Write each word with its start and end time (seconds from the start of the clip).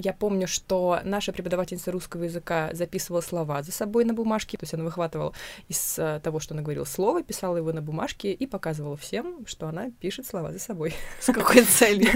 Я 0.00 0.12
помню, 0.12 0.46
что 0.46 1.00
наша 1.02 1.32
преподавательница 1.32 1.90
русского 1.90 2.22
языка 2.22 2.70
записывала 2.72 3.20
слова 3.20 3.64
за 3.64 3.72
собой 3.72 4.04
на 4.04 4.14
бумажке, 4.14 4.56
то 4.56 4.62
есть 4.62 4.72
она 4.72 4.84
выхватывала 4.84 5.34
из 5.66 5.98
э, 5.98 6.20
того, 6.22 6.38
что 6.38 6.54
она 6.54 6.62
говорила 6.62 6.84
слово, 6.84 7.24
писала 7.24 7.56
его 7.56 7.72
на 7.72 7.82
бумажке 7.82 8.32
и 8.32 8.46
показывала 8.46 8.96
всем, 8.96 9.44
что 9.44 9.66
она 9.66 9.90
пишет 9.90 10.24
слова 10.24 10.52
за 10.52 10.60
собой. 10.60 10.94
С 11.20 11.32
какой 11.32 11.62
целью? 11.62 12.10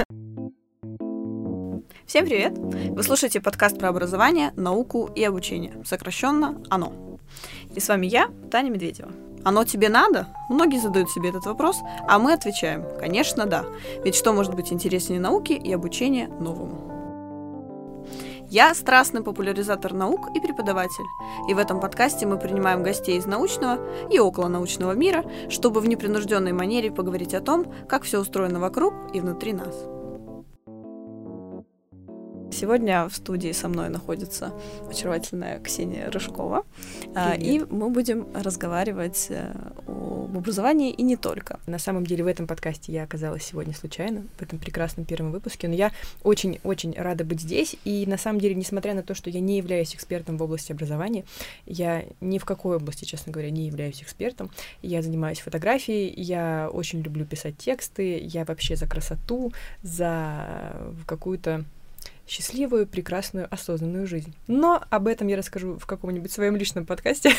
Всем 2.07 2.25
привет! 2.25 2.57
Вы 2.57 3.03
слушаете 3.03 3.41
подкаст 3.41 3.77
про 3.81 3.89
образование, 3.89 4.53
науку 4.55 5.11
и 5.17 5.25
обучение, 5.25 5.75
сокращенно 5.85 6.63
«ОНО». 6.71 7.19
И 7.75 7.81
с 7.81 7.89
вами 7.89 8.07
я, 8.07 8.29
Таня 8.53 8.71
Медведева. 8.71 9.11
Оно 9.43 9.65
тебе 9.65 9.89
надо? 9.89 10.29
Многие 10.49 10.81
задают 10.81 11.11
себе 11.11 11.31
этот 11.31 11.47
вопрос, 11.47 11.81
а 12.09 12.21
мы 12.21 12.33
отвечаем, 12.33 12.87
конечно, 13.01 13.45
да. 13.47 13.65
Ведь 14.05 14.15
что 14.15 14.33
может 14.33 14.55
быть 14.55 14.73
интереснее 14.73 15.19
науки 15.19 15.55
и 15.55 15.73
обучения 15.73 16.29
новому? 16.29 16.92
Я 18.55 18.75
страстный 18.75 19.23
популяризатор 19.23 19.95
наук 19.95 20.29
и 20.37 20.39
преподаватель, 20.39 21.07
и 21.49 21.55
в 21.55 21.59
этом 21.59 21.81
подкасте 21.81 22.27
мы 22.27 22.39
принимаем 22.39 22.83
гостей 22.83 23.17
из 23.17 23.25
научного 23.25 23.79
и 24.11 24.19
около 24.19 24.49
научного 24.49 24.93
мира, 24.93 25.25
чтобы 25.49 25.81
в 25.81 25.89
непринужденной 25.89 26.53
манере 26.53 26.91
поговорить 26.91 27.33
о 27.33 27.41
том, 27.41 27.65
как 27.89 28.03
все 28.03 28.21
устроено 28.21 28.61
вокруг 28.61 28.93
и 29.15 29.21
внутри 29.21 29.55
нас. 29.55 29.75
Сегодня 32.53 33.09
в 33.09 33.17
студии 33.17 33.51
со 33.53 33.69
мной 33.69 33.89
находится 33.89 34.53
очаровательная 34.89 35.59
Ксения 35.61 36.11
Рыжкова, 36.11 36.65
а, 37.15 37.33
Привет. 37.33 37.63
и 37.71 37.75
мы 37.75 37.89
будем 37.89 38.27
разговаривать 38.35 39.29
э, 39.31 39.55
об 39.87 40.37
образовании 40.37 40.91
и 40.91 41.03
не 41.03 41.17
только. 41.17 41.61
На 41.67 41.79
самом 41.79 42.07
деле 42.07 42.25
в 42.25 42.27
этом 42.27 42.47
подкасте 42.47 42.93
я 42.93 43.05
оказалась 43.05 43.43
сегодня 43.45 43.73
случайно, 43.75 44.27
в 44.37 44.43
этом 44.43 44.59
прекрасном 44.59 45.07
первом 45.07 45.33
выпуске, 45.33 45.67
но 45.67 45.75
я 45.75 45.93
очень-очень 46.25 46.95
рада 46.95 47.25
быть 47.25 47.41
здесь, 47.41 47.75
и 47.85 48.05
на 48.07 48.19
самом 48.19 48.39
деле, 48.39 48.55
несмотря 48.55 48.93
на 48.93 49.03
то, 49.03 49.15
что 49.15 49.31
я 49.31 49.41
не 49.41 49.57
являюсь 49.57 49.95
экспертом 49.95 50.37
в 50.37 50.43
области 50.43 50.73
образования, 50.73 51.25
я 51.65 52.05
ни 52.21 52.39
в 52.39 52.45
какой 52.45 52.77
области, 52.77 53.07
честно 53.07 53.33
говоря, 53.33 53.51
не 53.51 53.67
являюсь 53.67 54.03
экспертом, 54.03 54.51
я 54.83 55.01
занимаюсь 55.01 55.41
фотографией, 55.41 56.13
я 56.21 56.69
очень 56.71 57.01
люблю 57.01 57.25
писать 57.25 57.57
тексты, 57.57 58.19
я 58.23 58.45
вообще 58.45 58.77
за 58.77 58.87
красоту, 58.87 59.53
за 59.83 60.77
какую-то 61.07 61.65
счастливую, 62.33 62.87
прекрасную, 62.87 63.47
осознанную 63.51 64.07
жизнь. 64.07 64.35
Но 64.47 64.83
об 64.89 65.07
этом 65.07 65.29
я 65.29 65.37
расскажу 65.37 65.79
в 65.79 65.85
каком-нибудь 65.85 66.33
своем 66.33 66.57
личном 66.57 66.87
подкасте. 66.87 67.33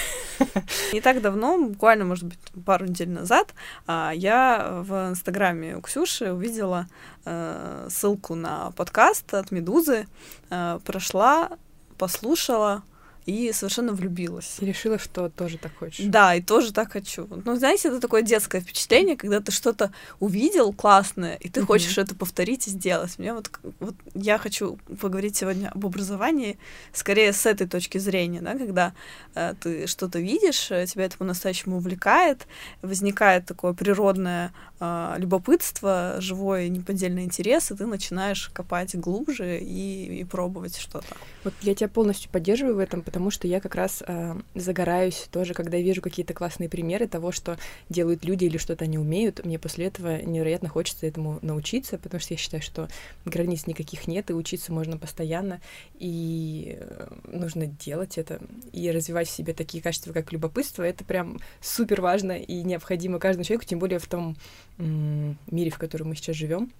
Не 0.93 1.01
так 1.01 1.19
давно, 1.21 1.57
буквально, 1.69 2.05
может 2.05 2.25
быть, 2.25 2.37
пару 2.63 2.85
недель 2.85 3.09
назад, 3.09 3.55
а, 3.87 4.11
я 4.13 4.83
в 4.83 5.09
инстаграме 5.09 5.77
у 5.77 5.81
Ксюши 5.81 6.31
увидела 6.31 6.87
э, 7.25 7.87
ссылку 7.89 8.35
на 8.35 8.71
подкаст 8.71 9.33
от 9.33 9.49
Медузы, 9.51 10.05
э, 10.51 10.79
прошла, 10.85 11.49
послушала, 11.97 12.83
и 13.25 13.51
совершенно 13.53 13.93
влюбилась. 13.93 14.57
И 14.59 14.65
решила, 14.65 14.97
что 14.99 15.29
тоже 15.29 15.57
так 15.57 15.71
хочешь. 15.77 16.05
Да, 16.05 16.35
и 16.35 16.41
тоже 16.41 16.73
так 16.73 16.91
хочу. 16.91 17.27
Ну, 17.45 17.55
знаете, 17.55 17.87
это 17.87 17.99
такое 17.99 18.21
детское 18.21 18.61
впечатление, 18.61 19.15
когда 19.15 19.39
ты 19.39 19.51
что-то 19.51 19.91
увидел 20.19 20.73
классное, 20.73 21.35
и 21.35 21.49
ты 21.49 21.61
mm-hmm. 21.61 21.65
хочешь 21.65 21.97
это 21.97 22.15
повторить 22.15 22.67
и 22.67 22.71
сделать. 22.71 23.17
Мне 23.17 23.33
вот, 23.33 23.49
вот 23.79 23.95
я 24.13 24.37
хочу 24.37 24.77
поговорить 24.99 25.35
сегодня 25.35 25.69
об 25.69 25.85
образовании 25.85 26.57
скорее 26.91 27.33
с 27.33 27.45
этой 27.45 27.67
точки 27.67 27.97
зрения, 27.97 28.41
да, 28.41 28.57
когда 28.57 28.93
э, 29.35 29.53
ты 29.59 29.87
что-то 29.87 30.19
видишь, 30.19 30.71
э, 30.71 30.85
тебя 30.85 31.05
это 31.05 31.17
по-настоящему 31.17 31.77
увлекает, 31.77 32.47
возникает 32.81 33.45
такое 33.45 33.73
природное 33.73 34.53
э, 34.79 35.15
любопытство, 35.17 36.15
живой 36.19 36.69
неподдельный 36.69 37.23
интерес, 37.23 37.71
и 37.71 37.75
ты 37.75 37.85
начинаешь 37.85 38.49
копать 38.53 38.95
глубже 38.95 39.59
и, 39.59 40.21
и 40.21 40.23
пробовать 40.23 40.77
что-то. 40.77 41.15
Вот 41.43 41.53
я 41.61 41.75
тебя 41.75 41.87
полностью 41.87 42.29
поддерживаю 42.31 42.75
в 42.75 42.79
этом, 42.79 43.01
потому 43.13 43.29
что 43.29 43.47
я 43.47 43.59
как 43.59 43.75
раз 43.75 44.01
э, 44.07 44.33
загораюсь 44.55 45.27
тоже, 45.31 45.53
когда 45.53 45.77
я 45.77 45.83
вижу 45.83 46.01
какие-то 46.01 46.33
классные 46.33 46.67
примеры 46.67 47.07
того, 47.07 47.31
что 47.31 47.59
делают 47.87 48.25
люди 48.25 48.45
или 48.45 48.57
что-то 48.57 48.85
они 48.85 48.97
умеют. 48.97 49.45
Мне 49.45 49.59
после 49.59 49.85
этого 49.85 50.19
невероятно 50.23 50.67
хочется 50.67 51.05
этому 51.05 51.37
научиться, 51.43 51.99
потому 51.99 52.19
что 52.19 52.33
я 52.33 52.39
считаю, 52.39 52.63
что 52.63 52.87
границ 53.23 53.67
никаких 53.67 54.07
нет, 54.07 54.31
и 54.31 54.33
учиться 54.33 54.73
можно 54.73 54.97
постоянно, 54.97 55.61
и 55.99 56.79
э, 56.79 57.07
нужно 57.25 57.67
делать 57.67 58.17
это, 58.17 58.39
и 58.71 58.89
развивать 58.89 59.27
в 59.27 59.31
себе 59.31 59.53
такие 59.53 59.83
качества, 59.83 60.11
как 60.11 60.31
любопытство. 60.31 60.81
Это 60.81 61.03
прям 61.03 61.39
супер 61.61 62.01
важно 62.01 62.31
и 62.31 62.63
необходимо 62.63 63.19
каждому 63.19 63.43
человеку, 63.43 63.65
тем 63.65 63.77
более 63.77 63.99
в 63.99 64.07
том 64.07 64.35
мире, 64.79 65.69
в 65.69 65.77
котором 65.77 66.09
мы 66.09 66.15
сейчас 66.15 66.35
живем. 66.35 66.71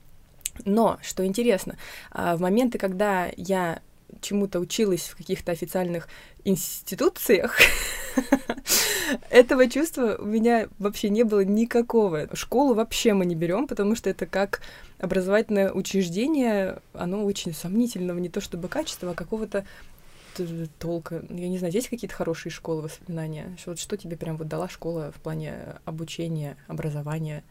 Но, 0.65 0.97
что 1.03 1.23
интересно, 1.23 1.77
а, 2.09 2.35
в 2.35 2.41
моменты, 2.41 2.79
когда 2.79 3.29
я 3.37 3.81
чему-то 4.21 4.59
училась 4.59 5.03
в 5.03 5.15
каких-то 5.15 5.51
официальных 5.51 6.07
институциях, 6.43 7.57
этого 9.29 9.69
чувства 9.69 10.17
у 10.19 10.25
меня 10.25 10.67
вообще 10.79 11.09
не 11.09 11.23
было 11.23 11.43
никакого. 11.43 12.27
Школу 12.33 12.73
вообще 12.73 13.13
мы 13.13 13.25
не 13.25 13.35
берем, 13.35 13.67
потому 13.67 13.95
что 13.95 14.09
это 14.09 14.25
как 14.25 14.61
образовательное 14.99 15.71
учреждение, 15.71 16.79
оно 16.93 17.23
очень 17.25 17.53
сомнительного, 17.53 18.19
не 18.19 18.29
то 18.29 18.41
чтобы 18.41 18.67
качества, 18.67 19.11
а 19.11 19.15
какого-то 19.15 19.65
толка. 20.79 21.23
Я 21.29 21.47
не 21.47 21.57
знаю, 21.57 21.71
здесь 21.71 21.87
какие-то 21.87 22.15
хорошие 22.15 22.51
школы, 22.51 22.81
воспоминания? 22.81 23.55
Что, 23.59 23.75
что 23.75 23.97
тебе 23.97 24.17
прям 24.17 24.37
вот 24.37 24.47
дала 24.47 24.67
школа 24.67 25.11
в 25.15 25.21
плане 25.21 25.75
обучения, 25.85 26.57
образования? 26.67 27.43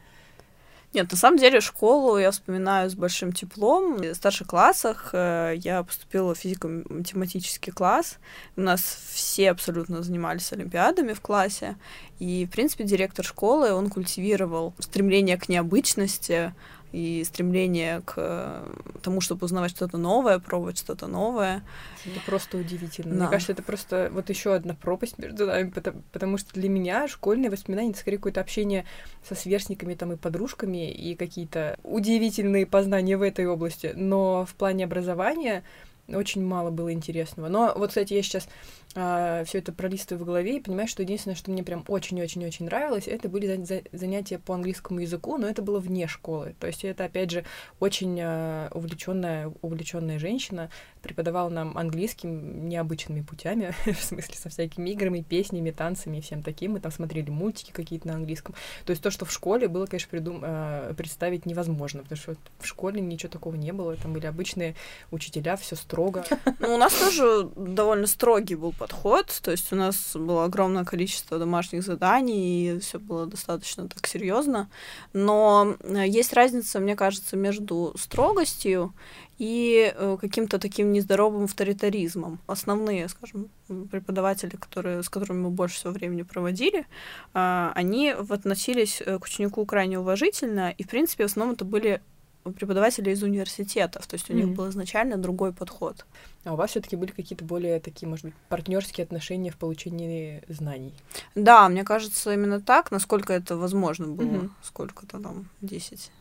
Нет, 0.93 1.11
на 1.11 1.17
самом 1.17 1.39
деле 1.39 1.59
школу 1.59 2.19
я 2.19 2.29
вспоминаю 2.29 2.87
с 2.87 2.93
большим 2.93 3.33
теплом. 3.33 3.97
В 3.97 4.13
старших 4.13 4.45
классах 4.45 5.09
э, 5.13 5.55
я 5.57 5.81
поступила 5.81 6.35
в 6.35 6.37
физико-математический 6.37 7.73
класс. 7.73 8.19
У 8.55 8.61
нас 8.61 8.99
все 9.11 9.49
абсолютно 9.49 10.03
занимались 10.03 10.53
олимпиадами 10.53 11.13
в 11.13 11.21
классе. 11.21 11.77
И, 12.19 12.45
в 12.45 12.51
принципе, 12.51 12.83
директор 12.83 13.25
школы, 13.25 13.73
он 13.73 13.89
культивировал 13.89 14.75
стремление 14.77 15.37
к 15.37 15.49
необычности, 15.49 16.53
и 16.93 17.23
стремление 17.23 18.01
к 18.01 18.13
э, 18.17 18.65
тому, 19.01 19.19
чтобы 19.19 19.45
узнавать 19.45 19.71
что-то 19.71 19.97
новое, 19.97 20.37
пробовать 20.37 20.77
что-то 20.77 21.07
новое. 21.07 21.63
Это 22.05 22.19
просто 22.25 22.57
удивительно. 22.57 23.15
Да. 23.15 23.21
Мне 23.21 23.29
кажется, 23.31 23.51
это 23.51 23.63
просто 23.63 24.09
вот 24.13 24.29
еще 24.29 24.53
одна 24.53 24.75
пропасть 24.75 25.17
между 25.17 25.47
нами, 25.47 25.71
потому, 25.71 26.03
потому 26.11 26.37
что 26.37 26.53
для 26.53 26.69
меня 26.69 27.07
школьные 27.07 27.49
воспоминания 27.49 27.89
это 27.89 27.99
скорее 27.99 28.17
какое-то 28.17 28.41
общение 28.41 28.85
со 29.27 29.33
сверстниками 29.33 29.95
там 29.95 30.13
и 30.13 30.17
подружками 30.17 30.91
и 30.91 31.15
какие-то 31.15 31.79
удивительные 31.83 32.67
познания 32.67 33.17
в 33.17 33.23
этой 33.23 33.47
области. 33.47 33.91
Но 33.95 34.45
в 34.45 34.53
плане 34.53 34.85
образования 34.85 35.63
очень 36.07 36.45
мало 36.45 36.69
было 36.69 36.93
интересного. 36.93 37.47
Но 37.47 37.73
вот, 37.75 37.89
кстати, 37.89 38.13
я 38.13 38.21
сейчас 38.21 38.47
а, 38.95 39.43
все 39.45 39.57
это 39.59 39.71
пролистываю 39.71 40.23
в 40.23 40.27
голове 40.27 40.57
и 40.57 40.59
понимаю, 40.59 40.87
что 40.87 41.01
единственное, 41.01 41.35
что 41.35 41.51
мне 41.51 41.63
прям 41.63 41.83
очень-очень-очень 41.87 42.65
нравилось, 42.65 43.07
это 43.07 43.27
были 43.29 43.47
за 43.47 43.73
за 43.73 43.81
занятия 43.91 44.37
по 44.37 44.53
английскому 44.53 44.99
языку, 44.99 45.37
но 45.37 45.47
это 45.47 45.61
было 45.61 45.79
вне 45.79 46.07
школы. 46.07 46.55
То 46.59 46.67
есть 46.67 46.83
это, 46.83 47.05
опять 47.05 47.31
же, 47.31 47.43
очень 47.79 48.19
а, 48.21 48.69
увлеченная, 48.71 49.51
увлеченная 49.61 50.19
женщина 50.19 50.69
преподавала 51.01 51.49
нам 51.49 51.77
английским 51.77 52.67
необычными 52.69 53.21
путями, 53.21 53.73
в 53.85 54.03
смысле 54.03 54.35
со 54.35 54.49
всякими 54.49 54.91
играми, 54.91 55.21
песнями, 55.21 55.71
танцами 55.71 56.17
и 56.17 56.21
всем 56.21 56.43
таким. 56.43 56.73
Мы 56.73 56.79
там 56.79 56.91
смотрели 56.91 57.29
мультики 57.29 57.71
какие-то 57.71 58.07
на 58.07 58.15
английском. 58.15 58.55
То 58.85 58.91
есть 58.91 59.01
то, 59.01 59.09
что 59.09 59.25
в 59.25 59.31
школе 59.31 59.67
было, 59.67 59.85
конечно, 59.85 60.09
придум 60.09 60.41
а, 60.43 60.93
представить 60.93 61.45
невозможно, 61.45 62.03
потому 62.03 62.19
что 62.19 62.35
в 62.59 62.67
школе 62.67 63.01
ничего 63.01 63.31
такого 63.31 63.55
не 63.55 63.73
было. 63.73 63.95
Там 63.95 64.13
были 64.13 64.25
обычные 64.25 64.75
учителя, 65.11 65.55
все 65.57 65.75
строго. 65.75 66.23
Ну, 66.59 66.75
у 66.75 66.77
нас 66.77 66.93
тоже 66.93 67.49
довольно 67.55 68.07
строгий 68.07 68.55
был 68.55 68.71
подход. 68.83 69.39
То 69.41 69.51
есть 69.51 69.71
у 69.71 69.77
нас 69.77 70.13
было 70.13 70.43
огромное 70.43 70.83
количество 70.83 71.39
домашних 71.39 71.83
заданий, 71.83 72.75
и 72.75 72.79
все 72.79 72.99
было 72.99 73.25
достаточно 73.25 73.87
так 73.87 74.05
серьезно. 74.07 74.69
Но 75.13 75.75
э, 75.79 76.05
есть 76.05 76.33
разница, 76.33 76.81
мне 76.81 76.97
кажется, 76.97 77.37
между 77.37 77.93
строгостью 77.97 78.93
и 79.39 79.93
э, 79.95 80.17
каким-то 80.19 80.59
таким 80.59 80.91
нездоровым 80.91 81.45
авторитаризмом. 81.45 82.39
Основные, 82.45 83.07
скажем, 83.07 83.47
преподаватели, 83.89 84.57
которые, 84.57 85.01
с 85.01 85.07
которыми 85.07 85.43
мы 85.43 85.49
больше 85.49 85.75
всего 85.75 85.93
времени 85.93 86.23
проводили, 86.23 86.85
э, 87.33 87.71
они 87.75 88.09
относились 88.09 89.01
к 89.05 89.23
ученику 89.23 89.65
крайне 89.65 89.97
уважительно, 89.97 90.71
и, 90.77 90.83
в 90.83 90.89
принципе, 90.89 91.23
в 91.23 91.27
основном 91.27 91.55
это 91.55 91.63
были 91.63 92.01
преподаватели 92.43 93.11
из 93.11 93.23
университетов, 93.23 94.05
то 94.07 94.15
есть 94.15 94.29
у 94.29 94.33
mm-hmm. 94.33 94.35
них 94.35 94.55
был 94.55 94.69
изначально 94.69 95.17
другой 95.17 95.53
подход. 95.53 96.05
А 96.43 96.53
у 96.53 96.55
вас 96.55 96.71
все-таки 96.71 96.95
были 96.95 97.11
какие-то 97.11 97.45
более 97.45 97.79
такие, 97.79 98.07
может 98.07 98.25
быть, 98.25 98.33
партнерские 98.49 99.05
отношения 99.05 99.51
в 99.51 99.57
получении 99.57 100.43
знаний? 100.47 100.93
Да, 101.35 101.69
мне 101.69 101.83
кажется, 101.83 102.33
именно 102.33 102.59
так, 102.59 102.91
насколько 102.91 103.33
это 103.33 103.55
возможно 103.55 104.07
было, 104.07 104.27
mm-hmm. 104.27 104.51
сколько-то 104.61 105.19
там, 105.19 105.49
10 105.61 106.11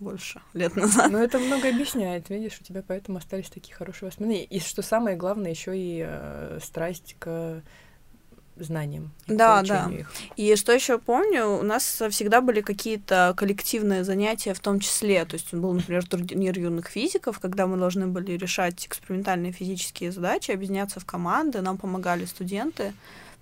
больше 0.00 0.40
лет 0.52 0.76
назад. 0.76 1.10
Но 1.10 1.18
это 1.18 1.38
много 1.38 1.68
объясняет, 1.68 2.28
видишь, 2.28 2.58
у 2.60 2.64
тебя 2.64 2.82
поэтому 2.86 3.18
остались 3.18 3.48
такие 3.48 3.74
хорошие 3.74 4.08
воспоминания. 4.08 4.44
И 4.44 4.60
что 4.60 4.82
самое 4.82 5.16
главное, 5.16 5.50
еще 5.50 5.76
и 5.76 6.04
э, 6.06 6.58
страсть 6.62 7.16
к 7.18 7.62
знаниям. 8.56 9.12
Да, 9.26 9.62
да. 9.62 9.90
Их. 9.90 10.10
И 10.36 10.54
что 10.56 10.72
еще 10.72 10.98
помню, 10.98 11.46
у 11.46 11.62
нас 11.62 12.02
всегда 12.10 12.40
были 12.40 12.60
какие-то 12.60 13.34
коллективные 13.36 14.04
занятия 14.04 14.54
в 14.54 14.60
том 14.60 14.80
числе. 14.80 15.24
То 15.24 15.34
есть 15.34 15.52
был, 15.52 15.72
например, 15.72 16.06
турнир 16.06 16.58
юных 16.58 16.86
физиков, 16.86 17.40
когда 17.40 17.66
мы 17.66 17.76
должны 17.76 18.06
были 18.06 18.32
решать 18.32 18.86
экспериментальные 18.86 19.52
физические 19.52 20.12
задачи, 20.12 20.52
объединяться 20.52 21.00
в 21.00 21.04
команды, 21.04 21.60
нам 21.60 21.78
помогали 21.78 22.24
студенты 22.24 22.92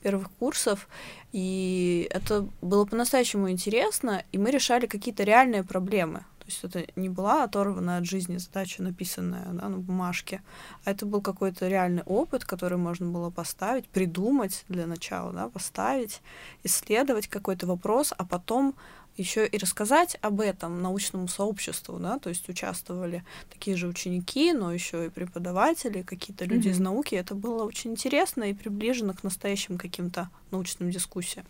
первых 0.03 0.31
курсов, 0.33 0.89
и 1.33 2.09
это 2.11 2.47
было 2.61 2.85
по-настоящему 2.85 3.51
интересно, 3.51 4.25
и 4.33 4.39
мы 4.39 4.51
решали 4.51 4.87
какие-то 4.87 5.23
реальные 5.23 5.63
проблемы. 5.63 6.25
Есть 6.53 6.65
это 6.65 6.87
не 6.97 7.09
была 7.09 7.45
оторванная 7.45 7.99
от 7.99 8.05
жизни 8.05 8.37
задача, 8.37 8.83
написанная 8.83 9.47
да, 9.53 9.69
на 9.69 9.79
бумажке, 9.79 10.43
а 10.85 10.91
это 10.91 11.07
был 11.07 11.21
какой-то 11.23 11.69
реальный 11.69 12.03
опыт, 12.03 12.45
который 12.45 12.79
можно 12.79 13.09
было 13.11 13.31
поставить, 13.31 13.89
придумать 13.89 14.65
для 14.69 14.87
начала, 14.87 15.33
да, 15.33 15.49
поставить, 15.49 16.21
исследовать 16.63 17.29
какой-то 17.29 17.67
вопрос, 17.67 18.13
а 18.17 18.25
потом 18.25 18.75
еще 19.17 19.47
и 19.47 19.59
рассказать 19.59 20.17
об 20.23 20.41
этом 20.41 20.81
научному 20.81 21.29
сообществу, 21.29 21.99
да, 21.99 22.19
то 22.19 22.31
есть 22.31 22.49
участвовали 22.49 23.25
такие 23.51 23.77
же 23.77 23.87
ученики, 23.87 24.53
но 24.53 24.73
еще 24.73 25.07
и 25.07 25.11
преподаватели, 25.11 26.03
какие-то 26.03 26.45
люди 26.45 26.69
mm-hmm. 26.69 26.73
из 26.73 26.81
науки. 26.81 27.15
Это 27.15 27.35
было 27.35 27.65
очень 27.65 27.93
интересно 27.93 28.45
и 28.45 28.55
приближено 28.55 29.13
к 29.13 29.23
настоящим 29.23 29.77
каким-то 29.77 30.31
научным 30.51 30.91
дискуссиям. 30.91 31.47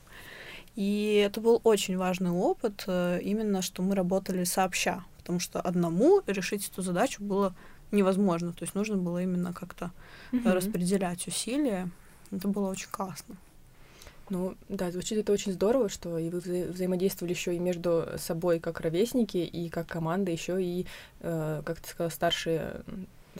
И 0.75 1.23
это 1.25 1.41
был 1.41 1.61
очень 1.65 1.97
важный 1.99 2.31
опыт, 2.31 2.85
э, 2.87 3.21
именно 3.23 3.61
что 3.61 3.83
мы 3.83 3.95
работали 3.95 4.45
сообща, 4.45 5.05
потому 5.19 5.39
что 5.39 5.61
одному 5.61 6.23
решить 6.27 6.69
эту 6.69 6.83
задачу 6.83 7.23
было 7.23 7.55
невозможно. 7.91 8.53
То 8.53 8.65
есть 8.65 8.75
нужно 8.75 8.97
было 8.97 9.23
именно 9.23 9.53
как-то 9.53 9.91
mm-hmm. 10.33 10.53
распределять 10.53 11.27
усилия. 11.27 11.91
Это 12.31 12.49
было 12.49 12.71
очень 12.71 12.89
классно. 12.91 13.37
Ну, 14.31 14.55
да, 14.71 14.91
звучит 14.91 15.19
это 15.19 15.31
очень 15.33 15.53
здорово, 15.53 15.91
что 15.91 16.17
и 16.17 16.31
вы 16.31 16.39
вза 16.39 16.73
взаимодействовали 16.73 17.35
еще 17.35 17.55
и 17.55 17.59
между 17.59 18.09
собой 18.17 18.61
как 18.61 18.81
ровесники, 18.81 19.37
и 19.37 19.69
как 19.69 19.89
команда, 19.89 20.31
еще 20.31 20.63
и, 20.63 20.87
э, 21.21 21.63
как 21.67 21.81
ты 21.81 21.91
сказала, 21.91 22.11
старшие 22.11 22.83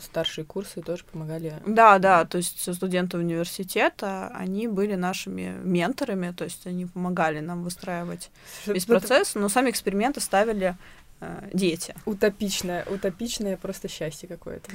старшие 0.01 0.45
курсы 0.45 0.81
тоже 0.81 1.03
помогали. 1.03 1.53
Да, 1.65 1.99
да, 1.99 2.25
то 2.25 2.37
есть 2.37 2.73
студенты 2.73 3.17
университета, 3.17 4.27
они 4.33 4.67
были 4.67 4.95
нашими 4.95 5.55
менторами, 5.63 6.31
то 6.31 6.43
есть 6.43 6.65
они 6.65 6.85
помогали 6.85 7.39
нам 7.39 7.63
выстраивать 7.63 8.31
весь 8.65 8.85
процесс, 8.85 9.35
но 9.35 9.49
сами 9.49 9.69
эксперименты 9.69 10.19
ставили 10.19 10.75
э, 11.21 11.49
дети. 11.53 11.95
Утопичное, 12.05 12.85
утопичное 12.85 13.57
просто 13.57 13.87
счастье 13.87 14.27
какое-то. 14.27 14.71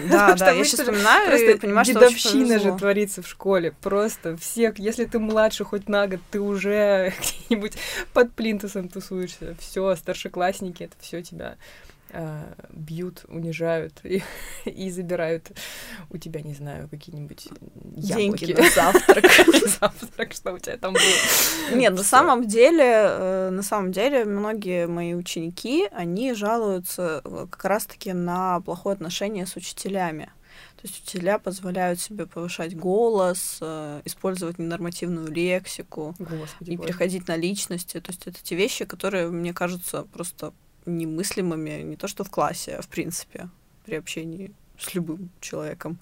Да, 0.00 0.34
да, 0.34 0.50
я 0.52 0.64
сейчас 0.64 0.80
вспоминаю 0.80 1.54
и 1.54 1.58
понимаю, 1.58 1.84
что 1.84 1.94
дедовщина 1.94 2.58
же 2.58 2.76
творится 2.76 3.22
в 3.22 3.28
школе. 3.28 3.74
Просто 3.80 4.36
все, 4.36 4.72
если 4.76 5.04
ты 5.04 5.18
младше 5.18 5.64
хоть 5.64 5.88
на 5.88 6.06
год, 6.06 6.20
ты 6.30 6.40
уже 6.40 7.12
где-нибудь 7.48 7.74
под 8.12 8.32
плинтусом 8.32 8.88
тусуешься. 8.88 9.56
Все, 9.60 9.94
старшеклассники, 9.94 10.82
это 10.82 10.94
все 11.00 11.22
тебя 11.22 11.56
э, 12.10 12.54
бьют, 12.70 13.24
унижают 13.28 14.00
и, 14.04 14.22
и 14.64 14.90
забирают 14.90 15.50
у 16.10 16.18
тебя, 16.18 16.42
не 16.42 16.54
знаю, 16.54 16.88
какие-нибудь 16.88 17.48
яблоки. 17.96 18.46
Деньги 18.46 18.52
на 18.52 18.70
завтрак. 18.70 19.24
Завтрак, 19.80 20.32
что 20.32 20.52
у 20.52 20.58
тебя 20.58 20.76
там 20.76 20.94
было. 20.94 21.76
Нет, 21.76 21.94
на 21.94 22.02
самом 22.02 22.46
деле, 22.46 22.84
э, 22.84 23.50
на 23.50 23.62
самом 23.62 23.92
деле, 23.92 24.24
многие 24.24 24.86
мои 24.86 25.14
ученики, 25.14 25.88
они 25.92 26.34
жалуются 26.34 27.20
э, 27.24 27.46
как 27.50 27.64
раз-таки 27.64 28.12
на 28.12 28.60
плохое 28.60 28.94
отношение 28.94 29.46
с 29.46 29.56
учителями. 29.56 30.30
То 30.76 30.86
есть 30.86 31.02
учителя 31.02 31.40
позволяют 31.40 32.00
себе 32.00 32.26
повышать 32.26 32.76
голос, 32.76 33.60
использовать 34.04 34.60
ненормативную 34.60 35.26
лексику 35.26 36.14
Господи, 36.20 36.70
и 36.70 36.76
переходить 36.76 37.26
на 37.26 37.36
личности. 37.36 38.00
То 38.00 38.12
есть 38.12 38.28
это 38.28 38.40
те 38.40 38.54
вещи, 38.54 38.84
которые, 38.84 39.28
мне 39.28 39.52
кажутся, 39.52 40.04
просто 40.04 40.52
немыслимыми 40.88 41.82
не 41.82 41.96
то 41.96 42.08
что 42.08 42.24
в 42.24 42.30
классе, 42.30 42.76
а 42.76 42.82
в 42.82 42.88
принципе 42.88 43.48
при 43.84 43.96
общении 43.96 44.52
с 44.78 44.94
любым 44.94 45.30
человеком. 45.40 45.98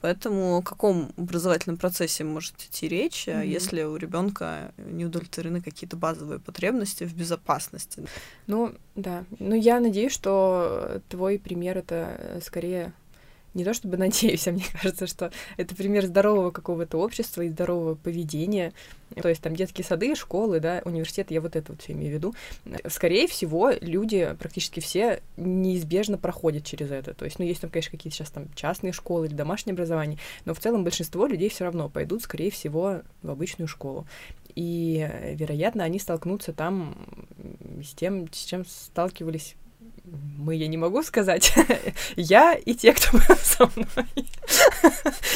Поэтому 0.00 0.58
о 0.58 0.62
каком 0.62 1.12
образовательном 1.16 1.76
процессе 1.76 2.24
может 2.24 2.54
идти 2.56 2.88
речь, 2.88 3.26
mm-hmm. 3.26 3.46
если 3.46 3.82
у 3.82 3.96
ребенка 3.96 4.72
не 4.76 5.04
удовлетворены 5.04 5.60
какие-то 5.60 5.96
базовые 5.96 6.40
потребности 6.40 7.04
в 7.04 7.14
безопасности? 7.14 8.04
Ну, 8.46 8.74
да. 8.94 9.24
Ну, 9.38 9.54
я 9.54 9.80
надеюсь, 9.80 10.12
что 10.12 11.00
твой 11.08 11.38
пример 11.38 11.78
это 11.78 12.40
скорее 12.44 12.92
не 13.54 13.64
то 13.64 13.72
чтобы 13.72 13.96
надеюсь, 13.98 14.46
а 14.46 14.52
мне 14.52 14.64
кажется, 14.72 15.06
что 15.06 15.30
это 15.56 15.74
пример 15.74 16.04
здорового 16.06 16.50
какого-то 16.50 16.98
общества 16.98 17.42
и 17.42 17.48
здорового 17.48 17.94
поведения. 17.94 18.72
То 19.20 19.28
есть 19.28 19.42
там 19.42 19.54
детские 19.54 19.84
сады, 19.84 20.14
школы, 20.16 20.58
да, 20.58 20.82
университеты, 20.84 21.34
я 21.34 21.40
вот 21.40 21.54
это 21.54 21.72
вот 21.72 21.82
все 21.82 21.92
имею 21.92 22.10
в 22.10 22.14
виду. 22.14 22.34
Скорее 22.88 23.28
всего, 23.28 23.70
люди, 23.80 24.34
практически 24.38 24.80
все, 24.80 25.22
неизбежно 25.36 26.18
проходят 26.18 26.64
через 26.64 26.90
это. 26.90 27.14
То 27.14 27.24
есть, 27.24 27.38
ну, 27.38 27.44
есть 27.44 27.60
там, 27.60 27.70
конечно, 27.70 27.92
какие-то 27.92 28.16
сейчас 28.16 28.30
там 28.30 28.48
частные 28.54 28.92
школы 28.92 29.26
или 29.26 29.34
домашнее 29.34 29.74
образование, 29.74 30.18
но 30.44 30.54
в 30.54 30.58
целом 30.58 30.82
большинство 30.82 31.26
людей 31.26 31.48
все 31.48 31.64
равно 31.64 31.88
пойдут, 31.88 32.22
скорее 32.22 32.50
всего, 32.50 33.02
в 33.22 33.30
обычную 33.30 33.68
школу. 33.68 34.06
И, 34.56 35.08
вероятно, 35.32 35.84
они 35.84 35.98
столкнутся 35.98 36.52
там 36.52 36.96
с 37.82 37.94
тем, 37.94 38.32
с 38.32 38.44
чем 38.44 38.64
сталкивались 38.66 39.56
мы, 40.04 40.56
я 40.56 40.66
не 40.68 40.76
могу 40.76 41.02
сказать, 41.02 41.54
я 42.16 42.54
и 42.54 42.74
те, 42.74 42.92
кто 42.92 43.12
был 43.12 43.36
со 43.42 43.70
мной. 43.74 44.28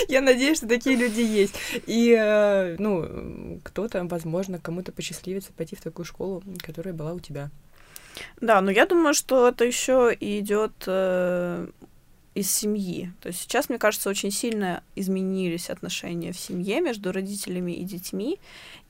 я 0.09 0.21
надеюсь, 0.21 0.59
что 0.59 0.69
такие 0.69 0.97
люди 0.97 1.21
есть. 1.21 1.55
И, 1.87 2.15
э, 2.19 2.77
ну, 2.79 3.61
кто-то, 3.65 4.05
возможно, 4.05 4.59
кому-то 4.59 4.93
посчастливится 4.93 5.53
пойти 5.53 5.77
в 5.77 5.81
такую 5.81 6.05
школу, 6.05 6.43
которая 6.59 6.95
была 6.95 7.15
у 7.15 7.21
тебя. 7.21 7.51
Да, 8.41 8.61
но 8.61 8.71
я 8.71 8.87
думаю, 8.87 9.15
что 9.15 9.49
это 9.49 9.65
еще 9.65 10.15
идет 10.19 10.73
э, 10.87 11.69
из 12.35 12.51
семьи. 12.51 13.13
То 13.21 13.29
есть 13.29 13.41
сейчас, 13.41 13.69
мне 13.69 13.79
кажется, 13.79 14.11
очень 14.11 14.31
сильно 14.31 14.83
изменились 14.95 15.71
отношения 15.71 16.33
в 16.33 16.39
семье 16.39 16.81
между 16.81 17.13
родителями 17.13 17.73
и 17.73 17.85
детьми. 17.85 18.39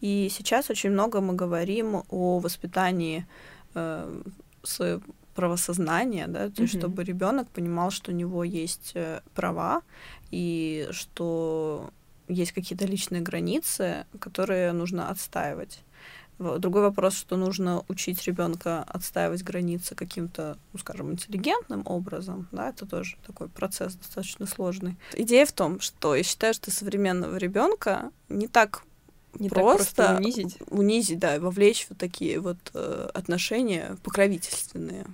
И 0.01 0.29
сейчас 0.31 0.71
очень 0.71 0.91
много 0.91 1.21
мы 1.21 1.35
говорим 1.35 2.03
о 2.09 2.39
воспитании 2.39 3.27
э, 3.75 4.23
своего 4.63 5.03
правосознание, 5.39 6.27
да, 6.27 6.51
то 6.51 6.63
есть 6.63 6.75
mm-hmm. 6.75 6.79
чтобы 6.81 7.05
ребенок 7.05 7.49
понимал, 7.49 7.93
что 7.93 8.11
у 8.11 8.15
него 8.15 8.43
есть 8.43 8.91
э, 8.95 9.21
права 9.35 9.83
и 10.33 10.89
что 10.91 11.91
есть 12.27 12.51
какие-то 12.51 12.87
личные 12.87 13.23
границы, 13.23 14.05
которые 14.19 14.73
нужно 14.73 15.11
отстаивать. 15.11 15.85
Другой 16.41 16.83
вопрос, 16.83 17.15
что 17.15 17.37
нужно 17.37 17.85
учить 17.87 18.25
ребенка 18.25 18.83
отстаивать 18.83 19.45
границы 19.45 19.95
каким-то, 19.95 20.59
ну, 20.73 20.79
скажем, 20.81 21.13
интеллигентным 21.13 21.83
образом, 21.85 22.49
да, 22.51 22.71
это 22.71 22.85
тоже 22.85 23.17
такой 23.25 23.49
процесс 23.49 23.95
достаточно 23.95 24.45
сложный. 24.47 24.97
Идея 25.15 25.47
в 25.47 25.53
том, 25.53 25.79
что 25.79 26.17
я 26.17 26.25
считаю, 26.25 26.53
что 26.53 26.73
современного 26.73 27.37
ребенка 27.37 28.11
не 28.29 28.49
так 28.49 28.83
не 29.39 29.49
просто, 29.49 29.95
так 29.95 30.07
просто 30.07 30.17
унизить. 30.17 30.57
унизить, 30.69 31.19
да, 31.19 31.39
вовлечь 31.39 31.87
в 31.89 31.95
такие 31.95 32.41
вот 32.41 32.59
э, 32.75 33.09
отношения 33.15 33.97
покровительственные. 34.03 35.07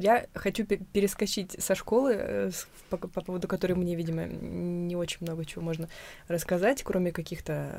Я 0.00 0.26
хочу 0.34 0.64
перескочить 0.64 1.62
со 1.62 1.74
школы, 1.74 2.14
э, 2.16 2.50
по, 2.88 2.96
по 2.96 3.20
поводу 3.20 3.46
которой 3.46 3.74
мне, 3.74 3.94
видимо, 3.94 4.24
не 4.24 4.96
очень 4.96 5.18
много 5.20 5.44
чего 5.44 5.62
можно 5.62 5.90
рассказать, 6.26 6.82
кроме 6.82 7.12
каких-то 7.12 7.70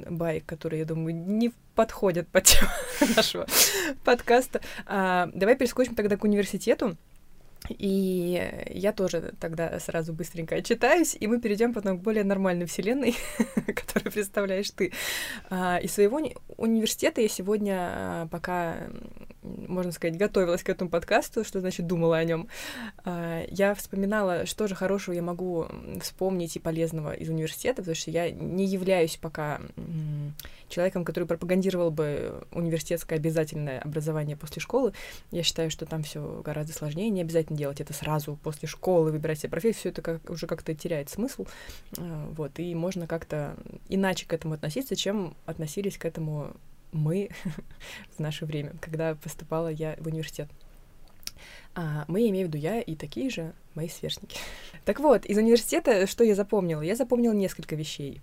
э, 0.00 0.10
баек, 0.10 0.44
которые, 0.44 0.80
я 0.80 0.86
думаю, 0.86 1.14
не 1.14 1.52
подходят 1.76 2.26
под 2.26 2.44
тему 2.44 2.70
нашего 3.16 3.46
подкаста. 4.04 4.60
А, 4.86 5.30
давай 5.34 5.54
перескочим 5.54 5.94
тогда 5.94 6.16
к 6.16 6.24
университету. 6.24 6.96
И 7.68 8.64
я 8.70 8.92
тоже 8.92 9.34
тогда 9.40 9.78
сразу 9.80 10.12
быстренько 10.12 10.56
отчитаюсь, 10.56 11.16
и 11.18 11.26
мы 11.26 11.40
перейдем 11.40 11.74
потом 11.74 11.98
к 11.98 12.02
более 12.02 12.24
нормальной 12.24 12.66
вселенной, 12.66 13.16
которую 13.66 14.12
представляешь 14.12 14.70
ты. 14.70 14.92
А, 15.50 15.78
из 15.78 15.92
своего 15.92 16.20
уни- 16.20 16.36
университета 16.56 17.20
я 17.20 17.28
сегодня, 17.28 17.76
а, 17.78 18.28
пока, 18.28 18.76
можно 19.42 19.92
сказать, 19.92 20.16
готовилась 20.16 20.62
к 20.62 20.68
этому 20.68 20.90
подкасту, 20.90 21.44
что 21.44 21.60
значит 21.60 21.86
думала 21.86 22.18
о 22.18 22.24
нем, 22.24 22.48
а, 23.04 23.44
я 23.48 23.74
вспоминала, 23.74 24.46
что 24.46 24.68
же 24.68 24.74
хорошего 24.74 25.14
я 25.14 25.22
могу 25.22 25.66
вспомнить 26.00 26.56
и 26.56 26.60
полезного 26.60 27.14
из 27.14 27.28
университета, 27.28 27.82
потому 27.82 27.96
что 27.96 28.10
я 28.10 28.30
не 28.30 28.66
являюсь 28.66 29.16
пока 29.16 29.60
человеком, 30.68 31.04
который 31.04 31.24
пропагандировал 31.24 31.90
бы 31.90 32.46
университетское 32.52 33.18
обязательное 33.18 33.80
образование 33.80 34.36
после 34.36 34.60
школы. 34.60 34.92
Я 35.30 35.42
считаю, 35.42 35.70
что 35.70 35.86
там 35.86 36.02
все 36.02 36.42
гораздо 36.44 36.72
сложнее, 36.72 37.10
не 37.10 37.20
обязательно 37.20 37.58
делать 37.58 37.80
это 37.80 37.92
сразу 37.92 38.38
после 38.42 38.68
школы, 38.68 39.12
выбирать 39.12 39.38
себе 39.38 39.50
профессию, 39.50 39.92
это 39.92 40.02
как, 40.02 40.28
уже 40.30 40.46
как-то 40.46 40.74
теряет 40.74 41.10
смысл, 41.10 41.46
а, 41.98 42.28
вот, 42.36 42.58
и 42.58 42.74
можно 42.74 43.06
как-то 43.06 43.56
иначе 43.88 44.26
к 44.26 44.32
этому 44.32 44.54
относиться, 44.54 44.96
чем 44.96 45.36
относились 45.46 45.98
к 45.98 46.04
этому 46.04 46.54
мы 46.92 47.30
в 48.16 48.20
наше 48.20 48.46
время, 48.46 48.72
когда 48.80 49.14
поступала 49.14 49.68
я 49.68 49.96
в 49.98 50.06
университет. 50.06 50.48
А, 51.74 52.04
мы, 52.08 52.28
имею 52.30 52.46
в 52.46 52.48
виду 52.48 52.58
я 52.58 52.80
и 52.80 52.94
такие 52.94 53.28
же 53.28 53.52
мои 53.74 53.88
сверстники. 53.88 54.38
Так 54.84 55.00
вот, 55.00 55.26
из 55.26 55.36
университета 55.36 56.06
что 56.06 56.24
я 56.24 56.34
запомнила? 56.34 56.80
Я 56.80 56.94
запомнила 56.94 57.32
несколько 57.32 57.74
вещей. 57.74 58.20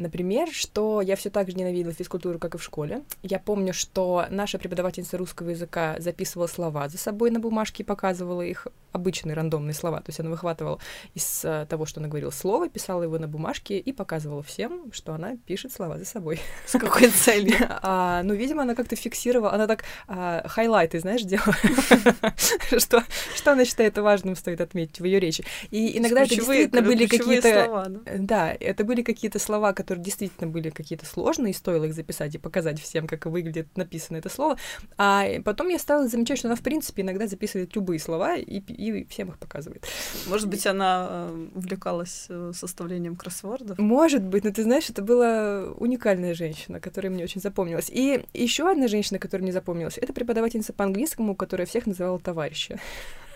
Например, 0.00 0.48
что 0.50 1.02
я 1.02 1.14
все 1.14 1.28
так 1.28 1.50
же 1.50 1.56
ненавидела 1.56 1.92
физкультуру, 1.92 2.38
как 2.38 2.54
и 2.54 2.58
в 2.58 2.62
школе. 2.62 3.02
Я 3.22 3.38
помню, 3.38 3.74
что 3.74 4.24
наша 4.30 4.58
преподавательница 4.58 5.18
русского 5.18 5.50
языка 5.50 5.96
записывала 5.98 6.46
слова 6.46 6.88
за 6.88 6.96
собой 6.96 7.30
на 7.30 7.38
бумажке 7.38 7.82
и 7.82 7.86
показывала 7.86 8.40
их 8.40 8.66
обычные 8.92 9.34
рандомные 9.34 9.74
слова. 9.74 9.98
То 9.98 10.08
есть 10.08 10.20
она 10.20 10.30
выхватывала 10.30 10.80
из 11.14 11.44
uh, 11.44 11.66
того, 11.66 11.86
что 11.86 12.00
она 12.00 12.08
говорила 12.08 12.30
слово, 12.30 12.68
писала 12.68 13.02
его 13.02 13.18
на 13.18 13.28
бумажке 13.28 13.78
и 13.78 13.92
показывала 13.92 14.42
всем, 14.42 14.90
что 14.92 15.12
она 15.12 15.36
пишет 15.46 15.72
слова 15.72 15.98
за 15.98 16.04
собой. 16.04 16.40
С 16.66 16.78
какой 16.78 17.08
целью? 17.08 17.56
а, 17.82 18.22
ну, 18.22 18.34
видимо, 18.34 18.62
она 18.62 18.74
как-то 18.74 18.96
фиксировала, 18.96 19.52
она 19.52 19.66
так 19.66 19.84
а, 20.08 20.46
хайлайты, 20.48 20.98
знаешь, 21.00 21.22
делала, 21.22 21.54
что, 22.78 23.04
что 23.34 23.52
она 23.52 23.64
считает 23.64 23.96
важным, 23.98 24.34
стоит 24.34 24.60
отметить 24.60 25.00
в 25.00 25.04
ее 25.04 25.20
речи. 25.20 25.44
И 25.70 25.98
иногда 25.98 26.22
это 26.22 26.34
действительно 26.34 26.82
были 26.82 27.06
какие-то... 27.06 28.00
Да, 28.18 28.52
это 28.58 28.84
были 28.84 29.02
какие-то 29.02 29.38
слова, 29.38 29.72
которые 29.72 29.89
действительно 29.98 30.50
были 30.50 30.70
какие-то 30.70 31.06
сложные, 31.06 31.50
и 31.50 31.54
стоило 31.54 31.84
их 31.84 31.94
записать 31.94 32.34
и 32.34 32.38
показать 32.38 32.80
всем, 32.80 33.06
как 33.06 33.26
выглядит 33.26 33.76
написано 33.76 34.16
это 34.16 34.28
слово. 34.28 34.56
А 34.96 35.26
потом 35.44 35.68
я 35.68 35.78
стала 35.78 36.08
замечать, 36.08 36.38
что 36.38 36.48
она, 36.48 36.56
в 36.56 36.62
принципе, 36.62 37.02
иногда 37.02 37.26
записывает 37.26 37.74
любые 37.74 37.98
слова 37.98 38.36
и 38.36 38.60
и 38.60 39.04
всем 39.04 39.28
их 39.28 39.38
показывает. 39.38 39.86
Может 40.28 40.48
быть, 40.48 40.66
она 40.66 41.08
э, 41.10 41.48
увлекалась 41.54 42.26
э, 42.28 42.52
составлением 42.54 43.16
кроссвордов? 43.16 43.78
Может 43.78 44.22
быть, 44.22 44.44
но 44.44 44.50
ты 44.50 44.62
знаешь, 44.62 44.90
это 44.90 45.02
была 45.02 45.64
уникальная 45.76 46.34
женщина, 46.34 46.80
которая 46.80 47.10
мне 47.10 47.24
очень 47.24 47.40
запомнилась. 47.40 47.90
И 47.90 48.24
еще 48.34 48.70
одна 48.70 48.88
женщина, 48.88 49.18
которая 49.18 49.42
мне 49.44 49.52
запомнилась, 49.52 49.98
это 49.98 50.12
преподавательница 50.12 50.72
по 50.72 50.84
английскому, 50.84 51.34
которая 51.34 51.66
всех 51.66 51.86
называла 51.86 52.18
товарища. 52.18 52.78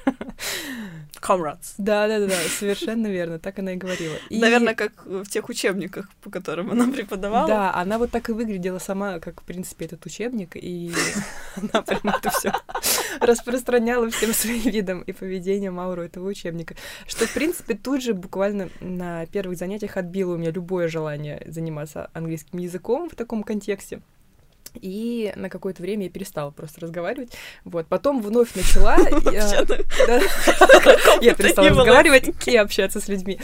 Comrades. 1.20 1.75
Да, 1.78 2.06
да, 2.06 2.20
да, 2.20 2.26
да, 2.26 2.37
совершенно 2.58 3.06
верно, 3.06 3.38
так 3.38 3.58
она 3.58 3.73
и 3.73 3.76
говорила. 3.76 4.16
И... 4.28 4.38
Наверное, 4.38 4.75
как 4.75 5.06
в 5.06 5.26
тех 5.26 5.49
учебниках, 5.49 6.11
по 6.23 6.30
которым 6.30 6.70
она 6.70 6.87
преподавала. 6.92 7.49
Да, 7.49 7.75
она 7.75 7.99
вот 7.99 8.11
так 8.11 8.28
и 8.28 8.32
выглядела 8.32 8.78
сама, 8.78 9.20
как, 9.20 9.40
в 9.40 9.44
принципе, 9.44 9.87
этот 9.87 10.04
учебник, 10.04 10.54
и 10.54 10.92
она 11.56 11.82
прям 11.82 12.00
это 12.04 12.30
все 12.30 12.52
распространяла 13.20 14.11
всем 14.11 14.34
своим 14.34 14.62
видом 14.70 15.02
и 15.02 15.12
поведением 15.12 15.80
ауру 15.80 16.02
этого 16.02 16.28
учебника. 16.28 16.75
Что, 17.06 17.26
в 17.26 17.32
принципе, 17.32 17.75
тут 17.75 18.02
же 18.02 18.12
буквально 18.12 18.68
на 18.80 19.26
первых 19.26 19.58
занятиях 19.58 19.96
отбило 19.96 20.34
у 20.34 20.37
меня 20.37 20.50
любое 20.50 20.88
желание 20.88 21.42
заниматься 21.46 22.11
английским 22.12 22.58
языком 22.58 23.08
в 23.08 23.14
таком 23.14 23.42
контексте 23.42 24.02
и 24.81 25.33
на 25.37 25.49
какое-то 25.49 25.83
время 25.83 26.04
я 26.04 26.11
перестала 26.11 26.50
просто 26.50 26.81
разговаривать. 26.81 27.33
Вот, 27.64 27.87
потом 27.87 28.23
вновь 28.23 28.54
начала. 28.54 28.97
Я 31.21 31.35
перестала 31.35 31.69
разговаривать 31.69 32.31
и 32.47 32.57
общаться 32.57 33.00
с 33.00 33.09
людьми. 33.09 33.38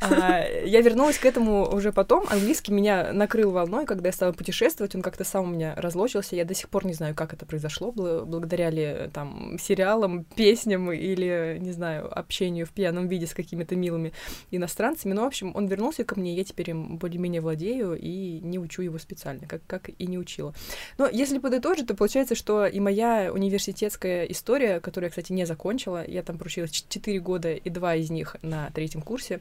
А, 0.00 0.44
я 0.64 0.80
вернулась 0.80 1.18
к 1.18 1.24
этому 1.24 1.74
уже 1.74 1.92
потом. 1.92 2.26
Английский 2.28 2.72
меня 2.72 3.12
накрыл 3.12 3.50
волной, 3.50 3.86
когда 3.86 4.08
я 4.08 4.12
стала 4.12 4.32
путешествовать. 4.32 4.94
Он 4.94 5.02
как-то 5.02 5.24
сам 5.24 5.44
у 5.44 5.48
меня 5.48 5.74
разлочился. 5.76 6.36
Я 6.36 6.44
до 6.44 6.54
сих 6.54 6.68
пор 6.68 6.86
не 6.86 6.92
знаю, 6.92 7.14
как 7.14 7.32
это 7.32 7.46
произошло. 7.46 7.92
Благодаря 7.92 8.70
ли 8.70 9.10
там 9.12 9.56
сериалам, 9.60 10.24
песням 10.24 10.92
или, 10.92 11.58
не 11.60 11.72
знаю, 11.72 12.16
общению 12.16 12.66
в 12.66 12.70
пьяном 12.70 13.08
виде 13.08 13.26
с 13.26 13.34
какими-то 13.34 13.76
милыми 13.76 14.12
иностранцами. 14.50 15.12
Но, 15.12 15.22
в 15.22 15.26
общем, 15.26 15.52
он 15.54 15.66
вернулся 15.66 16.04
ко 16.04 16.18
мне. 16.18 16.34
Я 16.34 16.44
теперь 16.44 16.70
им 16.70 16.98
более-менее 16.98 17.40
владею 17.40 17.98
и 17.98 18.40
не 18.40 18.58
учу 18.58 18.82
его 18.82 18.98
специально, 18.98 19.46
как, 19.46 19.62
как 19.66 19.90
и 19.98 20.06
не 20.06 20.18
учила. 20.18 20.54
Но 20.98 21.08
если 21.08 21.38
подытожить, 21.38 21.86
то 21.86 21.94
получается, 21.94 22.34
что 22.34 22.66
и 22.66 22.80
моя 22.80 23.32
университетская 23.32 24.24
история, 24.24 24.80
которую 24.80 25.06
я, 25.06 25.10
кстати, 25.10 25.32
не 25.32 25.44
закончила, 25.44 26.04
я 26.06 26.22
там 26.22 26.38
проучилась 26.38 26.70
4 26.70 27.18
года 27.20 27.52
и 27.52 27.70
два 27.70 27.94
из 27.94 28.10
них 28.10 28.36
на 28.42 28.70
третьем 28.70 29.02
курсе, 29.02 29.40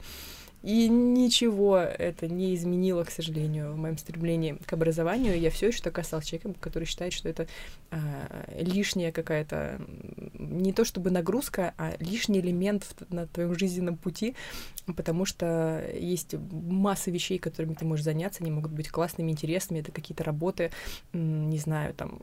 и 0.64 0.88
ничего 0.88 1.78
это 1.78 2.28
не 2.28 2.56
изменило, 2.56 3.04
к 3.04 3.12
сожалению, 3.12 3.74
в 3.74 3.78
моем 3.78 3.98
стремлении 3.98 4.58
к 4.66 4.72
образованию. 4.72 5.38
Я 5.38 5.50
все 5.52 5.68
еще 5.68 5.84
так 5.84 6.00
осталась 6.00 6.26
человеком, 6.26 6.54
который 6.54 6.86
считает, 6.86 7.12
что 7.12 7.28
это 7.28 7.48
а, 7.92 8.46
лишняя 8.58 9.12
какая-то, 9.12 9.82
не 10.34 10.72
то 10.72 10.86
чтобы 10.86 11.12
нагрузка, 11.12 11.74
а 11.78 11.94
лишний 12.00 12.40
элемент 12.40 12.86
в, 12.86 13.14
на 13.14 13.28
твоем 13.28 13.60
жизненном 13.60 13.98
пути, 13.98 14.36
потому 14.96 15.26
что 15.26 15.86
есть 15.94 16.36
масса 16.52 17.12
вещей, 17.12 17.40
которыми 17.40 17.74
ты 17.74 17.86
можешь 17.86 18.06
заняться, 18.06 18.42
они 18.42 18.52
могут 18.52 18.72
быть 18.72 18.90
классными, 18.90 19.32
интересными, 19.32 19.82
это 19.82 19.92
какие-то 19.92 20.24
работы, 20.24 20.72
не 21.12 21.58
знаю, 21.60 21.94
там, 21.94 22.22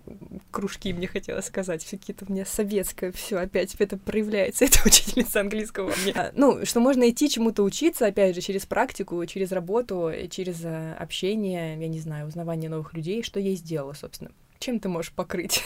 кружки, 0.50 0.92
мне 0.92 1.06
хотелось 1.06 1.46
сказать, 1.46 1.84
все 1.84 1.98
какие-то 1.98 2.24
у 2.28 2.32
меня 2.32 2.44
советское, 2.44 3.12
все 3.12 3.36
опять 3.36 3.74
это 3.78 3.96
проявляется, 3.96 4.64
это 4.66 4.78
учительница 4.86 5.40
английского 5.40 5.92
мне. 6.02 6.12
А, 6.14 6.32
ну, 6.34 6.64
что 6.64 6.80
можно 6.80 7.08
идти 7.08 7.28
чему-то 7.28 7.62
учиться, 7.62 8.06
опять 8.06 8.29
опять 8.30 8.36
же, 8.36 8.46
через 8.46 8.66
практику, 8.66 9.24
через 9.26 9.52
работу, 9.52 10.12
через 10.30 10.64
э, 10.64 10.94
общение, 10.94 11.80
я 11.80 11.88
не 11.88 12.00
знаю, 12.00 12.28
узнавание 12.28 12.70
новых 12.70 12.94
людей, 12.94 13.22
что 13.22 13.40
я 13.40 13.50
и 13.50 13.56
сделала, 13.56 13.92
собственно. 13.92 14.30
Чем 14.58 14.78
ты 14.78 14.88
можешь 14.88 15.12
покрыть? 15.12 15.62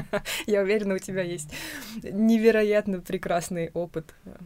я 0.46 0.62
уверена, 0.62 0.94
у 0.94 0.98
тебя 0.98 1.22
есть 1.22 1.50
невероятно 2.02 3.00
прекрасный 3.00 3.70
опыт. 3.74 4.14
Э, 4.24 4.36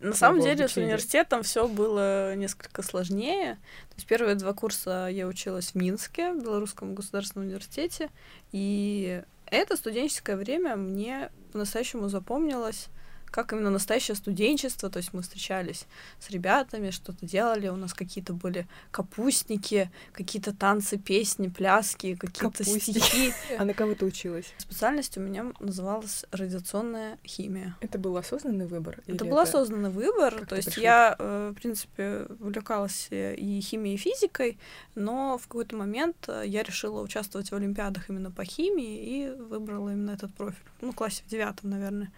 На 0.00 0.14
самом 0.14 0.40
деле 0.40 0.68
с 0.68 0.76
университетом 0.76 1.42
все 1.42 1.68
было 1.68 2.34
несколько 2.34 2.82
сложнее. 2.82 3.56
То 3.90 3.96
есть 3.96 4.06
первые 4.06 4.36
два 4.36 4.52
курса 4.52 5.08
я 5.10 5.26
училась 5.26 5.72
в 5.72 5.74
Минске, 5.74 6.32
в 6.32 6.42
Белорусском 6.42 6.94
государственном 6.94 7.48
университете, 7.48 8.10
и 8.52 9.22
это 9.46 9.76
студенческое 9.76 10.36
время 10.36 10.76
мне 10.76 11.30
по-настоящему 11.52 12.08
запомнилось 12.08 12.88
как 13.30 13.52
именно 13.52 13.70
настоящее 13.70 14.14
студенчество, 14.14 14.90
то 14.90 14.98
есть 14.98 15.12
мы 15.12 15.22
встречались 15.22 15.86
с 16.20 16.30
ребятами, 16.30 16.90
что-то 16.90 17.26
делали, 17.26 17.68
у 17.68 17.76
нас 17.76 17.94
какие-то 17.94 18.32
были 18.32 18.66
капустники, 18.90 19.90
какие-то 20.12 20.54
танцы, 20.54 20.98
песни, 20.98 21.48
пляски, 21.48 22.14
какие-то 22.14 22.64
стихи. 22.64 23.32
А 23.58 23.64
на 23.64 23.74
кого 23.74 23.94
ты 23.94 24.04
училась? 24.04 24.52
Специальность 24.58 25.16
у 25.16 25.20
меня 25.20 25.46
называлась 25.60 26.24
радиационная 26.30 27.18
химия. 27.24 27.76
Это 27.80 27.98
был 27.98 28.16
осознанный 28.16 28.66
выбор? 28.66 29.00
Это 29.06 29.24
был 29.24 29.38
это... 29.38 29.42
осознанный 29.42 29.90
выбор, 29.90 30.34
как 30.40 30.48
то 30.48 30.56
есть 30.56 30.76
я, 30.76 31.16
э, 31.18 31.52
в 31.52 31.54
принципе, 31.54 32.26
увлекалась 32.40 33.08
и 33.10 33.60
химией, 33.62 33.94
и 33.94 33.98
физикой, 33.98 34.58
но 34.94 35.38
в 35.38 35.46
какой-то 35.46 35.76
момент 35.76 36.16
э, 36.28 36.42
я 36.46 36.62
решила 36.62 37.00
участвовать 37.00 37.50
в 37.50 37.54
олимпиадах 37.54 38.10
именно 38.10 38.30
по 38.30 38.44
химии 38.44 38.96
и 38.96 39.30
выбрала 39.30 39.90
именно 39.90 40.10
этот 40.10 40.34
профиль. 40.34 40.62
Ну, 40.80 40.92
в 40.92 40.94
классе 40.94 41.22
в 41.26 41.30
девятом, 41.30 41.70
наверное. 41.70 42.12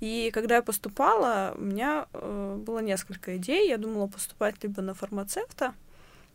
И 0.00 0.30
когда 0.32 0.47
я 0.56 0.62
поступала, 0.62 1.54
у 1.56 1.62
меня 1.62 2.06
э, 2.12 2.56
было 2.64 2.80
несколько 2.80 3.36
идей. 3.36 3.68
Я 3.68 3.78
думала 3.78 4.06
поступать 4.06 4.62
либо 4.62 4.82
на 4.82 4.94
фармацевта, 4.94 5.74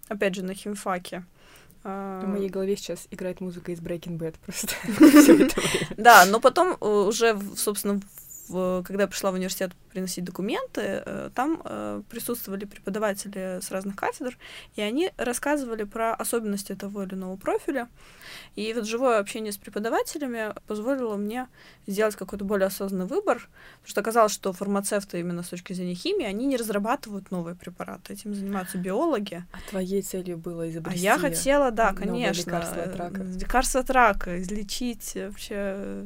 опять 0.08 0.36
же, 0.36 0.44
на 0.44 0.54
химфаке. 0.54 1.24
В 1.84 2.24
моей 2.26 2.48
голове 2.48 2.78
сейчас 2.78 3.08
играет 3.12 3.42
музыка 3.42 3.74
из 3.74 3.80
Breaking 3.80 4.18
Bad 4.18 4.36
просто. 4.46 4.74
Да, 5.98 6.26
но 6.26 6.40
потом 6.40 6.78
э, 6.80 6.86
уже, 6.86 7.38
собственно, 7.58 8.00
когда 8.48 9.04
я 9.04 9.08
пришла 9.08 9.32
в 9.32 9.34
университет 9.34 9.72
приносить 9.94 10.24
документы, 10.24 11.04
э, 11.06 11.30
там 11.36 11.62
э, 11.64 12.02
присутствовали 12.10 12.66
преподаватели 12.66 13.60
с 13.62 13.72
разных 13.72 13.96
кафедр, 13.96 14.38
и 14.76 14.82
они 14.82 15.12
рассказывали 15.18 15.84
про 15.84 16.14
особенности 16.16 16.76
того 16.76 17.04
или 17.04 17.14
иного 17.14 17.38
профиля. 17.38 17.88
И 18.56 18.74
вот 18.74 18.86
живое 18.86 19.20
общение 19.20 19.52
с 19.52 19.58
преподавателями 19.58 20.54
позволило 20.68 21.16
мне 21.16 21.48
сделать 21.88 22.16
какой-то 22.16 22.46
более 22.46 22.68
осознанный 22.68 23.06
выбор, 23.06 23.38
потому 23.38 23.90
что 23.90 24.02
оказалось, 24.02 24.32
что 24.32 24.52
фармацевты 24.54 25.20
именно 25.20 25.44
с 25.44 25.50
точки 25.50 25.74
зрения 25.74 25.96
химии, 25.96 26.26
они 26.26 26.46
не 26.46 26.58
разрабатывают 26.58 27.32
новые 27.32 27.56
препараты, 27.56 28.14
этим 28.14 28.34
занимаются 28.34 28.78
биологи. 28.78 29.44
А 29.52 29.70
твоей 29.70 30.02
целью 30.02 30.38
было 30.38 30.70
изобрести 30.70 31.08
А 31.08 31.14
я 31.14 31.20
хотела, 31.20 31.72
да, 31.72 31.94
конечно, 31.94 32.50
лекарство 32.50 32.84
от 32.84 32.96
рака. 32.96 33.22
Лекарство 33.24 33.80
от 33.82 33.90
рака, 33.92 34.42
излечить 34.42 35.16
вообще 35.16 36.06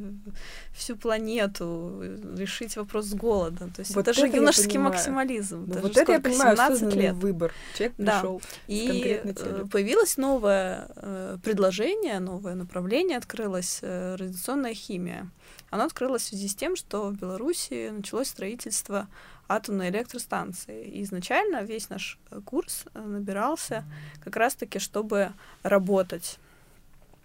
всю 0.74 0.96
планету, 0.96 2.02
решить 2.36 2.76
вопрос 2.76 3.06
с 3.06 3.14
голода. 3.14 3.68
То 3.78 3.82
есть 3.82 3.94
вот 3.94 4.08
это, 4.08 4.10
это 4.10 4.28
же 4.28 4.36
юношеский 4.36 4.76
максимализм. 4.76 5.66
Ну, 5.68 5.80
вот 5.82 5.96
это 5.96 6.10
я 6.10 6.20
понимаю, 6.20 6.56
17 6.56 6.94
лет. 6.96 7.14
выбор. 7.14 7.54
Человек 7.76 7.94
да. 7.96 8.18
пришел 8.18 8.42
И 8.66 9.20
э, 9.22 9.66
появилось 9.70 10.16
новое 10.16 10.88
э, 10.96 11.38
предложение, 11.44 12.18
новое 12.18 12.56
направление 12.56 13.16
открылось, 13.16 13.78
э, 13.82 14.16
радиационная 14.16 14.74
химия. 14.74 15.30
Оно 15.70 15.84
открылось 15.84 16.22
в 16.22 16.26
связи 16.26 16.48
с 16.48 16.56
тем, 16.56 16.74
что 16.74 17.10
в 17.10 17.14
Беларуси 17.14 17.90
началось 17.90 18.26
строительство 18.26 19.06
атомной 19.46 19.90
электростанции. 19.90 20.84
И 20.84 21.04
изначально 21.04 21.62
весь 21.62 21.88
наш 21.88 22.18
курс 22.44 22.82
набирался 22.94 23.84
как 24.24 24.34
раз-таки, 24.34 24.80
чтобы 24.80 25.30
работать 25.62 26.40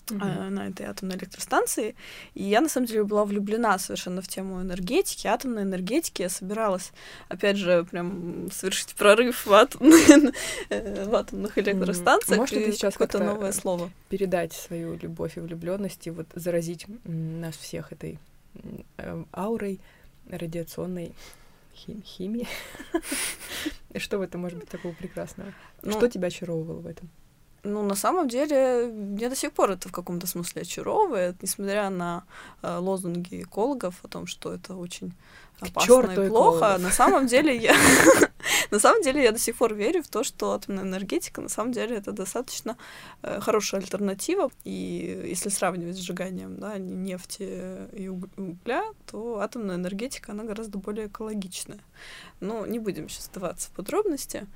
uh-huh. 0.08 0.50
на 0.50 0.68
этой 0.68 0.86
атомной 0.86 1.16
электростанции. 1.16 1.96
И 2.34 2.44
я, 2.44 2.62
на 2.62 2.70
самом 2.70 2.88
деле, 2.88 3.04
была 3.04 3.26
влюблена 3.26 3.78
совершенно 3.80 4.22
в 4.22 4.28
тему 4.28 4.62
энергетики, 4.62 5.28
атомной 5.28 5.64
энергетики. 5.64 6.22
Я 6.22 6.30
собиралась, 6.30 6.92
опять 7.30 7.58
же, 7.58 7.86
прям 7.90 8.50
совершить 8.52 8.96
прорыв 8.96 9.46
в, 9.46 9.54
атомных, 9.54 10.34
э, 10.70 11.06
в 11.06 11.16
атомных 11.16 11.58
электростанциях. 11.58 12.40
Может, 12.40 12.58
это 12.58 12.72
сейчас 12.72 12.94
какое-то 12.94 13.20
новое 13.20 13.52
слово? 13.52 13.92
Передать 14.10 14.54
свою 14.54 14.98
любовь 14.98 15.38
и 15.38 15.40
влюбленность 15.40 16.06
и 16.08 16.12
вот 16.12 16.28
заразить 16.36 16.86
нас 17.06 17.56
всех 17.56 17.92
этой 17.92 18.20
э, 18.98 19.24
аурой 19.34 19.80
радиационной 20.30 21.14
хим 21.76 22.02
химии. 22.04 22.48
Что 23.96 24.18
в 24.18 24.22
этом 24.22 24.42
может 24.42 24.60
быть 24.60 24.70
такого 24.70 24.94
прекрасного? 24.94 25.54
Ну, 25.82 25.92
что 25.92 26.08
тебя 26.08 26.28
очаровывало 26.28 26.80
в 26.80 26.88
этом? 26.88 27.10
Ну, 27.64 27.82
на 27.84 27.96
самом 27.96 28.28
деле, 28.28 28.88
мне 28.88 29.30
до 29.30 29.36
сих 29.36 29.54
пор 29.54 29.72
это 29.72 29.88
в 29.88 29.92
каком-то 29.92 30.28
смысле 30.28 30.64
очаровывает, 30.64 31.42
несмотря 31.42 31.90
на 31.90 32.24
э, 32.62 32.78
лозунги 32.78 33.44
экологов 33.44 33.96
о 34.04 34.08
том, 34.08 34.28
что 34.28 34.54
это 34.54 34.76
очень 34.76 35.14
опасно 35.62 36.12
и 36.12 36.28
плохо. 36.28 36.78
На 36.78 36.92
самом 36.92 37.28
деле 37.28 37.56
я 37.56 37.76
на 38.72 38.80
самом 38.80 39.02
деле 39.02 39.24
я 39.24 39.32
до 39.32 39.40
сих 39.40 39.56
пор 39.58 39.74
верю 39.74 40.04
в 40.04 40.08
то, 40.08 40.24
что 40.24 40.52
атомная 40.54 40.84
энергетика 40.84 41.42
на 41.42 41.50
самом 41.50 41.72
деле 41.72 41.98
это 41.98 42.12
достаточно 42.12 42.78
э, 43.22 43.40
хорошая 43.40 43.82
альтернатива. 43.82 44.50
И 44.64 45.26
если 45.30 45.50
сравнивать 45.50 45.98
с 45.98 46.00
сжиганием 46.00 46.58
да, 46.58 46.78
нефти 46.78 47.88
и 47.94 48.08
угля, 48.08 48.84
то 49.06 49.40
атомная 49.40 49.76
энергетика 49.76 50.32
она 50.32 50.44
гораздо 50.44 50.78
более 50.78 51.08
экологичная. 51.08 51.80
Но 52.40 52.66
не 52.66 52.80
будем 52.80 53.10
сейчас 53.10 53.30
вдаваться 53.30 53.70
в 53.70 53.72
подробности. 53.72 54.48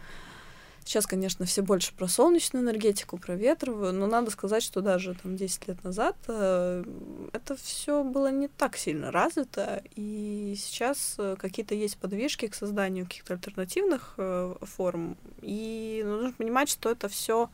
Сейчас, 0.88 1.06
конечно, 1.06 1.46
все 1.46 1.64
больше 1.64 1.94
про 1.94 2.08
солнечную 2.08 2.64
энергетику, 2.64 3.18
про 3.18 3.36
ветровую, 3.36 3.92
но 3.92 4.08
надо 4.08 4.32
сказать, 4.32 4.64
что 4.64 4.80
даже 4.80 5.16
там 5.16 5.36
10 5.36 5.68
лет 5.68 5.84
назад 5.84 6.16
э, 6.30 6.86
это 7.34 7.58
все 7.58 8.06
было 8.06 8.32
не 8.32 8.48
так 8.48 8.78
сильно 8.78 9.12
развито, 9.12 9.84
и 9.98 10.56
сейчас 10.58 11.16
э, 11.18 11.36
какие-то 11.38 11.76
есть 11.76 11.98
подвижки 11.98 12.48
к 12.48 12.56
созданию 12.56 13.04
каких-то 13.04 13.34
альтернативных 13.34 14.14
э, 14.16 14.56
форм, 14.62 15.18
и 15.42 16.04
нужно 16.06 16.32
понимать, 16.32 16.70
что 16.70 16.90
это 16.90 17.10
все 17.10 17.50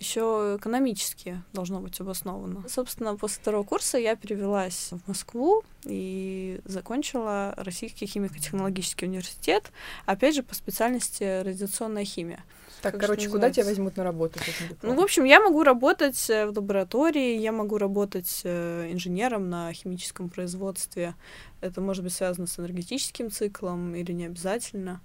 еще 0.00 0.56
экономически 0.58 1.40
должно 1.52 1.78
быть 1.78 2.00
обосновано. 2.00 2.68
Собственно, 2.68 3.16
после 3.16 3.42
второго 3.42 3.62
курса 3.62 3.96
я 3.96 4.16
перевелась 4.16 4.88
в 4.90 5.06
Москву 5.06 5.62
и 5.84 6.60
закончила 6.64 7.54
Российский 7.56 8.06
химико-технологический 8.06 9.06
университет, 9.06 9.70
опять 10.04 10.34
же, 10.34 10.42
по 10.42 10.56
специальности 10.56 11.42
радиационная 11.44 12.04
химия. 12.04 12.42
Так, 12.82 12.98
короче, 12.98 13.28
куда 13.28 13.50
тебя 13.50 13.64
возьмут 13.64 13.96
на 13.96 14.02
работу? 14.02 14.40
Ну, 14.82 14.94
в 14.94 15.00
общем, 15.00 15.24
я 15.24 15.40
могу 15.40 15.62
работать 15.62 16.28
э, 16.28 16.46
в 16.46 16.56
лаборатории, 16.56 17.38
я 17.38 17.52
могу 17.52 17.78
работать 17.78 18.40
э, 18.42 18.90
инженером 18.90 19.48
на 19.48 19.72
химическом 19.72 20.28
производстве. 20.28 21.14
Это 21.60 21.80
может 21.80 22.02
быть 22.02 22.12
связано 22.12 22.48
с 22.48 22.58
энергетическим 22.58 23.30
циклом 23.30 23.94
или 23.94 24.10
не 24.12 24.26
обязательно. 24.26 25.00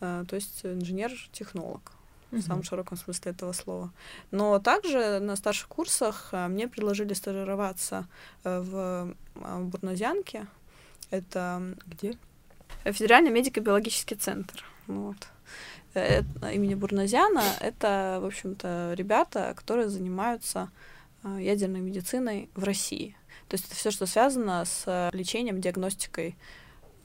Э, 0.00 0.24
то 0.28 0.36
есть 0.36 0.60
инженер-технолог 0.64 1.92
в 2.30 2.40
самом 2.40 2.62
широком 2.62 2.96
смысле 2.96 3.32
этого 3.32 3.52
слова. 3.52 3.92
Но 4.30 4.58
также 4.58 5.18
на 5.18 5.36
старших 5.36 5.68
курсах 5.68 6.30
мне 6.32 6.66
предложили 6.66 7.12
стажироваться 7.12 8.08
в 8.42 9.14
Бурназянке. 9.34 10.46
Это 11.10 11.76
где? 11.86 12.16
Федеральный 12.84 13.30
медико-биологический 13.30 14.14
центр. 14.14 14.64
Вот. 14.86 15.16
Э, 15.94 16.22
имени 16.54 16.74
Бурназяна, 16.74 17.42
это, 17.60 18.18
в 18.22 18.26
общем-то, 18.26 18.94
ребята, 18.96 19.52
которые 19.54 19.90
занимаются 19.90 20.70
э, 21.22 21.38
ядерной 21.40 21.80
медициной 21.80 22.48
в 22.54 22.64
России. 22.64 23.14
То 23.48 23.54
есть 23.54 23.66
это 23.66 23.74
все, 23.74 23.90
что 23.90 24.06
связано 24.06 24.64
с 24.64 25.10
лечением, 25.12 25.60
диагностикой 25.60 26.36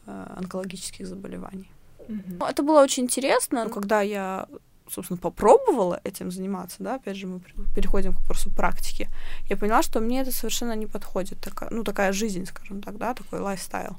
э, 0.06 0.28
онкологических 0.38 1.06
заболеваний. 1.06 1.70
Mm-hmm. 2.08 2.50
Это 2.50 2.64
было 2.64 2.82
очень 2.82 3.04
интересно, 3.04 3.68
когда 3.70 4.02
я 4.02 4.48
собственно, 4.90 5.18
попробовала 5.18 6.00
этим 6.06 6.32
заниматься, 6.32 6.78
да, 6.80 6.96
опять 6.96 7.18
же, 7.18 7.28
мы 7.28 7.42
переходим 7.76 8.14
к 8.14 8.22
вопросу 8.22 8.50
практики, 8.50 9.10
я 9.50 9.58
поняла, 9.58 9.82
что 9.82 10.00
мне 10.00 10.22
это 10.22 10.32
совершенно 10.32 10.74
не 10.78 10.86
подходит, 10.86 11.40
такая, 11.42 11.70
ну, 11.72 11.84
такая 11.84 12.14
жизнь, 12.14 12.46
скажем 12.46 12.82
так, 12.82 12.98
да, 12.98 13.14
такой 13.14 13.40
лайфстайл, 13.42 13.98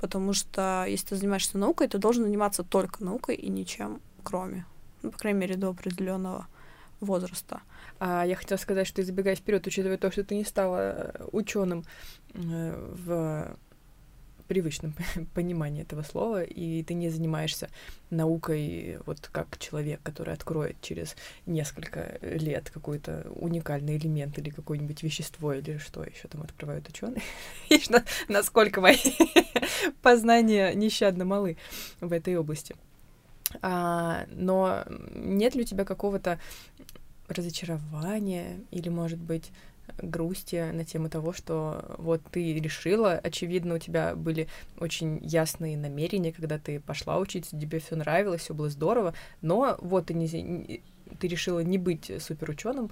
потому 0.00 0.32
что 0.32 0.86
если 0.88 1.08
ты 1.08 1.16
занимаешься 1.16 1.58
наукой, 1.58 1.88
ты 1.88 1.98
должен 1.98 2.24
заниматься 2.24 2.62
только 2.62 3.04
наукой 3.04 3.34
и 3.34 3.50
ничем 3.50 4.00
кроме. 4.20 4.64
Ну, 5.02 5.10
по 5.10 5.18
крайней 5.18 5.40
мере, 5.40 5.56
до 5.56 5.68
определенного 5.70 6.46
возраста. 7.00 7.62
А 7.98 8.24
я 8.24 8.36
хотела 8.36 8.58
сказать, 8.58 8.86
что 8.86 8.96
ты 8.96 9.04
забегая 9.04 9.34
вперед, 9.34 9.66
учитывая 9.66 9.96
то, 9.96 10.10
что 10.10 10.24
ты 10.24 10.34
не 10.34 10.44
стала 10.44 10.78
э, 10.78 11.24
ученым 11.32 11.84
э, 12.34 12.94
в 13.04 13.56
привычном 14.50 14.94
понимании 15.34 15.82
этого 15.82 16.02
слова, 16.02 16.42
и 16.42 16.82
ты 16.82 16.94
не 16.94 17.08
занимаешься 17.08 17.70
наукой 18.10 18.98
вот 19.06 19.28
как 19.30 19.58
человек, 19.58 20.00
который 20.02 20.34
откроет 20.34 20.80
через 20.80 21.14
несколько 21.46 22.18
лет 22.20 22.68
какой-то 22.68 23.30
уникальный 23.36 23.96
элемент 23.96 24.38
или 24.38 24.50
какое-нибудь 24.50 25.04
вещество 25.04 25.52
или 25.52 25.78
что 25.78 26.02
еще 26.02 26.26
там 26.26 26.42
открывают 26.42 26.88
ученые. 26.88 27.22
Насколько 28.28 28.80
мои 28.80 28.96
познания 30.02 30.74
нещадно 30.74 31.24
малы 31.24 31.56
в 32.00 32.12
этой 32.12 32.36
области. 32.36 32.74
А, 33.62 34.26
но 34.30 34.84
нет 35.14 35.54
ли 35.54 35.62
у 35.62 35.64
тебя 35.64 35.84
какого-то 35.84 36.38
разочарования 37.28 38.60
или, 38.70 38.88
может 38.88 39.18
быть, 39.18 39.52
грусти 39.98 40.70
на 40.72 40.84
тему 40.84 41.08
того, 41.08 41.32
что 41.32 41.96
вот 41.98 42.22
ты 42.30 42.54
решила, 42.54 43.12
очевидно, 43.12 43.74
у 43.74 43.78
тебя 43.78 44.14
были 44.14 44.48
очень 44.78 45.18
ясные 45.22 45.76
намерения, 45.76 46.32
когда 46.32 46.58
ты 46.58 46.80
пошла 46.80 47.18
учиться, 47.18 47.58
тебе 47.58 47.80
все 47.80 47.96
нравилось, 47.96 48.42
все 48.42 48.54
было 48.54 48.70
здорово, 48.70 49.14
но 49.42 49.76
вот 49.80 50.06
ты, 50.06 50.14
не, 50.14 50.82
ты 51.18 51.28
решила 51.28 51.60
не 51.60 51.78
быть 51.78 52.10
суперученым, 52.20 52.90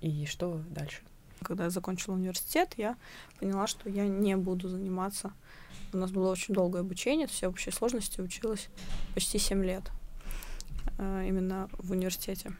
и 0.00 0.26
что 0.26 0.62
дальше? 0.70 1.02
Когда 1.42 1.64
я 1.64 1.70
закончила 1.70 2.14
университет, 2.14 2.74
я 2.76 2.96
поняла, 3.38 3.66
что 3.66 3.88
я 3.88 4.06
не 4.06 4.36
буду 4.36 4.68
заниматься 4.68 5.32
у 5.92 5.96
нас 5.96 6.10
было 6.10 6.30
очень 6.30 6.54
долгое 6.54 6.80
обучение, 6.80 7.26
то 7.26 7.32
есть 7.32 7.42
я 7.42 7.48
в 7.48 7.52
общей 7.52 7.70
сложности 7.70 8.20
училась 8.20 8.68
почти 9.14 9.38
7 9.38 9.64
лет 9.64 9.84
э, 10.98 11.24
именно 11.26 11.68
в 11.78 11.92
университете. 11.92 12.52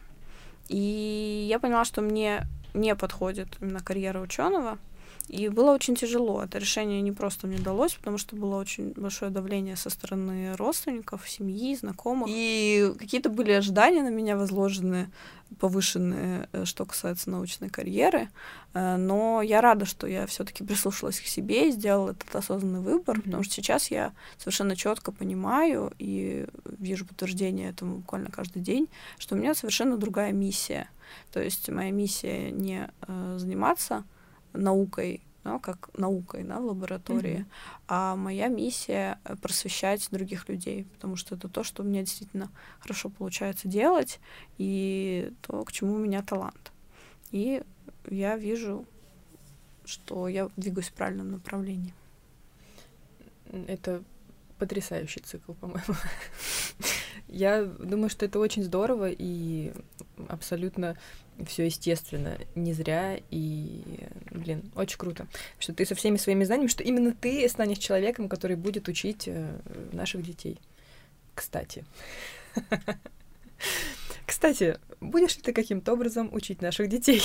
И 0.69 1.47
я 1.49 1.59
поняла, 1.59 1.85
что 1.85 2.03
мне 2.03 2.47
не 2.75 2.95
подходит 2.95 3.49
именно 3.61 3.81
карьера 3.81 4.21
ученого, 4.21 4.79
и 5.29 5.49
было 5.49 5.73
очень 5.73 5.95
тяжело. 5.95 6.43
Это 6.43 6.59
решение 6.59 7.03
не 7.03 7.13
просто 7.13 7.47
мне 7.47 7.59
далось, 7.59 7.95
потому 7.95 8.19
что 8.19 8.35
было 8.37 8.57
очень 8.57 8.93
большое 8.93 9.31
давление 9.31 9.77
со 9.77 9.91
стороны 9.91 10.57
родственников, 10.57 11.29
семьи, 11.29 11.77
знакомых. 11.77 12.29
И 12.31 12.93
какие-то 12.99 13.29
были 13.29 13.53
ожидания 13.53 14.03
на 14.03 14.09
меня 14.09 14.37
возложены, 14.37 15.11
повышенные, 15.59 16.49
э, 16.53 16.65
что 16.65 16.85
касается 16.85 17.31
научной 17.31 17.69
карьеры. 17.69 18.29
Э, 18.75 18.97
но 18.97 19.43
я 19.43 19.61
рада, 19.61 19.85
что 19.85 20.07
я 20.07 20.27
все-таки 20.27 20.65
прислушалась 20.65 21.21
к 21.21 21.27
себе 21.27 21.69
и 21.69 21.73
сделала 21.73 22.11
этот 22.13 22.35
осознанный 22.35 22.81
выбор, 22.81 23.19
mm-hmm. 23.19 23.23
потому 23.23 23.43
что 23.43 23.55
сейчас 23.55 23.91
я 23.91 24.13
совершенно 24.39 24.77
четко 24.77 25.13
понимаю 25.13 25.93
и 25.99 26.47
вижу 26.65 27.07
подтверждение 27.07 27.71
этому 27.71 27.97
буквально 27.97 28.31
каждый 28.31 28.63
день, 28.63 28.89
что 29.19 29.35
у 29.35 29.39
меня 29.39 29.55
совершенно 29.55 29.97
другая 29.97 30.33
миссия. 30.33 30.89
То 31.33 31.43
есть 31.43 31.69
моя 31.69 31.91
миссия 31.91 32.51
не 32.51 32.91
э, 33.07 33.37
заниматься 33.39 34.05
наукой, 34.59 35.23
да, 35.45 35.59
как 35.59 35.91
наукой 35.97 36.43
да, 36.45 36.61
в 36.61 36.67
лаборатории, 36.67 37.41
mm-hmm. 37.41 37.85
а 37.89 38.17
моя 38.17 38.49
миссия 38.49 39.19
э, 39.25 39.37
просвещать 39.37 40.07
других 40.11 40.49
людей, 40.49 40.85
потому 40.95 41.17
что 41.17 41.35
это 41.35 41.49
то, 41.49 41.63
что 41.63 41.83
у 41.83 41.87
меня 41.87 42.01
действительно 42.03 42.51
хорошо 42.81 43.09
получается 43.09 43.69
делать, 43.69 44.21
и 44.59 45.33
то, 45.43 45.65
к 45.65 45.73
чему 45.73 45.95
у 45.95 45.99
меня 45.99 46.23
талант. 46.23 46.73
И 47.31 47.63
я 48.11 48.37
вижу, 48.37 48.85
что 49.85 50.29
я 50.29 50.49
двигаюсь 50.57 50.89
в 50.89 50.93
правильном 50.93 51.33
направлении. 51.33 51.95
Это 53.67 54.03
потрясающий 54.59 55.21
цикл, 55.21 55.53
по-моему. 55.53 55.95
Я 57.29 57.65
думаю, 57.65 58.09
что 58.09 58.25
это 58.25 58.39
очень 58.39 58.63
здорово 58.65 59.11
и 59.11 59.73
абсолютно 60.29 60.97
все 61.47 61.67
естественно, 61.67 62.37
не 62.55 62.73
зря, 62.73 63.21
и, 63.31 63.83
блин, 64.31 64.63
очень 64.75 64.99
круто, 64.99 65.29
что 65.59 65.73
ты 65.73 65.87
со 65.87 65.95
всеми 65.95 66.17
своими 66.17 66.45
знаниями, 66.45 66.69
что 66.69 66.83
именно 66.83 67.15
ты 67.15 67.49
станешь 67.49 67.79
человеком, 67.79 68.29
который 68.29 68.57
будет 68.57 68.89
учить 68.89 69.25
э, 69.29 69.61
наших 69.93 70.23
детей. 70.23 70.59
Кстати. 71.35 71.85
Кстати, 74.27 74.79
будешь 75.01 75.37
ли 75.37 75.43
ты 75.43 75.53
каким-то 75.53 75.93
образом 75.93 76.29
учить 76.33 76.61
наших 76.61 76.89
детей? 76.89 77.23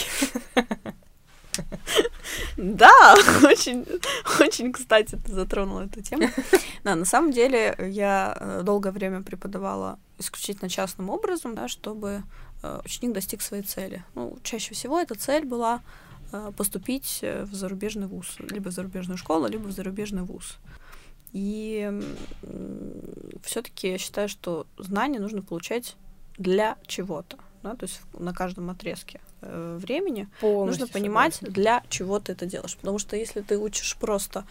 Да, 2.58 3.16
очень, 3.44 3.86
очень, 4.40 4.72
кстати, 4.72 5.16
ты 5.16 5.32
затронула 5.32 5.86
эту 5.86 6.02
тему. 6.02 6.30
Да, 6.84 6.96
на 6.96 7.06
самом 7.06 7.32
деле 7.32 7.76
я 7.80 8.38
э, 8.40 8.62
долгое 8.64 8.92
время 8.92 9.22
преподавала 9.22 10.00
исключительно 10.20 10.70
частным 10.70 11.10
образом, 11.10 11.56
да, 11.56 11.68
чтобы 11.68 12.24
э, 12.62 12.82
ученик 12.86 13.14
достиг 13.14 13.42
своей 13.42 13.64
цели. 13.64 14.04
Ну, 14.16 14.38
чаще 14.44 14.74
всего 14.74 15.00
эта 15.00 15.16
цель 15.16 15.46
была 15.46 15.82
э, 16.32 16.52
поступить 16.56 17.20
в 17.22 17.54
зарубежный 17.54 18.08
вуз, 18.08 18.36
либо 18.40 18.70
в 18.70 18.74
зарубежную 18.74 19.18
школу, 19.18 19.48
либо 19.48 19.68
в 19.68 19.72
зарубежный 19.72 20.24
вуз. 20.24 20.58
И 21.32 21.92
все-таки 23.44 23.90
я 23.90 23.98
считаю, 23.98 24.30
что 24.30 24.68
знания 24.78 25.20
нужно 25.20 25.42
получать 25.42 25.96
для 26.38 26.78
чего-то, 26.86 27.38
да, 27.64 27.76
то 27.76 27.86
есть 27.86 28.02
на 28.14 28.34
каждом 28.34 28.70
отрезке 28.70 29.22
э, 29.42 29.78
времени 29.82 30.30
Полностью 30.40 30.86
нужно 30.86 30.94
понимать, 30.94 31.36
согласна. 31.36 31.54
для 31.56 31.84
чего 31.90 32.20
ты 32.20 32.34
это 32.34 32.46
делаешь. 32.46 32.76
Потому 32.78 33.00
что 33.00 33.16
если 33.16 33.42
ты 33.42 33.58
учишь 33.58 33.96
просто 33.98 34.46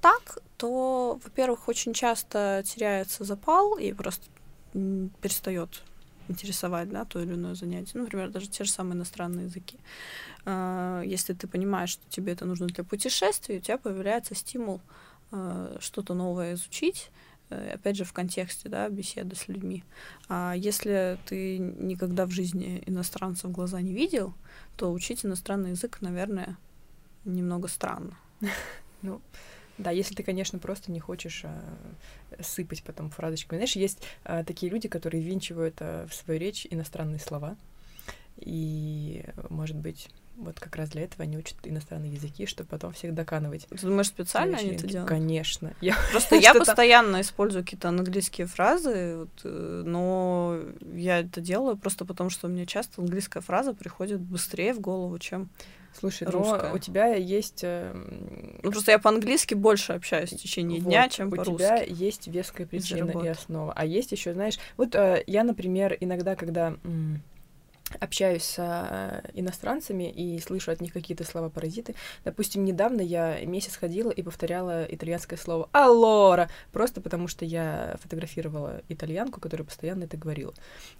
так, 0.00 0.38
то, 0.56 1.20
во-первых, 1.22 1.68
очень 1.68 1.92
часто 1.92 2.62
теряется 2.64 3.24
запал, 3.24 3.76
и 3.76 3.92
просто 3.92 4.24
перестает 5.20 5.82
интересовать, 6.28 6.88
да, 6.88 7.04
то 7.04 7.20
или 7.20 7.34
иное 7.34 7.54
занятие. 7.54 7.92
Ну, 7.94 8.02
например, 8.02 8.30
даже 8.30 8.48
те 8.48 8.64
же 8.64 8.70
самые 8.70 8.94
иностранные 8.94 9.46
языки. 9.46 9.78
А, 10.46 11.02
если 11.02 11.34
ты 11.34 11.46
понимаешь, 11.48 11.90
что 11.90 12.02
тебе 12.08 12.32
это 12.32 12.44
нужно 12.44 12.68
для 12.68 12.84
путешествия, 12.84 13.58
у 13.58 13.60
тебя 13.60 13.78
появляется 13.78 14.34
стимул 14.34 14.80
а, 15.32 15.76
что-то 15.80 16.14
новое 16.14 16.54
изучить, 16.54 17.10
э, 17.10 17.39
опять 17.50 17.96
же, 17.96 18.04
в 18.04 18.12
контексте, 18.12 18.68
да, 18.68 18.88
беседы 18.88 19.36
с 19.36 19.48
людьми. 19.48 19.84
А 20.28 20.54
если 20.56 21.18
ты 21.26 21.58
никогда 21.58 22.26
в 22.26 22.30
жизни 22.30 22.82
иностранцев 22.86 23.50
в 23.50 23.52
глаза 23.52 23.80
не 23.80 23.92
видел, 23.92 24.34
то 24.76 24.92
учить 24.92 25.24
иностранный 25.24 25.70
язык, 25.70 25.98
наверное, 26.00 26.56
немного 27.24 27.68
странно. 27.68 28.16
Ну, 29.02 29.22
да, 29.80 29.92
если 29.92 30.14
ты, 30.14 30.22
конечно, 30.22 30.58
просто 30.58 30.92
не 30.92 31.00
хочешь 31.00 31.40
э, 31.44 32.42
сыпать 32.42 32.82
потом 32.82 33.08
фразочками. 33.08 33.60
Знаешь, 33.60 33.76
есть 33.76 34.02
э, 34.24 34.44
такие 34.44 34.70
люди, 34.70 34.88
которые 34.88 35.22
винчивают 35.22 35.76
э, 35.80 36.06
в 36.06 36.14
свою 36.14 36.38
речь 36.38 36.66
иностранные 36.70 37.18
слова. 37.18 37.56
И, 38.36 39.24
может 39.48 39.76
быть, 39.76 40.10
вот 40.40 40.60
как 40.60 40.76
раз 40.76 40.90
для 40.90 41.02
этого 41.02 41.22
они 41.22 41.36
учат 41.36 41.56
иностранные 41.64 42.12
языки, 42.12 42.46
чтобы 42.46 42.68
потом 42.68 42.92
всех 42.92 43.14
доканывать. 43.14 43.66
Ты 43.68 43.86
думаешь, 43.86 44.08
специально 44.08 44.58
они 44.58 44.70
это 44.70 44.86
делают? 44.86 45.08
Конечно. 45.08 45.74
Я 45.80 45.96
Просто 46.10 46.36
я 46.36 46.54
постоянно 46.54 47.20
использую 47.20 47.64
какие-то 47.64 47.88
английские 47.88 48.46
фразы, 48.46 49.16
вот, 49.18 49.40
э, 49.44 49.82
но 49.84 50.60
я 50.92 51.20
это 51.20 51.40
делаю 51.40 51.76
просто 51.76 52.04
потому, 52.04 52.30
что 52.30 52.48
мне 52.48 52.66
часто 52.66 53.00
английская 53.00 53.40
фраза 53.40 53.74
приходит 53.74 54.20
быстрее 54.20 54.74
в 54.74 54.80
голову, 54.80 55.18
чем 55.18 55.50
Слушай, 55.98 56.28
русская. 56.28 56.68
но 56.68 56.74
у 56.74 56.78
тебя 56.78 57.14
есть... 57.14 57.60
Э, 57.62 57.92
ну, 58.62 58.70
просто 58.70 58.92
я 58.92 58.98
по-английски 58.98 59.54
больше 59.54 59.92
общаюсь 59.92 60.30
в 60.30 60.36
течение 60.36 60.80
вот, 60.80 60.88
дня, 60.88 61.08
чем 61.08 61.30
по-русски. 61.30 61.50
У 61.50 61.56
тебя 61.56 61.82
есть 61.82 62.28
веская 62.28 62.66
причина 62.66 63.10
и 63.24 63.28
основа. 63.28 63.72
А 63.74 63.84
есть 63.84 64.12
еще, 64.12 64.32
знаешь, 64.32 64.58
вот 64.76 64.94
э, 64.94 65.24
я, 65.26 65.42
например, 65.42 65.96
иногда, 66.00 66.36
когда 66.36 66.76
общаюсь 67.98 68.44
с 68.44 68.54
э, 68.58 69.30
иностранцами 69.34 70.10
и 70.10 70.38
слышу 70.40 70.70
от 70.70 70.80
них 70.80 70.92
какие-то 70.92 71.24
слова-паразиты. 71.24 71.94
Допустим, 72.24 72.64
недавно 72.64 73.00
я 73.00 73.38
месяц 73.44 73.76
ходила 73.76 74.10
и 74.10 74.22
повторяла 74.22 74.84
итальянское 74.84 75.36
слово 75.36 75.68
«аллора», 75.72 76.48
просто 76.72 77.00
потому 77.00 77.28
что 77.28 77.44
я 77.44 77.96
фотографировала 78.02 78.82
итальянку, 78.88 79.40
которая 79.40 79.66
постоянно 79.66 80.04
это 80.04 80.16
говорила. 80.16 80.54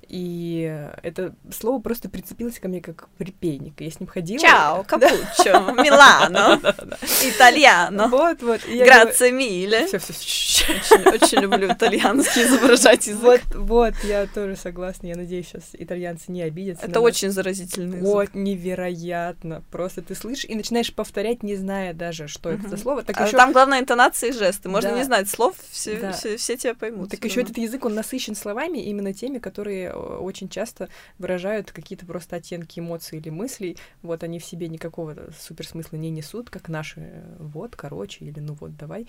И 0.08 0.62
это 1.02 1.34
слово 1.52 1.80
просто 1.80 2.08
прицепилось 2.08 2.58
ко 2.58 2.68
мне 2.68 2.80
как 2.80 3.08
припейник. 3.18 3.80
Я 3.80 3.90
с 3.90 4.00
ним 4.00 4.08
ходила. 4.08 4.40
Чао, 4.40 4.82
капуччо, 4.86 5.72
Милано, 5.82 6.60
итальяно. 7.22 8.08
Вот, 8.08 8.42
вот. 8.42 8.60
Грация 8.66 9.30
миле. 9.30 9.86
Очень 9.90 11.40
люблю 11.40 11.72
итальянский 11.72 12.44
изображать 12.44 13.06
язык. 13.06 13.42
Вот, 13.52 13.54
вот, 13.54 13.94
я 14.04 14.26
тоже 14.26 14.56
согласна. 14.56 15.06
Я 15.06 15.16
надеюсь, 15.16 15.48
сейчас 15.48 15.70
итальянцы 15.72 16.30
не 16.32 16.42
обидятся 16.84 16.90
это 16.90 17.00
очень 17.00 17.30
заразительный 17.30 17.98
язык. 17.98 18.12
Вот, 18.12 18.34
невероятно. 18.34 19.62
Просто 19.70 20.02
ты 20.02 20.14
слышишь 20.14 20.44
и 20.44 20.54
начинаешь 20.54 20.92
повторять, 20.92 21.42
не 21.42 21.56
зная 21.56 21.94
даже, 21.94 22.28
что 22.28 22.50
это 22.50 22.68
за 22.68 22.76
слово. 22.76 23.02
Так 23.02 23.20
а 23.20 23.26
еще... 23.26 23.36
там 23.36 23.52
главное 23.52 23.80
интонация 23.80 24.30
и 24.30 24.32
жесты. 24.32 24.68
Можно 24.68 24.90
да. 24.90 24.98
не 24.98 25.04
знать 25.04 25.28
слов, 25.28 25.56
все, 25.70 25.98
да. 25.98 26.12
все, 26.12 26.36
все 26.36 26.56
тебя 26.56 26.74
поймут. 26.74 27.10
Так 27.10 27.24
еще 27.24 27.42
этот 27.42 27.58
язык, 27.58 27.84
он 27.84 27.94
насыщен 27.94 28.34
словами, 28.34 28.78
именно 28.78 29.12
теми, 29.12 29.38
которые 29.38 29.88
э, 29.88 29.92
очень 29.92 30.48
часто 30.48 30.88
выражают 31.18 31.72
какие-то 31.72 32.06
просто 32.06 32.36
оттенки 32.36 32.80
эмоций 32.80 33.18
или 33.18 33.30
мыслей. 33.30 33.76
Вот 34.02 34.22
они 34.22 34.38
в 34.38 34.44
себе 34.44 34.68
никакого 34.68 35.16
суперсмысла 35.38 35.96
не 35.96 36.10
несут, 36.10 36.50
как 36.50 36.68
наши 36.68 37.00
э, 37.00 37.36
вот, 37.38 37.76
короче, 37.76 38.24
или 38.24 38.40
ну 38.40 38.54
вот, 38.54 38.76
давай, 38.76 39.06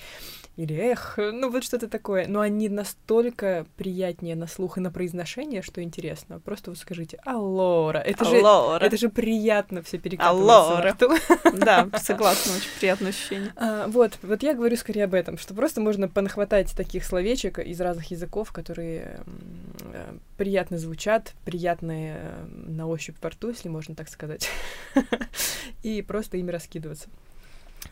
или 0.58 0.74
эх, 0.76 1.16
ну 1.18 1.50
вот 1.50 1.64
что-то 1.64 1.88
такое. 1.88 2.28
Но 2.28 2.42
они 2.42 2.70
настолько 2.70 3.66
приятнее 3.78 4.36
на 4.36 4.48
слух 4.48 4.78
и 4.78 4.82
на 4.82 4.92
произношение, 4.92 5.62
что 5.62 5.82
интересно. 5.82 6.40
Просто 6.40 6.72
вот 6.72 6.78
скажите 6.78 7.20
«Алло, 7.26 7.61
Аллора. 7.62 7.98
Это 8.00 8.26
же, 8.26 8.86
это 8.86 8.98
же 8.98 9.10
приятно 9.10 9.82
все 9.82 9.98
перекатывается. 9.98 10.48
Да, 11.54 11.88
согласна, 12.00 12.54
очень 12.56 12.70
приятное 12.80 13.10
ощущение. 13.10 13.54
А, 13.56 13.88
вот, 13.88 14.18
вот 14.22 14.44
я 14.44 14.54
говорю 14.54 14.76
скорее 14.78 15.04
об 15.06 15.14
этом, 15.14 15.38
что 15.38 15.54
просто 15.54 15.82
можно 15.82 16.08
понахватать 16.08 16.72
таких 16.76 17.04
словечек 17.04 17.60
из 17.60 17.80
разных 17.82 18.12
языков, 18.12 18.52
которые 18.52 19.22
э, 19.94 20.14
приятно 20.38 20.78
звучат, 20.78 21.34
приятные 21.46 22.18
э, 22.18 22.46
на 22.48 22.88
ощупь 22.88 23.18
во 23.22 23.30
рту, 23.30 23.50
если 23.50 23.70
можно 23.70 23.96
так 23.96 24.10
сказать, 24.10 24.50
и 25.84 26.02
просто 26.02 26.38
ими 26.38 26.52
раскидываться. 26.52 27.10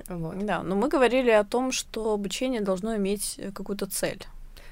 Вот. 0.08 0.38
Да, 0.46 0.64
но 0.64 0.76
мы 0.76 0.88
говорили 0.88 1.32
о 1.32 1.44
том, 1.44 1.72
что 1.72 2.14
обучение 2.14 2.62
должно 2.62 2.96
иметь 2.96 3.40
какую-то 3.54 3.88
цель. 3.88 4.24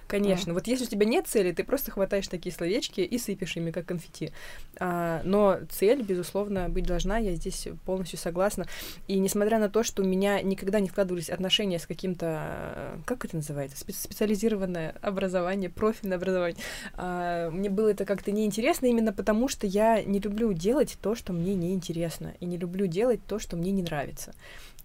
Конечно. 0.07 0.53
Вот 0.53 0.67
если 0.67 0.85
у 0.85 0.87
тебя 0.87 1.05
нет 1.05 1.27
цели, 1.27 1.51
ты 1.51 1.63
просто 1.63 1.91
хватаешь 1.91 2.27
такие 2.27 2.53
словечки 2.53 3.01
и 3.01 3.17
сыпешь 3.17 3.57
ими, 3.57 3.71
как 3.71 3.85
конфетти. 3.85 4.31
А, 4.79 5.21
но 5.23 5.59
цель, 5.69 6.01
безусловно, 6.01 6.69
быть 6.69 6.85
должна, 6.85 7.17
я 7.17 7.35
здесь 7.35 7.67
полностью 7.85 8.17
согласна. 8.17 8.65
И 9.07 9.19
несмотря 9.19 9.59
на 9.59 9.69
то, 9.69 9.83
что 9.83 10.03
у 10.03 10.05
меня 10.05 10.41
никогда 10.41 10.79
не 10.79 10.87
вкладывались 10.87 11.29
отношения 11.29 11.77
с 11.77 11.85
каким-то, 11.85 12.99
как 13.05 13.25
это 13.25 13.35
называется, 13.35 13.77
специализированное 13.77 14.95
образование, 15.01 15.69
профильное 15.69 16.17
образование, 16.17 16.57
а, 16.93 17.49
мне 17.49 17.69
было 17.69 17.89
это 17.89 18.05
как-то 18.05 18.31
неинтересно 18.31 18.85
именно 18.85 19.11
потому, 19.11 19.47
что 19.49 19.67
я 19.67 20.01
не 20.03 20.19
люблю 20.19 20.53
делать 20.53 20.97
то, 21.01 21.15
что 21.15 21.33
мне 21.33 21.53
неинтересно, 21.55 22.33
и 22.39 22.45
не 22.45 22.57
люблю 22.57 22.87
делать 22.87 23.19
то, 23.27 23.39
что 23.39 23.57
мне 23.57 23.71
не 23.71 23.81
нравится. 23.81 24.33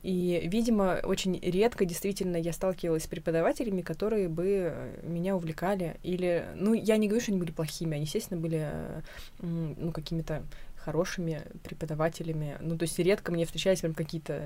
И, 0.02 0.48
видимо, 0.50 1.00
очень 1.04 1.38
редко 1.38 1.84
действительно 1.84 2.36
я 2.36 2.52
сталкивалась 2.52 3.04
с 3.04 3.06
преподавателями, 3.06 3.82
которые 3.82 4.28
бы 4.28 4.74
меня 5.04 5.36
увлекали. 5.36 5.96
Или, 6.02 6.46
ну, 6.56 6.74
я 6.74 6.96
не 6.96 7.06
говорю, 7.06 7.22
что 7.22 7.30
они 7.30 7.40
были 7.40 7.52
плохими, 7.52 7.94
они, 7.94 8.04
естественно, 8.04 8.40
были, 8.40 8.68
ну, 9.40 9.92
какими-то 9.92 10.42
хорошими 10.84 11.42
преподавателями. 11.62 12.56
Ну, 12.60 12.76
то 12.76 12.82
есть 12.84 12.98
редко 12.98 13.30
мне 13.30 13.44
встречались 13.44 13.80
прям 13.80 13.94
какие-то 13.94 14.42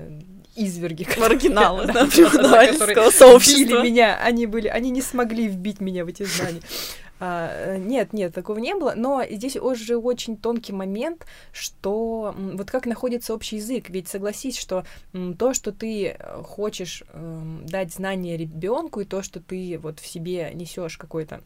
изверги. 0.55 1.07
Маргиналы, 1.17 1.87
да, 1.93 2.05
преподавательского 2.05 3.09
сообщества. 3.09 3.81
меня. 3.81 4.17
Они 4.23 4.45
были, 4.45 4.67
они 4.67 4.91
не 4.91 5.01
смогли 5.01 5.47
вбить 5.47 5.81
меня 5.81 6.05
в 6.05 6.09
эти 6.09 6.23
знания. 6.23 6.61
А, 7.19 7.49
э, 7.51 7.77
нет, 7.77 8.13
нет, 8.13 8.33
такого 8.33 8.59
не 8.59 8.75
было, 8.75 8.93
но 8.95 9.23
здесь 9.29 9.57
уже 9.57 9.97
очень 9.97 10.37
тонкий 10.37 10.73
момент, 10.73 11.25
что 11.51 12.35
вот 12.37 12.69
как 12.69 12.85
находится 12.85 13.33
общий 13.33 13.57
язык, 13.57 13.89
ведь 13.89 14.07
согласись, 14.07 14.57
что 14.57 14.85
то, 15.37 15.53
что 15.53 15.71
ты 15.71 16.09
э, 16.09 16.41
хочешь 16.43 17.03
эм, 17.13 17.65
дать 17.65 17.93
знания 17.93 18.37
ребенку, 18.37 19.01
и 19.01 19.05
то, 19.05 19.23
что 19.23 19.39
ты 19.39 19.79
вот 19.81 19.99
в 19.99 20.05
себе 20.05 20.51
несешь 20.53 20.97
какой-то 20.97 21.41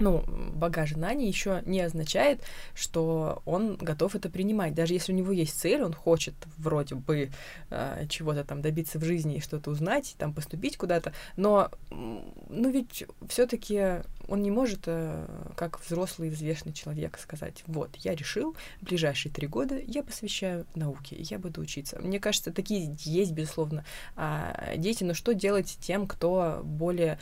ну, 0.00 0.24
багаж 0.54 0.92
знаний 0.92 1.28
еще 1.28 1.62
не 1.66 1.80
означает, 1.80 2.42
что 2.74 3.42
он 3.44 3.76
готов 3.76 4.14
это 4.14 4.28
принимать. 4.30 4.74
Даже 4.74 4.94
если 4.94 5.12
у 5.12 5.16
него 5.16 5.32
есть 5.32 5.58
цель, 5.58 5.82
он 5.82 5.92
хочет 5.92 6.34
вроде 6.56 6.94
бы 6.94 7.30
э, 7.70 8.06
чего-то 8.08 8.44
там 8.44 8.62
добиться 8.62 8.98
в 8.98 9.04
жизни 9.04 9.36
и 9.36 9.40
что-то 9.40 9.70
узнать, 9.70 10.14
там 10.18 10.32
поступить 10.32 10.76
куда-то, 10.76 11.12
но, 11.36 11.70
ну, 11.90 12.70
ведь 12.70 13.04
все-таки 13.28 14.02
он 14.28 14.42
не 14.42 14.50
может, 14.50 14.82
э, 14.86 15.26
как 15.56 15.80
взрослый 15.80 16.28
взвешенный 16.30 16.74
человек, 16.74 17.18
сказать, 17.18 17.64
вот, 17.66 17.96
я 17.96 18.14
решил, 18.14 18.54
в 18.80 18.84
ближайшие 18.84 19.32
три 19.32 19.46
года 19.46 19.78
я 19.78 20.02
посвящаю 20.02 20.66
науке, 20.74 21.16
я 21.18 21.38
буду 21.38 21.62
учиться. 21.62 21.98
Мне 22.00 22.20
кажется, 22.20 22.52
такие 22.52 22.94
есть, 23.00 23.32
безусловно, 23.32 23.84
э, 24.16 24.74
дети, 24.76 25.02
но 25.04 25.14
что 25.14 25.32
делать 25.32 25.78
тем, 25.80 26.06
кто 26.06 26.60
более 26.62 27.18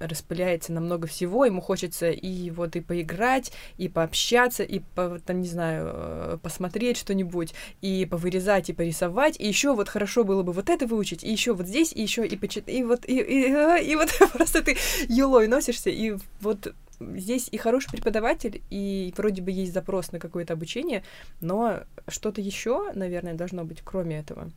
распыляется 0.00 0.72
на 0.72 0.80
много 0.80 1.06
всего, 1.06 1.44
ему 1.44 1.60
хочется 1.60 2.10
и 2.10 2.50
вот 2.50 2.76
и 2.76 2.80
поиграть, 2.80 3.52
и 3.76 3.88
пообщаться, 3.88 4.62
и 4.62 4.80
по, 4.94 5.18
там, 5.24 5.40
не 5.40 5.48
знаю, 5.48 5.90
э, 5.92 6.38
посмотреть 6.42 6.96
что-нибудь, 6.96 7.54
и 7.80 8.06
повырезать, 8.06 8.70
и 8.70 8.72
порисовать, 8.72 9.38
и 9.38 9.46
еще 9.46 9.74
вот 9.74 9.88
хорошо 9.88 10.24
было 10.24 10.42
бы 10.42 10.52
вот 10.52 10.70
это 10.70 10.86
выучить, 10.86 11.24
и 11.24 11.30
еще 11.30 11.54
вот 11.54 11.66
здесь, 11.66 11.92
и 11.92 12.02
еще 12.02 12.26
и 12.26 12.36
почитать, 12.36 12.74
и 12.74 12.84
вот, 12.84 13.08
и, 13.08 13.18
и, 13.18 13.48
и, 13.48 13.92
и 13.92 13.96
вот 13.96 14.10
просто 14.32 14.62
ты 14.62 14.76
юлой 15.08 15.48
носишься, 15.48 15.90
и 15.90 16.16
вот 16.40 16.74
здесь 17.00 17.48
и 17.50 17.56
хороший 17.56 17.90
преподаватель, 17.90 18.62
и 18.70 19.12
вроде 19.16 19.42
бы 19.42 19.50
есть 19.50 19.72
запрос 19.72 20.12
на 20.12 20.18
какое-то 20.18 20.54
обучение, 20.54 21.02
но 21.40 21.80
что-то 22.08 22.40
еще, 22.40 22.92
наверное, 22.94 23.34
должно 23.34 23.64
быть, 23.64 23.82
кроме 23.84 24.18
этого 24.18 24.50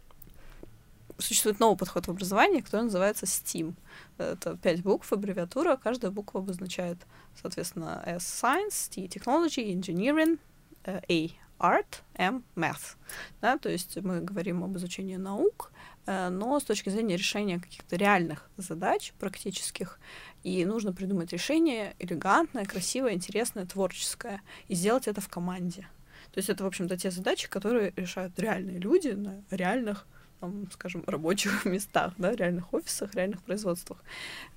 существует 1.19 1.59
новый 1.59 1.77
подход 1.77 2.07
в 2.07 2.09
образовании, 2.09 2.61
который 2.61 2.83
называется 2.83 3.25
STEAM. 3.25 3.75
Это 4.17 4.57
пять 4.57 4.81
букв, 4.81 5.11
аббревиатура. 5.11 5.75
Каждая 5.75 6.11
буква 6.11 6.41
обозначает, 6.41 6.97
соответственно, 7.41 8.01
S— 8.05 8.43
Science, 8.43 8.89
T— 8.89 9.05
Technology, 9.07 9.73
Engineering, 9.73 10.39
э, 10.85 11.01
A— 11.07 11.29
Art, 11.59 12.01
M— 12.15 12.43
Math. 12.55 12.95
Да, 13.41 13.57
то 13.57 13.69
есть 13.69 13.97
мы 13.97 14.21
говорим 14.21 14.63
об 14.63 14.77
изучении 14.77 15.17
наук, 15.17 15.71
э, 16.05 16.29
но 16.29 16.59
с 16.59 16.63
точки 16.63 16.89
зрения 16.89 17.17
решения 17.17 17.59
каких-то 17.59 17.95
реальных 17.97 18.49
задач, 18.57 19.13
практических, 19.19 19.99
и 20.43 20.65
нужно 20.65 20.93
придумать 20.93 21.33
решение 21.33 21.95
элегантное, 21.99 22.65
красивое, 22.65 23.13
интересное, 23.13 23.65
творческое, 23.65 24.41
и 24.69 24.75
сделать 24.75 25.07
это 25.07 25.21
в 25.21 25.27
команде. 25.27 25.87
То 26.31 26.37
есть 26.37 26.49
это, 26.49 26.63
в 26.63 26.67
общем-то, 26.67 26.97
те 26.97 27.11
задачи, 27.11 27.49
которые 27.49 27.91
решают 27.95 28.39
реальные 28.39 28.77
люди 28.77 29.09
на 29.09 29.43
реальных 29.49 30.05
там, 30.39 30.71
скажем, 30.71 31.03
рабочих 31.07 31.65
местах, 31.65 32.13
да, 32.17 32.31
реальных 32.31 32.73
офисах, 32.73 33.15
реальных 33.15 33.41
производствах. 33.43 34.03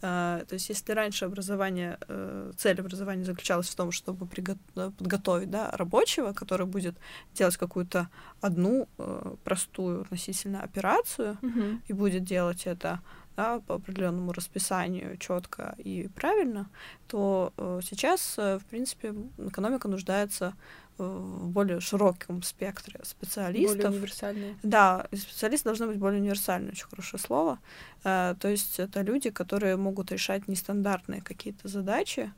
А, 0.02 0.44
то 0.44 0.54
есть, 0.54 0.68
если 0.68 0.92
раньше 0.92 1.24
образование, 1.24 1.98
э, 2.08 2.52
цель 2.56 2.80
образования 2.80 3.24
заключалась 3.24 3.68
в 3.68 3.74
том, 3.74 3.92
чтобы 3.92 4.26
подготовить 4.26 5.50
да, 5.50 5.70
рабочего, 5.72 6.32
который 6.32 6.66
будет 6.66 6.94
делать 7.34 7.56
какую-то 7.56 8.08
одну 8.40 8.88
э, 8.98 9.34
простую 9.44 10.02
относительно 10.02 10.62
операцию 10.62 11.38
mm-hmm. 11.42 11.78
и 11.88 11.92
будет 11.92 12.24
делать 12.24 12.66
это 12.66 13.00
да, 13.36 13.60
по 13.60 13.74
определенному 13.74 14.32
расписанию 14.32 15.16
четко 15.16 15.74
и 15.78 16.08
правильно, 16.14 16.68
то 17.06 17.52
э, 17.56 17.80
сейчас, 17.82 18.34
э, 18.38 18.58
в 18.58 18.64
принципе, 18.66 19.14
экономика 19.38 19.88
нуждается 19.88 20.50
в 20.50 20.81
более 21.02 21.80
широком 21.80 22.42
спектре 22.42 23.00
специалистов. 23.02 23.76
Более 23.76 23.90
универсальные. 23.90 24.56
Да, 24.62 25.06
специалисты 25.12 25.68
должны 25.68 25.86
быть 25.86 25.98
более 25.98 26.20
универсальные, 26.20 26.72
очень 26.72 26.86
хорошее 26.86 27.22
слово. 27.22 27.58
Э, 28.04 28.34
то 28.38 28.48
есть 28.48 28.78
это 28.78 29.02
люди, 29.02 29.30
которые 29.30 29.76
могут 29.76 30.12
решать 30.12 30.48
нестандартные 30.48 31.20
какие-то 31.22 31.68
задачи 31.68 32.32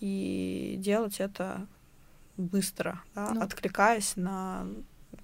и 0.00 0.76
делать 0.78 1.20
это 1.20 1.66
быстро, 2.36 3.02
да, 3.14 3.32
ну. 3.34 3.42
откликаясь 3.42 4.16
на 4.16 4.66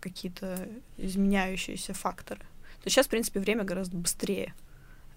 какие-то 0.00 0.68
изменяющиеся 0.96 1.94
факторы. 1.94 2.40
То 2.40 2.87
есть 2.87 2.96
сейчас, 2.96 3.07
в 3.07 3.11
принципе, 3.11 3.40
время 3.40 3.64
гораздо 3.64 3.96
быстрее 3.96 4.54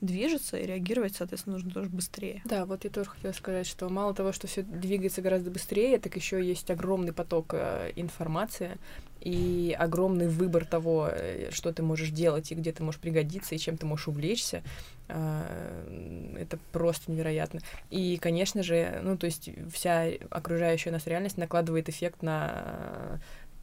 движется, 0.02 0.58
и 0.58 0.66
реагировать, 0.66 1.16
соответственно, 1.16 1.56
нужно 1.56 1.72
тоже 1.72 1.90
быстрее. 1.90 2.42
Да, 2.46 2.66
вот 2.66 2.84
я 2.84 2.90
тоже 2.90 3.10
хотела 3.10 3.32
сказать, 3.32 3.68
что 3.68 3.90
мало 3.90 4.14
того, 4.14 4.32
что 4.32 4.48
все 4.48 4.62
двигается 4.62 5.22
гораздо 5.22 5.50
быстрее, 5.50 6.00
так 6.00 6.16
еще 6.16 6.44
есть 6.44 6.70
огромный 6.70 7.14
поток 7.14 7.54
э, 7.54 7.92
информации 7.96 8.78
и 9.22 9.76
огромный 9.78 10.28
выбор 10.28 10.66
того, 10.66 11.10
э, 11.12 11.50
что 11.52 11.74
ты 11.74 11.82
можешь 11.82 12.12
делать 12.12 12.52
и 12.52 12.56
где 12.56 12.72
ты 12.72 12.84
можешь 12.84 13.02
пригодиться 13.02 13.56
и 13.56 13.58
чем 13.58 13.78
ты 13.78 13.86
можешь 13.86 14.08
увлечься. 14.08 14.64
Э, 15.08 16.36
это 16.40 16.60
просто 16.72 17.12
невероятно. 17.12 17.62
И, 17.90 18.18
конечно 18.18 18.62
же, 18.62 19.00
ну, 19.04 19.18
то 19.18 19.26
есть 19.26 19.50
вся 19.74 20.06
окружающая 20.30 20.92
нас 20.92 21.08
реальность 21.08 21.38
накладывает 21.38 21.90
эффект 21.90 22.22
на 22.22 23.20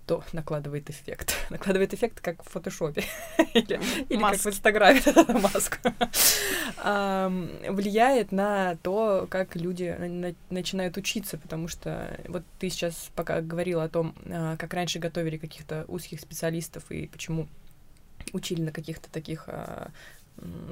то 0.06 0.22
накладывает 0.32 0.90
эффект. 0.90 1.36
накладывает 1.50 1.94
эффект, 1.94 2.20
как 2.20 2.42
в 2.44 2.48
фотошопе. 2.48 3.04
или, 3.54 3.80
или 4.08 4.20
как 4.20 4.36
в 4.36 4.46
Инстаграме, 4.46 5.02
маску. 5.28 5.76
влияет 7.72 8.32
на 8.32 8.76
то, 8.82 9.26
как 9.30 9.56
люди 9.56 9.94
на- 9.98 10.34
начинают 10.50 10.96
учиться, 10.96 11.38
потому 11.38 11.68
что 11.68 12.18
вот 12.28 12.42
ты 12.58 12.70
сейчас 12.70 13.10
пока 13.14 13.40
говорила 13.40 13.84
о 13.84 13.88
том, 13.88 14.14
а, 14.26 14.56
как 14.56 14.74
раньше 14.74 14.98
готовили 14.98 15.38
каких-то 15.38 15.84
узких 15.88 16.20
специалистов 16.20 16.90
и 16.90 17.06
почему 17.06 17.48
учили 18.32 18.62
на 18.62 18.72
каких-то 18.72 19.10
таких 19.10 19.44
а, 19.48 19.90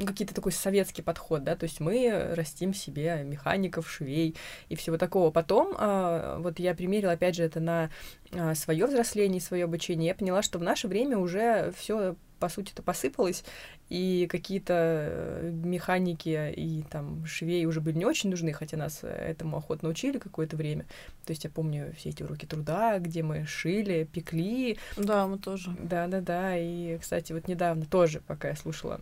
какие-то 0.04 0.34
такой 0.34 0.52
советский 0.52 1.02
подход, 1.02 1.44
да, 1.44 1.56
то 1.56 1.64
есть 1.64 1.80
мы 1.80 2.32
растим 2.34 2.74
себе 2.74 3.22
механиков, 3.24 3.90
швей 3.90 4.36
и 4.68 4.74
всего 4.74 4.98
такого. 4.98 5.30
Потом, 5.30 5.74
а, 5.78 6.38
вот 6.38 6.58
я 6.58 6.74
примерила, 6.74 7.12
опять 7.12 7.36
же, 7.36 7.44
это 7.44 7.60
на 7.60 7.90
а, 8.32 8.54
свое 8.54 8.86
взросление, 8.86 9.40
свое 9.40 9.64
обучение, 9.64 10.08
я 10.08 10.14
поняла, 10.14 10.42
что 10.42 10.58
в 10.58 10.62
наше 10.62 10.88
время 10.88 11.18
уже 11.18 11.72
все 11.76 12.16
по 12.42 12.48
сути 12.48 12.72
это 12.72 12.82
посыпалось, 12.82 13.44
и 13.88 14.26
какие-то 14.28 14.74
э, 14.74 15.50
механики 15.52 16.52
и 16.56 16.82
там 16.90 17.24
швей 17.24 17.66
уже 17.66 17.80
были 17.80 17.98
не 17.98 18.04
очень 18.04 18.30
нужны, 18.30 18.52
хотя 18.52 18.76
нас 18.76 19.04
этому 19.04 19.58
охотно 19.58 19.88
учили 19.88 20.18
какое-то 20.18 20.56
время. 20.56 20.86
То 21.24 21.30
есть 21.30 21.44
я 21.44 21.50
помню 21.50 21.94
все 21.96 22.08
эти 22.08 22.24
уроки 22.24 22.44
труда, 22.44 22.98
где 22.98 23.22
мы 23.22 23.46
шили, 23.46 24.08
пекли. 24.12 24.76
Да, 24.96 25.28
мы 25.28 25.38
тоже. 25.38 25.70
Да-да-да, 25.78 26.58
и, 26.58 26.98
кстати, 26.98 27.32
вот 27.32 27.46
недавно 27.46 27.86
тоже, 27.86 28.20
пока 28.26 28.48
я 28.48 28.56
слушала 28.56 29.00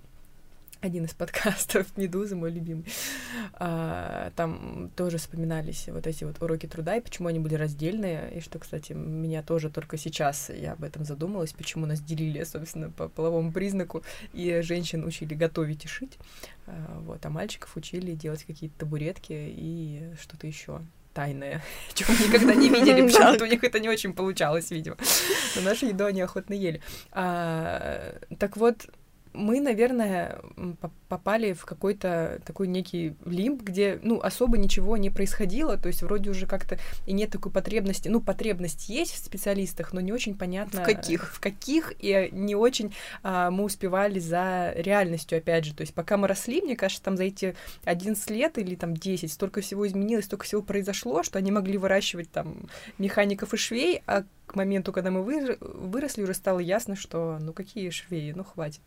один 0.80 1.04
из 1.04 1.14
подкастов 1.14 1.86
Медузы, 1.96 2.36
мой 2.36 2.50
любимый. 2.50 2.84
А, 3.54 4.32
там 4.36 4.90
тоже 4.96 5.18
вспоминались 5.18 5.88
вот 5.88 6.06
эти 6.06 6.24
вот 6.24 6.42
уроки 6.42 6.66
труда, 6.66 6.96
и 6.96 7.00
почему 7.00 7.28
они 7.28 7.38
были 7.38 7.54
раздельные, 7.54 8.32
и 8.34 8.40
что, 8.40 8.58
кстати, 8.58 8.92
меня 8.92 9.42
тоже 9.42 9.70
только 9.70 9.96
сейчас 9.96 10.50
я 10.50 10.72
об 10.72 10.84
этом 10.84 11.04
задумалась, 11.04 11.52
почему 11.52 11.86
нас 11.86 12.00
делили, 12.00 12.42
собственно, 12.44 12.90
по 12.90 13.08
половому 13.08 13.52
признаку, 13.52 14.02
и 14.32 14.60
женщин 14.62 15.04
учили 15.04 15.34
готовить 15.34 15.84
и 15.84 15.88
шить, 15.88 16.18
а, 16.66 17.00
вот, 17.00 17.24
а 17.24 17.30
мальчиков 17.30 17.76
учили 17.76 18.12
делать 18.12 18.44
какие-то 18.44 18.78
табуретки 18.78 19.32
и 19.32 20.14
что-то 20.20 20.46
еще 20.46 20.80
тайное, 21.12 21.62
чего 21.94 22.12
мы 22.18 22.26
никогда 22.26 22.54
не 22.54 22.68
видели, 22.68 23.06
потому 23.12 23.34
что 23.34 23.44
у 23.44 23.48
них 23.48 23.62
это 23.62 23.80
не 23.80 23.88
очень 23.88 24.12
получалось, 24.12 24.70
видимо. 24.70 24.96
Но 25.56 25.62
нашу 25.62 25.86
еду 25.86 26.04
они 26.04 26.20
охотно 26.20 26.54
ели. 26.54 26.80
А, 27.12 28.18
так 28.38 28.56
вот, 28.56 28.86
мы, 29.32 29.60
наверное, 29.60 30.40
попали 31.08 31.52
в 31.52 31.64
какой-то 31.64 32.40
такой 32.44 32.66
некий 32.68 33.14
лимб, 33.24 33.62
где, 33.62 33.98
ну, 34.02 34.20
особо 34.20 34.58
ничего 34.58 34.96
не 34.96 35.10
происходило, 35.10 35.76
то 35.76 35.88
есть 35.88 36.02
вроде 36.02 36.30
уже 36.30 36.46
как-то 36.46 36.78
и 37.06 37.12
нет 37.12 37.30
такой 37.30 37.52
потребности, 37.52 38.08
ну, 38.08 38.20
потребность 38.20 38.88
есть 38.88 39.12
в 39.12 39.18
специалистах, 39.18 39.92
но 39.92 40.00
не 40.00 40.12
очень 40.12 40.36
понятно... 40.36 40.82
В 40.82 40.84
каких? 40.84 41.32
В 41.32 41.40
каких, 41.40 41.92
и 41.98 42.28
не 42.32 42.54
очень 42.54 42.94
а, 43.22 43.50
мы 43.50 43.64
успевали 43.64 44.18
за 44.18 44.72
реальностью, 44.76 45.38
опять 45.38 45.64
же, 45.64 45.74
то 45.74 45.82
есть 45.82 45.94
пока 45.94 46.16
мы 46.16 46.26
росли, 46.26 46.60
мне 46.60 46.76
кажется, 46.76 47.02
там 47.02 47.16
за 47.16 47.24
эти 47.24 47.54
11 47.84 48.30
лет 48.30 48.58
или 48.58 48.74
там 48.74 48.96
10 48.96 49.32
столько 49.32 49.60
всего 49.60 49.86
изменилось, 49.86 50.24
столько 50.24 50.44
всего 50.44 50.62
произошло, 50.62 51.22
что 51.22 51.38
они 51.38 51.52
могли 51.52 51.78
выращивать 51.78 52.30
там 52.30 52.68
механиков 52.98 53.54
и 53.54 53.56
швей, 53.56 54.02
а 54.06 54.24
к 54.50 54.56
моменту, 54.56 54.92
когда 54.92 55.12
мы 55.12 55.22
выросли, 55.22 56.22
уже 56.24 56.34
стало 56.34 56.58
ясно, 56.58 56.96
что 56.96 57.38
ну 57.40 57.52
какие 57.52 57.90
швеи, 57.90 58.32
ну 58.32 58.42
хватит. 58.42 58.80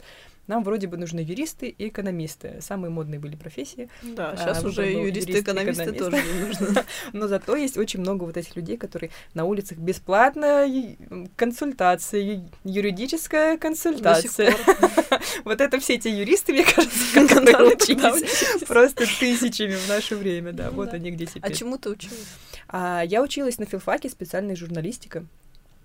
Нам 0.47 0.63
вроде 0.63 0.87
бы 0.87 0.97
нужны 0.97 1.21
юристы 1.21 1.69
и 1.69 1.87
экономисты. 1.87 2.57
Самые 2.59 2.91
модные 2.91 3.19
были 3.19 3.35
профессии. 3.35 3.89
Да, 4.01 4.35
сейчас 4.35 4.63
а, 4.63 4.67
уже 4.67 4.81
ну, 4.81 5.05
юристы 5.05 5.31
и 5.31 5.41
экономисты 5.41 5.91
экономист. 5.91 5.99
тоже 5.99 6.33
не 6.33 6.47
нужны. 6.47 6.83
Но 7.13 7.27
зато 7.27 7.55
есть 7.55 7.77
очень 7.77 8.01
много 8.01 8.25
вот 8.25 8.35
этих 8.35 8.55
людей, 8.55 8.75
которые 8.75 9.11
на 9.33 9.45
улицах 9.45 9.77
бесплатно 9.77 10.67
консультации, 11.37 12.43
юридическая 12.63 13.57
консультация. 13.57 14.55
Вот 15.45 15.61
это 15.61 15.79
все 15.79 15.95
эти 15.95 16.07
юристы, 16.07 16.53
мне 16.53 16.63
кажется, 16.63 17.27
которые 17.27 17.75
учились 17.75 18.63
просто 18.65 19.05
тысячами 19.19 19.75
в 19.75 19.87
наше 19.87 20.15
время, 20.15 20.51
да. 20.51 20.71
Вот 20.71 20.93
они 20.93 21.11
где 21.11 21.25
теперь. 21.25 21.51
А 21.51 21.53
чему 21.53 21.77
ты 21.77 21.89
училась? 21.89 22.27
А, 22.67 23.03
я 23.05 23.21
училась 23.21 23.59
на 23.59 23.65
филфаке 23.65 24.09
специальной 24.09 24.55
журналистика. 24.55 25.25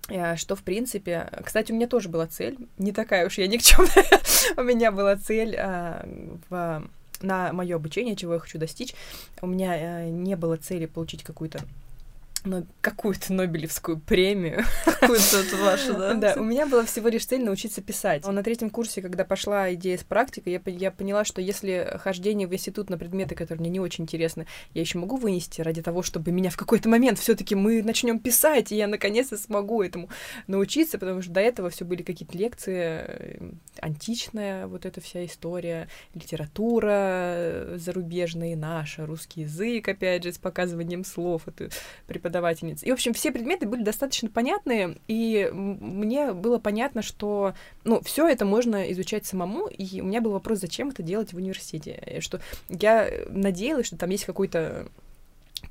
Э, 0.09 0.35
что, 0.35 0.55
в 0.55 0.63
принципе, 0.63 1.29
кстати, 1.43 1.71
у 1.71 1.75
меня 1.75 1.87
тоже 1.87 2.09
была 2.09 2.27
цель, 2.27 2.57
не 2.77 2.91
такая 2.91 3.25
уж 3.25 3.37
я 3.37 3.47
никчемная, 3.47 4.05
у 4.57 4.63
меня 4.63 4.91
была 4.91 5.15
цель 5.15 5.55
а, 5.57 6.07
в, 6.49 6.83
на 7.21 7.53
мое 7.53 7.75
обучение, 7.75 8.15
чего 8.15 8.33
я 8.33 8.39
хочу 8.39 8.57
достичь. 8.57 8.93
У 9.41 9.47
меня 9.47 9.71
а, 9.73 10.09
не 10.09 10.35
было 10.35 10.57
цели 10.57 10.85
получить 10.85 11.23
какую-то 11.23 11.61
но 12.45 12.65
какую-то 12.81 13.33
Нобелевскую 13.33 13.99
премию. 13.99 14.63
Какую-то 14.85 15.55
вашу, 15.57 15.93
да? 15.93 16.13
Да, 16.13 16.33
у 16.37 16.43
меня 16.43 16.65
была 16.65 16.85
всего 16.85 17.07
лишь 17.07 17.25
цель 17.25 17.43
научиться 17.43 17.81
писать. 17.81 18.25
На 18.25 18.43
третьем 18.43 18.69
курсе, 18.69 19.01
когда 19.01 19.25
пошла 19.25 19.73
идея 19.73 19.97
с 19.97 20.03
практикой, 20.03 20.53
я, 20.53 20.61
я 20.65 20.91
поняла, 20.91 21.25
что 21.25 21.41
если 21.41 21.97
хождение 22.01 22.47
в 22.47 22.53
институт 22.53 22.89
на 22.89 22.97
предметы, 22.97 23.35
которые 23.35 23.61
мне 23.61 23.69
не 23.69 23.79
очень 23.79 24.03
интересны, 24.03 24.47
я 24.73 24.81
еще 24.81 24.97
могу 24.97 25.17
вынести 25.17 25.61
ради 25.61 25.81
того, 25.81 26.01
чтобы 26.01 26.31
меня 26.31 26.49
в 26.49 26.57
какой-то 26.57 26.89
момент 26.89 27.19
все-таки 27.19 27.55
мы 27.55 27.83
начнем 27.83 28.19
писать, 28.19 28.71
и 28.71 28.75
я 28.75 28.87
наконец-то 28.87 29.37
смогу 29.37 29.81
этому 29.83 30.09
научиться, 30.47 30.97
потому 30.97 31.21
что 31.21 31.31
до 31.31 31.41
этого 31.41 31.69
все 31.69 31.85
были 31.85 32.03
какие-то 32.03 32.37
лекции, 32.37 32.75
э, 32.75 33.51
античная 33.81 34.67
вот 34.67 34.85
эта 34.85 35.01
вся 35.01 35.25
история, 35.25 35.87
литература 36.13 37.75
зарубежная, 37.75 38.55
наша, 38.55 39.05
русский 39.05 39.41
язык, 39.41 39.87
опять 39.87 40.23
же, 40.23 40.33
с 40.33 40.37
показыванием 40.37 41.03
слов, 41.03 41.47
это 41.47 41.69
преподавание 42.07 42.28
преподавательниц. 42.29 42.83
И, 42.83 42.91
в 42.91 42.93
общем, 42.93 43.13
все 43.13 43.31
предметы 43.31 43.65
были 43.65 43.83
достаточно 43.83 44.29
понятные, 44.29 44.97
и 45.07 45.49
мне 45.51 46.33
было 46.33 46.59
понятно, 46.59 47.01
что, 47.01 47.53
ну, 47.83 48.01
все 48.01 48.27
это 48.27 48.45
можно 48.45 48.91
изучать 48.91 49.25
самому, 49.25 49.67
и 49.67 50.01
у 50.01 50.05
меня 50.05 50.21
был 50.21 50.31
вопрос, 50.31 50.59
зачем 50.59 50.89
это 50.89 51.03
делать 51.03 51.33
в 51.33 51.37
университете, 51.37 52.19
что 52.21 52.39
я 52.69 53.09
надеялась, 53.29 53.87
что 53.87 53.97
там 53.97 54.09
есть 54.09 54.25
какой-то 54.25 54.87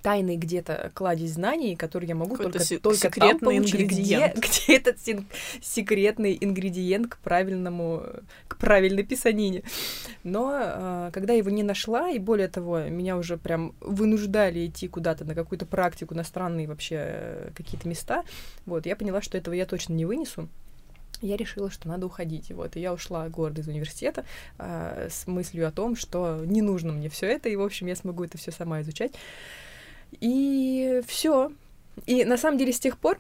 тайный 0.03 0.37
где-то 0.37 0.91
кладезь 0.95 1.33
знаний, 1.33 1.77
который 1.77 2.07
я 2.09 2.15
могу 2.15 2.37
только, 2.37 2.61
се- 2.61 2.79
только 2.79 3.11
там 3.11 3.39
получить, 3.39 3.75
ингредиент. 3.75 4.37
Где, 4.37 4.49
где 4.49 4.77
этот 4.77 4.97
секретный 5.63 6.39
ингредиент 6.41 7.09
к 7.09 7.19
правильному, 7.19 8.05
к 8.47 8.57
правильной 8.57 9.03
писанине. 9.03 9.63
Но 10.23 10.53
э, 10.55 11.11
когда 11.13 11.33
я 11.33 11.39
его 11.39 11.51
не 11.51 11.63
нашла, 11.63 12.11
и 12.11 12.19
более 12.19 12.49
того, 12.49 12.81
меня 12.81 13.17
уже 13.17 13.37
прям 13.37 13.75
вынуждали 13.81 14.67
идти 14.67 14.89
куда-то 14.89 15.25
на 15.25 15.35
какую-то 15.35 15.67
практику, 15.67 16.15
на 16.15 16.25
странные 16.25 16.69
вообще 16.69 16.97
э, 16.99 17.51
какие-то 17.55 17.89
места, 17.89 18.23
вот, 18.67 18.87
я 18.87 18.97
поняла, 18.97 19.21
что 19.21 19.37
этого 19.37 19.55
я 19.55 19.67
точно 19.67 19.95
не 19.95 20.05
вынесу 20.05 20.49
я 21.21 21.37
решила, 21.37 21.71
что 21.71 21.89
надо 21.89 22.07
уходить. 22.07 22.51
Вот, 22.51 22.77
и 22.77 22.81
я 22.81 22.93
ушла 22.93 23.29
гордо 23.29 23.61
из 23.61 23.69
университета 23.69 24.25
э, 24.59 25.09
с 25.11 25.27
мыслью 25.27 25.67
о 25.67 25.73
том, 25.73 25.97
что 25.97 26.45
не 26.45 26.63
нужно 26.63 26.93
мне 26.93 27.09
все 27.09 27.27
это, 27.27 27.49
и, 27.49 27.57
в 27.57 27.63
общем, 27.63 27.87
я 27.89 27.97
смогу 27.97 28.25
это 28.25 28.39
все 28.39 28.53
сама 28.53 28.83
изучать. 28.83 29.13
И 30.13 31.03
все. 31.07 31.53
И 32.07 32.25
на 32.25 32.37
самом 32.37 32.59
деле 32.59 32.73
с 32.73 32.81
тех 32.81 32.99
пор 32.99 33.19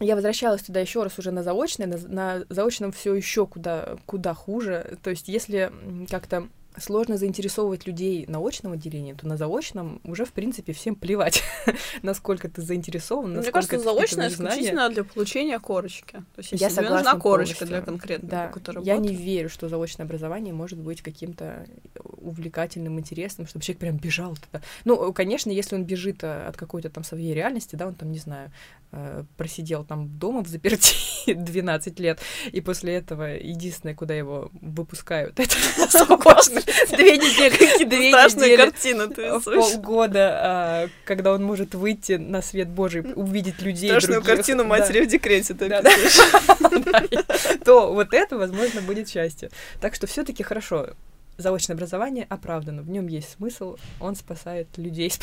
я 0.00 0.16
возвращалась 0.16 0.62
туда 0.62 0.80
еще 0.80 1.02
раз 1.02 1.18
уже 1.18 1.30
на 1.30 1.42
заочное, 1.42 1.86
на, 1.86 1.98
на 1.98 2.44
заочном 2.48 2.92
все 2.92 3.14
еще 3.14 3.46
куда, 3.46 3.96
куда 4.06 4.34
хуже. 4.34 4.98
То 5.02 5.10
есть, 5.10 5.28
если 5.28 5.72
как-то 6.10 6.48
сложно 6.78 7.16
заинтересовывать 7.16 7.86
людей 7.86 8.24
на 8.26 8.38
очном 8.44 8.72
отделении, 8.72 9.12
то 9.12 9.26
на 9.26 9.36
заочном 9.36 10.00
уже, 10.04 10.24
в 10.24 10.32
принципе, 10.32 10.72
всем 10.72 10.94
плевать, 10.94 11.42
насколько 12.02 12.48
ты 12.48 12.62
заинтересован, 12.62 13.36
Мне 13.36 13.50
кажется, 13.50 13.78
заочное 13.78 14.28
исключительно 14.28 14.88
для 14.88 15.04
получения 15.04 15.58
корочки. 15.58 16.12
То 16.34 16.38
есть, 16.38 16.52
если 16.52 16.64
я 16.64 16.70
тебе 16.70 16.90
нужна 16.90 17.18
корочка 17.18 17.66
для 17.66 17.82
конкретного 17.82 18.30
да. 18.30 18.72
работы. 18.72 18.86
Я 18.86 18.96
не 18.96 19.14
верю, 19.14 19.48
что 19.48 19.68
заочное 19.68 20.06
образование 20.06 20.52
может 20.52 20.78
быть 20.78 21.02
каким-то 21.02 21.66
увлекательным, 22.02 22.98
интересным, 22.98 23.46
чтобы 23.46 23.64
человек 23.64 23.80
прям 23.80 23.96
бежал 23.96 24.36
туда. 24.36 24.62
Ну, 24.84 25.12
конечно, 25.12 25.50
если 25.50 25.76
он 25.76 25.84
бежит 25.84 26.24
э, 26.24 26.46
от 26.46 26.56
какой-то 26.56 26.90
там 26.90 27.04
своей 27.04 27.34
реальности, 27.34 27.76
да, 27.76 27.86
он 27.86 27.94
там, 27.94 28.10
не 28.10 28.18
знаю, 28.18 28.50
э, 28.92 29.24
просидел 29.36 29.84
там 29.84 30.08
дома 30.18 30.42
в 30.42 30.48
заперти 30.48 30.94
12 31.34 32.00
лет, 32.00 32.20
и 32.50 32.60
после 32.60 32.94
этого 32.94 33.24
единственное, 33.24 33.94
куда 33.94 34.14
его 34.14 34.50
выпускают, 34.60 35.38
это 35.38 35.54
Две 36.90 37.18
недели. 37.18 37.84
Две 37.84 38.10
недели. 38.10 38.56
картина 38.56 39.08
ты 39.08 39.40
полгода, 39.40 40.38
а, 40.42 40.88
когда 41.04 41.32
он 41.32 41.42
может 41.42 41.74
выйти 41.74 42.12
на 42.12 42.42
свет 42.42 42.68
Божий, 42.68 43.02
увидеть 43.14 43.60
людей 43.62 43.90
Страшную 43.90 44.22
картину 44.22 44.64
матери 44.64 45.04
в 45.04 45.06
декрете 45.06 45.54
ты 45.54 45.68
То 47.64 47.92
вот 47.92 48.12
это, 48.12 48.38
возможно, 48.38 48.80
будет 48.82 49.08
счастье. 49.08 49.50
Так 49.80 49.94
что 49.94 50.06
все 50.06 50.24
таки 50.24 50.42
хорошо 50.42 50.88
заочное 51.36 51.74
образование 51.74 52.26
оправдано, 52.28 52.82
в 52.82 52.90
нем 52.90 53.06
есть 53.06 53.32
смысл, 53.36 53.76
он 54.00 54.16
спасает 54.16 54.68
людей 54.76 55.10
с 55.10 55.18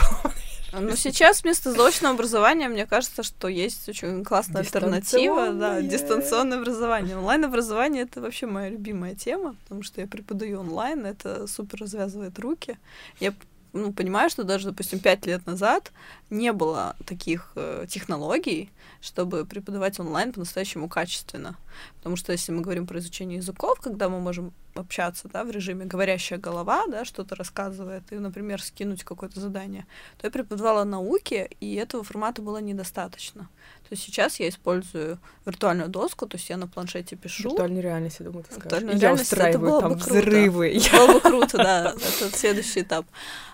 Ну, 0.73 0.95
сейчас 0.95 1.43
вместо 1.43 1.71
заочного 1.73 2.13
образования, 2.13 2.69
мне 2.69 2.85
кажется, 2.85 3.23
что 3.23 3.49
есть 3.49 3.89
очень 3.89 4.23
классная 4.23 4.61
альтернатива, 4.61 5.51
да, 5.51 5.81
дистанционное 5.81 6.59
образование. 6.59 7.17
Онлайн-образование— 7.17 8.03
это 8.03 8.21
вообще 8.21 8.45
моя 8.45 8.69
любимая 8.69 9.15
тема, 9.15 9.55
потому 9.63 9.83
что 9.83 9.99
я 9.99 10.07
преподаю 10.07 10.61
онлайн, 10.61 11.05
это 11.05 11.47
супер 11.47 11.79
развязывает 11.81 12.39
руки. 12.39 12.77
Я 13.19 13.33
ну, 13.73 13.93
понимаю, 13.93 14.29
что 14.29 14.43
даже, 14.43 14.67
допустим, 14.69 14.99
пять 14.99 15.25
лет 15.25 15.45
назад 15.45 15.91
не 16.29 16.51
было 16.51 16.95
таких 17.05 17.51
э, 17.55 17.85
технологий, 17.87 18.69
чтобы 18.99 19.45
преподавать 19.45 19.99
онлайн 19.99 20.33
по-настоящему 20.33 20.89
качественно. 20.89 21.55
Потому 21.97 22.15
что 22.15 22.31
если 22.31 22.51
мы 22.51 22.61
говорим 22.61 22.85
про 22.85 22.99
изучение 22.99 23.37
языков, 23.37 23.79
когда 23.79 24.09
мы 24.09 24.19
можем 24.19 24.53
общаться 24.75 25.27
да, 25.27 25.43
в 25.43 25.51
режиме 25.51 25.85
говорящая 25.85 26.39
голова, 26.39 26.85
да, 26.87 27.05
что-то 27.05 27.35
рассказывает, 27.35 28.03
и, 28.11 28.15
например, 28.15 28.61
скинуть 28.61 29.03
какое-то 29.03 29.39
задание, 29.39 29.85
то 30.17 30.27
я 30.27 30.31
преподавала 30.31 30.83
науки, 30.83 31.49
и 31.59 31.75
этого 31.75 32.03
формата 32.03 32.41
было 32.41 32.57
недостаточно. 32.57 33.49
То 33.91 33.95
есть 33.95 34.05
сейчас 34.05 34.39
я 34.39 34.47
использую 34.47 35.19
виртуальную 35.45 35.89
доску, 35.89 36.25
то 36.25 36.37
есть 36.37 36.49
я 36.49 36.55
на 36.55 36.65
планшете 36.65 37.17
пишу. 37.17 37.49
Виртуальная 37.49 37.81
реальность, 37.81 38.21
я 38.21 38.25
думаю, 38.25 38.45
ты 38.45 38.53
скажешь. 38.53 38.71
Виртуальная 38.71 38.97
реальность, 39.01 39.33
это 39.33 39.59
было 39.59 39.81
там 39.81 39.91
бы 39.91 39.99
круто. 39.99 40.13
взрывы. 40.13 40.81
Было 40.93 41.07
бы 41.11 41.19
круто, 41.19 41.57
да, 41.57 41.93
это 42.21 42.37
следующий 42.37 42.83
этап. 42.83 43.05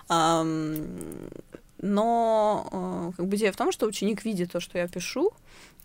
Но 0.08 0.68
э, 2.70 3.12
как 3.16 3.26
бы 3.26 3.36
идея 3.36 3.50
в 3.50 3.56
том, 3.56 3.72
что 3.72 3.86
ученик 3.86 4.24
видит 4.24 4.52
то, 4.52 4.60
что 4.60 4.78
я 4.78 4.86
пишу, 4.86 5.32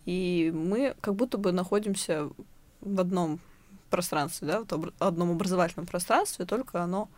и 0.05 0.51
мы 0.53 0.93
как 1.01 1.15
будто 1.15 1.39
бы 1.39 1.51
находимся 1.51 2.29
в 2.81 2.99
одном 2.99 3.39
пространстве, 3.89 4.47
да, 4.47 4.61
в 4.69 4.93
одном 4.99 5.31
образовательном 5.31 5.87
пространстве, 5.87 6.45
только 6.45 6.83
оно 6.83 7.09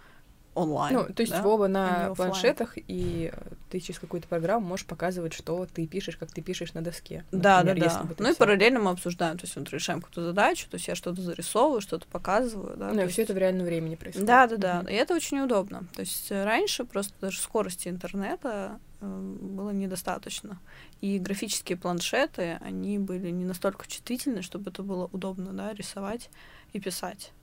онлайн. 0.56 0.96
Ну, 0.96 1.14
то 1.14 1.22
есть 1.22 1.34
да? 1.34 1.46
оба 1.46 1.68
на 1.68 2.08
а 2.08 2.16
планшетах, 2.16 2.74
и 2.78 3.32
ты 3.70 3.80
через 3.80 4.00
какую-то 4.00 4.28
программу 4.28 4.66
можешь 4.66 4.86
показывать, 4.86 5.34
что 5.34 5.68
ты 5.72 5.86
пишешь, 5.86 6.18
как 6.18 6.32
ты 6.32 6.42
пишешь 6.42 6.74
на 6.74 6.82
доске. 6.82 7.26
Да, 7.32 7.62
например, 7.62 7.90
да, 7.90 8.04
да. 8.04 8.16
Ну 8.18 8.32
и 8.32 8.36
параллельно 8.36 8.80
мы 8.80 8.92
обсуждаем, 8.92 9.38
то 9.38 9.46
есть 9.46 9.56
вот 9.56 9.70
решаем 9.70 10.02
какую-то 10.02 10.24
задачу, 10.24 10.68
то 10.70 10.76
есть 10.76 10.88
я 10.88 10.96
что-то 10.96 11.22
зарисовываю, 11.22 11.82
что-то 11.82 12.08
показываю, 12.08 12.78
да. 12.78 12.92
Ну, 12.92 13.02
и 13.02 13.04
есть... 13.04 13.14
все 13.14 13.24
это 13.24 13.34
в 13.34 13.38
реальном 13.38 13.66
времени 13.66 13.96
происходит. 13.96 14.28
Да, 14.28 14.48
да, 14.48 14.58
да. 14.58 14.82
Mm-hmm. 14.82 14.92
И 14.92 14.96
это 14.96 15.14
очень 15.14 15.40
удобно. 15.40 15.84
То 15.94 16.00
есть 16.00 16.32
раньше 16.32 16.86
просто 16.86 17.14
даже 17.20 17.40
скорости 17.40 17.90
интернета 17.90 18.80
э, 19.02 19.06
было 19.06 19.72
недостаточно. 19.72 20.60
И 21.02 21.20
графические 21.20 21.78
планшеты, 21.78 22.60
они 22.62 22.98
были 22.98 23.30
не 23.30 23.44
настолько 23.44 23.88
чувствительны, 23.88 24.42
чтобы 24.42 24.72
это 24.72 24.84
было 24.84 25.10
удобно, 25.12 25.52
да, 25.52 25.74
рисовать 25.74 26.30
и 26.72 26.80
писать 26.80 27.34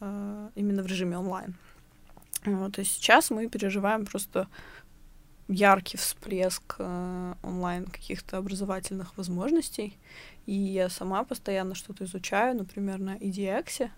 э, 0.00 0.48
именно 0.56 0.82
в 0.82 0.86
режиме 0.86 1.16
онлайн. 1.16 1.54
Вот, 2.44 2.78
и 2.78 2.84
сейчас 2.84 3.30
мы 3.30 3.48
переживаем 3.48 4.06
просто 4.06 4.48
яркий 5.48 5.96
всплеск 5.96 6.76
э, 6.78 7.34
онлайн 7.42 7.86
каких-то 7.86 8.38
образовательных 8.38 9.16
возможностей. 9.16 9.96
И 10.46 10.54
я 10.54 10.88
сама 10.88 11.24
постоянно 11.24 11.74
что-то 11.74 12.04
изучаю, 12.04 12.56
например, 12.56 12.98
на 12.98 13.16
EDX. 13.16 13.90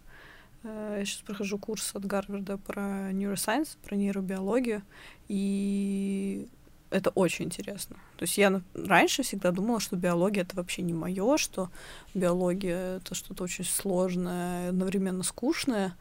Э, 0.64 0.96
я 0.98 1.05
сейчас 1.05 1.22
прохожу 1.22 1.59
курс 1.59 1.94
от 1.94 2.05
Гарварда 2.05 2.59
про 2.59 3.11
neuroscience, 3.12 3.77
про 3.83 3.96
нейробиологию, 3.96 4.83
и 5.29 6.48
это 6.90 7.11
очень 7.11 7.46
интересно. 7.46 7.96
То 8.16 8.24
есть 8.24 8.38
я 8.38 8.62
раньше 8.74 9.22
всегда 9.22 9.51
думала, 9.51 9.81
что 9.81 9.96
биология 9.96 10.42
это 10.42 10.57
вообще 10.57 10.83
не 10.83 10.94
мое, 10.94 11.37
что 11.37 11.70
биология 12.14 12.96
это 12.96 13.14
что-то 13.14 13.44
очень 13.44 13.64
сложное, 13.64 14.70
одновременно 14.70 15.22
скучное, 15.22 15.94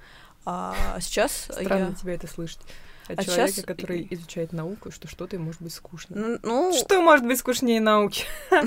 а 0.50 0.98
сейчас 1.02 1.50
Странно 1.52 1.90
я... 1.90 1.94
тебя 1.94 2.14
это 2.14 2.26
слышать. 2.26 2.62
От 3.10 3.20
а 3.20 3.24
человека, 3.24 3.52
сейчас... 3.52 3.66
который 3.66 4.08
изучает 4.12 4.54
науку, 4.54 4.92
что 4.92 5.10
что-то 5.10 5.38
может 5.40 5.62
быть 5.62 5.74
скучно. 5.74 6.40
Ну. 6.42 6.74
Что 6.74 7.02
может 7.02 7.26
быть 7.26 7.40
скучнее 7.40 7.82
науки? 7.82 8.26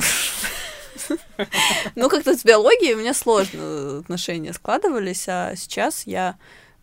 Ну, 1.94 2.08
как-то 2.10 2.36
с 2.36 2.44
биологией 2.44 2.94
у 2.94 2.98
меня 2.98 3.14
сложно 3.14 4.00
отношения 4.00 4.52
складывались, 4.52 5.28
а 5.28 5.54
сейчас 5.56 6.06
я 6.06 6.36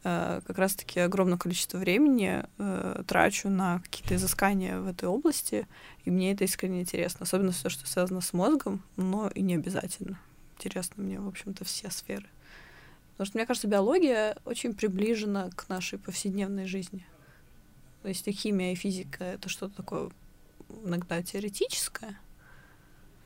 э, 0.04 0.42
как 0.48 0.58
раз-таки 0.58 1.02
огромное 1.02 1.38
количество 1.38 1.78
времени 1.78 2.44
э, 2.58 3.04
трачу 3.06 3.50
на 3.50 3.80
какие-то 3.80 4.16
изыскания 4.16 4.80
в 4.80 4.88
этой 4.88 5.08
области, 5.10 5.68
и 6.06 6.10
мне 6.10 6.32
это 6.32 6.46
искренне 6.46 6.82
интересно, 6.82 7.26
особенно 7.26 7.52
все, 7.52 7.70
что 7.70 7.86
связано 7.86 8.22
с 8.22 8.34
мозгом, 8.34 8.82
но 8.96 9.30
и 9.30 9.42
не 9.42 9.56
обязательно. 9.56 10.20
Интересно 10.56 11.04
мне, 11.04 11.20
в 11.20 11.28
общем-то, 11.28 11.66
все 11.66 11.92
сферы. 11.92 12.28
Потому 13.18 13.26
что, 13.28 13.38
мне 13.40 13.48
кажется, 13.48 13.68
биология 13.68 14.38
очень 14.46 14.76
приближена 14.76 15.50
к 15.56 15.70
нашей 15.70 15.98
повседневной 15.98 16.68
жизни. 16.68 17.04
То 18.04 18.10
есть 18.10 18.30
химия 18.30 18.74
и 18.74 18.76
физика— 18.76 19.24
это 19.26 19.50
что-то 19.50 19.78
такое 19.78 20.12
иногда 20.86 21.24
теоретическое. 21.24 22.16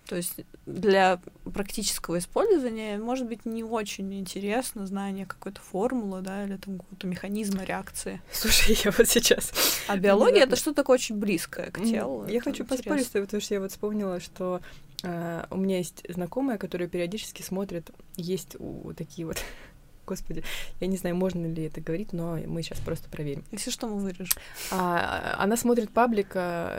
То 0.08 0.16
есть 0.16 0.42
для 0.66 1.22
практического 1.54 2.18
использования 2.20 2.98
может 2.98 3.28
быть 3.28 3.46
не 3.46 3.64
очень 3.64 4.14
интересно 4.14 4.86
знание 4.88 5.26
какой-то 5.26 5.62
формулы, 5.62 6.22
да, 6.22 6.46
или 6.46 6.58
там 6.58 6.80
какого-то 6.80 7.08
механизма 7.08 7.64
реакции. 7.64 8.22
Слушай, 8.32 8.78
я 8.84 8.92
вот 8.92 9.08
сейчас... 9.08 9.52
А 9.88 9.98
биология— 9.98 10.44
это 10.44 10.56
что-то 10.56 10.78
такое 10.78 10.96
очень 10.96 11.18
близкое 11.18 11.70
к 11.72 11.84
телу. 11.84 12.26
Я 12.28 12.42
хочу 12.42 12.66
поспорить 12.66 13.08
с 13.08 13.10
тобой, 13.10 13.28
потому 13.28 13.42
что 13.42 13.54
я 13.54 13.60
вот 13.60 13.72
вспомнила, 13.72 14.20
что 14.20 14.62
Uh, 15.04 15.48
у 15.50 15.58
меня 15.58 15.80
есть 15.80 16.04
знакомая, 16.08 16.60
которая 16.60 16.88
периодически 16.88 17.42
смотрит, 17.42 17.90
есть 18.18 18.56
у, 18.60 18.94
такие 18.94 19.26
вот 19.26 19.44
Господи, 20.06 20.44
я 20.80 20.88
не 20.88 20.98
знаю, 20.98 21.16
можно 21.16 21.46
ли 21.46 21.66
это 21.66 21.82
говорить, 21.82 22.14
но 22.14 22.38
мы 22.46 22.64
сейчас 22.64 22.80
просто 22.80 23.10
проверим. 23.10 23.44
Если 23.52 23.72
что, 23.72 23.88
мы 23.88 24.00
вырежем. 24.00 24.28
А, 24.72 25.36
она 25.40 25.58
смотрит 25.58 25.92
паблик, 25.92 26.36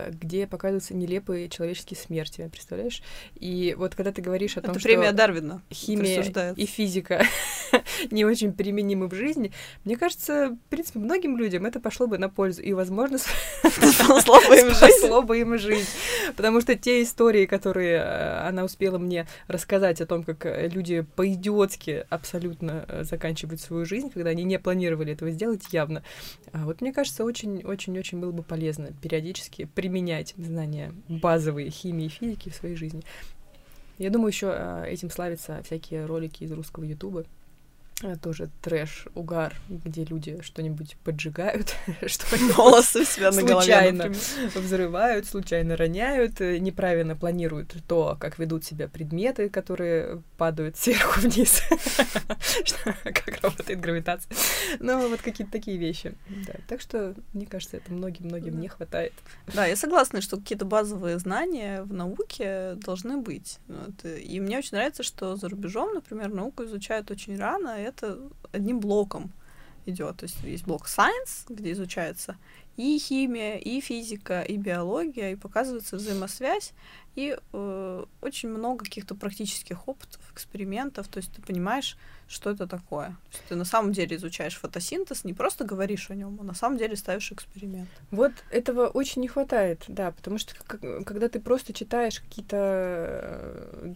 где 0.08 0.46
показываются 0.46 0.94
нелепые 0.94 1.48
человеческие 1.48 1.98
смерти, 1.98 2.48
представляешь? 2.50 3.02
И 3.36 3.74
вот 3.78 3.94
когда 3.94 4.12
ты 4.12 4.22
говоришь 4.22 4.56
о 4.56 4.60
том, 4.60 4.72
это 4.72 4.80
что... 4.80 4.88
премия 4.88 5.12
Дарвина 5.12 5.62
Химия 5.70 6.52
и 6.54 6.66
физика 6.66 7.24
не 8.10 8.24
очень 8.24 8.52
применимы 8.52 9.08
в 9.08 9.14
жизни, 9.14 9.52
мне 9.84 9.96
кажется, 9.96 10.50
в 10.50 10.68
принципе, 10.68 10.98
многим 10.98 11.36
людям 11.36 11.66
это 11.66 11.80
пошло 11.80 12.06
бы 12.06 12.18
на 12.18 12.28
пользу. 12.28 12.62
И, 12.62 12.72
возможно, 12.72 13.18
спасло 13.62 15.22
бы 15.22 15.40
им 15.40 15.58
жизнь. 15.58 15.88
Потому 16.36 16.60
что 16.60 16.74
те 16.74 17.02
истории, 17.02 17.46
которые 17.46 17.98
э, 17.98 18.48
она 18.48 18.64
успела 18.64 18.98
мне 18.98 19.26
рассказать 19.48 20.00
о 20.00 20.06
том, 20.06 20.24
как 20.24 20.46
люди 20.72 21.02
по-идиотски 21.16 22.06
абсолютно 22.10 22.86
заканчивают 23.12 23.60
свою 23.60 23.84
жизнь, 23.84 24.10
когда 24.10 24.30
они 24.30 24.42
не 24.42 24.58
планировали 24.58 25.12
этого 25.12 25.30
сделать 25.30 25.62
явно. 25.70 26.02
А 26.52 26.64
вот 26.64 26.80
мне 26.80 26.92
кажется, 26.92 27.24
очень-очень-очень 27.24 28.18
было 28.18 28.32
бы 28.32 28.42
полезно 28.42 28.88
периодически 29.02 29.66
применять 29.66 30.34
знания 30.38 30.94
базовые 31.08 31.70
химии 31.70 32.06
и 32.06 32.08
физики 32.08 32.48
в 32.48 32.54
своей 32.54 32.74
жизни. 32.74 33.02
Я 33.98 34.10
думаю, 34.10 34.28
еще 34.28 34.48
а, 34.50 34.84
этим 34.84 35.10
славятся 35.10 35.62
всякие 35.62 36.06
ролики 36.06 36.44
из 36.44 36.52
русского 36.52 36.84
Ютуба, 36.84 37.24
тоже 38.20 38.50
трэш, 38.60 39.06
угар, 39.14 39.54
где 39.68 40.04
люди 40.04 40.40
что-нибудь 40.42 40.96
поджигают, 41.04 41.76
что 42.06 42.26
волосы 42.54 43.04
себя 43.04 43.30
на 43.30 43.42
голове, 43.42 43.62
случайно 43.62 44.12
взрывают, 44.54 45.26
случайно 45.26 45.76
роняют, 45.76 46.40
э, 46.40 46.58
неправильно 46.58 47.14
планируют 47.16 47.74
то, 47.86 48.16
как 48.18 48.38
ведут 48.38 48.64
себя 48.64 48.88
предметы, 48.88 49.48
которые 49.48 50.22
падают 50.36 50.76
сверху 50.76 51.20
вниз, 51.20 51.62
как 53.04 53.40
работает 53.42 53.80
гравитация. 53.80 54.34
Ну, 54.80 55.08
вот 55.08 55.20
какие-то 55.20 55.52
такие 55.52 55.76
вещи. 55.76 56.14
Так 56.68 56.80
что, 56.80 57.14
мне 57.32 57.46
кажется, 57.46 57.76
это 57.76 57.92
многим-многим 57.92 58.60
не 58.60 58.68
хватает. 58.68 59.12
Да, 59.54 59.66
я 59.66 59.76
согласна, 59.76 60.20
что 60.20 60.36
какие-то 60.36 60.64
базовые 60.64 61.18
знания 61.18 61.82
в 61.82 61.92
науке 61.92 62.74
должны 62.76 63.18
быть. 63.18 63.58
И 64.04 64.40
мне 64.40 64.58
очень 64.58 64.76
нравится, 64.76 65.02
что 65.02 65.36
за 65.36 65.48
рубежом, 65.48 65.94
например, 65.94 66.30
науку 66.30 66.64
изучают 66.64 67.10
очень 67.10 67.38
рано, 67.38 67.78
это 67.92 68.18
одним 68.52 68.80
блоком 68.80 69.32
идет. 69.86 70.18
То 70.18 70.24
есть 70.24 70.42
есть 70.42 70.64
блок 70.64 70.86
Science, 70.86 71.46
где 71.48 71.72
изучается 71.72 72.36
и 72.76 72.98
химия, 72.98 73.56
и 73.58 73.80
физика, 73.80 74.42
и 74.42 74.56
биология, 74.56 75.32
и 75.32 75.36
показывается 75.36 75.96
взаимосвязь, 75.96 76.72
и 77.14 77.36
э, 77.52 78.04
очень 78.22 78.48
много 78.48 78.84
каких-то 78.84 79.14
практических 79.14 79.86
опытов, 79.88 80.20
экспериментов. 80.32 81.08
То 81.08 81.18
есть 81.18 81.32
ты 81.32 81.42
понимаешь, 81.42 81.98
что 82.28 82.50
это 82.50 82.66
такое. 82.66 83.08
То 83.08 83.36
есть 83.36 83.44
ты 83.48 83.56
на 83.56 83.64
самом 83.66 83.92
деле 83.92 84.16
изучаешь 84.16 84.56
фотосинтез, 84.56 85.24
не 85.24 85.34
просто 85.34 85.64
говоришь 85.64 86.10
о 86.10 86.14
нем, 86.14 86.38
а 86.40 86.44
на 86.44 86.54
самом 86.54 86.78
деле 86.78 86.96
ставишь 86.96 87.30
эксперимент. 87.30 87.90
Вот 88.10 88.32
этого 88.50 88.86
очень 88.86 89.20
не 89.20 89.28
хватает, 89.28 89.84
да, 89.88 90.12
потому 90.12 90.38
что 90.38 90.54
когда 90.64 91.28
ты 91.28 91.40
просто 91.40 91.74
читаешь 91.74 92.20
какие-то 92.20 92.56
э, 92.56 93.94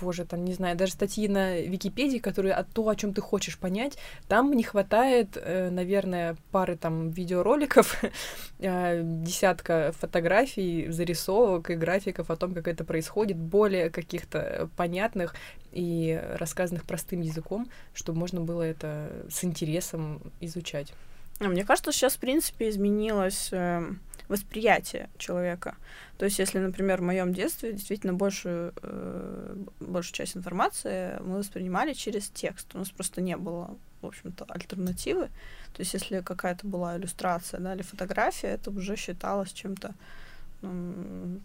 боже, 0.00 0.24
там, 0.24 0.44
не 0.44 0.54
знаю, 0.54 0.76
даже 0.76 0.92
статьи 0.92 1.28
на 1.28 1.60
Википедии, 1.60 2.18
которые 2.18 2.54
о 2.54 2.64
то, 2.64 2.88
о 2.88 2.96
чем 2.96 3.12
ты 3.12 3.20
хочешь 3.20 3.58
понять, 3.58 3.98
там 4.28 4.52
не 4.52 4.62
хватает, 4.62 5.36
э, 5.36 5.70
наверное, 5.70 6.36
пары 6.50 6.76
там 6.76 7.10
видеороликов, 7.10 8.02
э, 8.58 9.02
десятка 9.04 9.92
фотографий, 9.98 10.88
зарисовок 10.90 11.70
и 11.70 11.74
графиков 11.74 12.30
о 12.30 12.36
том, 12.36 12.54
как 12.54 12.68
это 12.68 12.84
происходит, 12.84 13.36
более 13.36 13.90
каких-то 13.90 14.68
понятных 14.76 15.34
и 15.72 16.20
рассказанных 16.38 16.84
простым 16.84 17.20
языком, 17.20 17.68
чтобы 17.94 18.18
можно 18.18 18.40
было 18.40 18.62
это 18.62 19.10
с 19.30 19.44
интересом 19.44 20.20
изучать. 20.40 20.92
А 21.40 21.48
мне 21.48 21.64
кажется, 21.64 21.90
сейчас, 21.90 22.14
в 22.14 22.18
принципе, 22.18 22.68
изменилось 22.68 23.48
э, 23.50 23.82
восприятие 24.30 25.10
человека. 25.18 25.76
То 26.18 26.24
есть, 26.24 26.38
если, 26.38 26.60
например, 26.60 27.00
в 27.00 27.04
моем 27.04 27.34
детстве 27.34 27.72
действительно 27.72 28.14
большую, 28.14 28.72
э, 28.82 29.56
большую 29.80 30.14
часть 30.14 30.36
информации 30.36 31.18
мы 31.20 31.38
воспринимали 31.38 31.92
через 31.92 32.28
текст. 32.28 32.74
У 32.74 32.78
нас 32.78 32.90
просто 32.90 33.20
не 33.20 33.36
было, 33.36 33.76
в 34.02 34.06
общем-то, 34.06 34.44
альтернативы. 34.48 35.26
То 35.74 35.80
есть, 35.80 35.94
если 35.94 36.20
какая-то 36.20 36.66
была 36.66 36.96
иллюстрация 36.96 37.60
да, 37.60 37.74
или 37.74 37.82
фотография, 37.82 38.48
это 38.48 38.70
уже 38.70 38.96
считалось 38.96 39.52
чем-то 39.52 39.94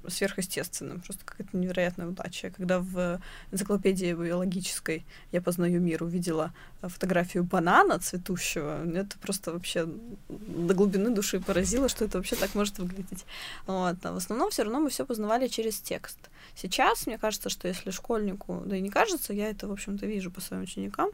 сверхъестественным, 0.07 1.01
просто 1.01 1.23
какая-то 1.25 1.55
невероятная 1.57 2.07
удача. 2.07 2.51
Когда 2.51 2.79
в 2.79 3.21
энциклопедии 3.51 4.13
биологической 4.13 5.05
«Я 5.31 5.41
познаю 5.41 5.79
мир» 5.81 6.03
увидела 6.03 6.53
фотографию 6.81 7.43
банана 7.43 7.99
цветущего, 7.99 8.85
это 8.93 9.17
просто 9.19 9.53
вообще 9.53 9.87
до 10.29 10.73
глубины 10.73 11.09
души 11.11 11.39
поразило, 11.39 11.87
что 11.87 12.05
это 12.05 12.17
вообще 12.17 12.35
так 12.35 12.55
может 12.55 12.77
выглядеть. 12.79 13.25
Вот. 13.67 13.97
А 14.03 14.11
в 14.11 14.17
основном 14.17 14.51
все 14.51 14.63
равно 14.63 14.81
мы 14.81 14.89
все 14.89 15.05
познавали 15.05 15.47
через 15.47 15.79
текст. 15.79 16.17
Сейчас, 16.55 17.07
мне 17.07 17.17
кажется, 17.17 17.49
что 17.49 17.67
если 17.67 17.91
школьнику, 17.91 18.63
да 18.65 18.77
и 18.77 18.81
не 18.81 18.89
кажется, 18.89 19.33
я 19.33 19.49
это, 19.49 19.67
в 19.67 19.71
общем-то, 19.71 20.05
вижу 20.05 20.31
по 20.31 20.41
своим 20.41 20.63
ученикам 20.63 21.09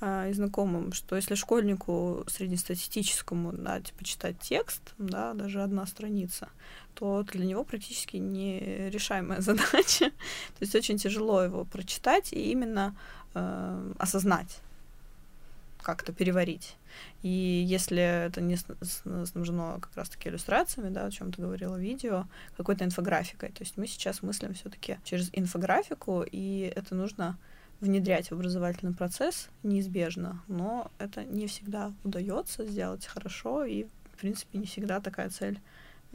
э, 0.00 0.30
и 0.30 0.32
знакомым, 0.32 0.92
что 0.92 1.16
если 1.16 1.34
школьнику 1.34 2.24
среднестатистическому, 2.28 3.52
да, 3.52 3.80
типа 3.80 4.04
читать 4.04 4.36
текст, 4.40 4.82
да, 4.98 5.34
даже 5.34 5.62
одна 5.62 5.86
страница, 5.86 6.48
то 6.96 7.22
для 7.22 7.44
него 7.44 7.62
практически 7.64 8.16
нерешаемая 8.16 9.40
задача. 9.48 10.10
То 10.10 10.60
есть 10.60 10.74
очень 10.74 10.98
тяжело 10.98 11.42
его 11.42 11.64
прочитать 11.64 12.32
и 12.32 12.50
именно 12.50 12.96
э, 13.34 13.92
осознать, 13.98 14.60
как-то 15.82 16.12
переварить. 16.12 16.76
И 17.22 17.64
если 17.66 18.26
это 18.26 18.40
не 18.40 18.56
снабжено 18.56 19.78
как 19.80 19.94
раз-таки 19.96 20.30
иллюстрациями, 20.30 20.88
да, 20.88 21.04
о 21.04 21.10
чем 21.10 21.32
ты 21.32 21.42
говорила, 21.42 21.76
видео, 21.76 22.26
какой-то 22.56 22.84
инфографикой. 22.84 23.50
То 23.50 23.62
есть 23.62 23.76
мы 23.76 23.86
сейчас 23.86 24.22
мыслим 24.22 24.54
все-таки 24.54 24.98
через 25.04 25.28
инфографику, 25.32 26.24
и 26.30 26.72
это 26.74 26.94
нужно 26.94 27.38
внедрять 27.80 28.30
в 28.30 28.32
образовательный 28.32 28.94
процесс 28.94 29.48
неизбежно, 29.62 30.42
но 30.48 30.90
это 30.98 31.24
не 31.24 31.46
всегда 31.46 31.92
удается 32.04 32.66
сделать 32.66 33.06
хорошо, 33.06 33.64
и, 33.64 33.84
в 34.14 34.18
принципе, 34.18 34.58
не 34.58 34.64
всегда 34.64 35.00
такая 35.00 35.28
цель 35.28 35.60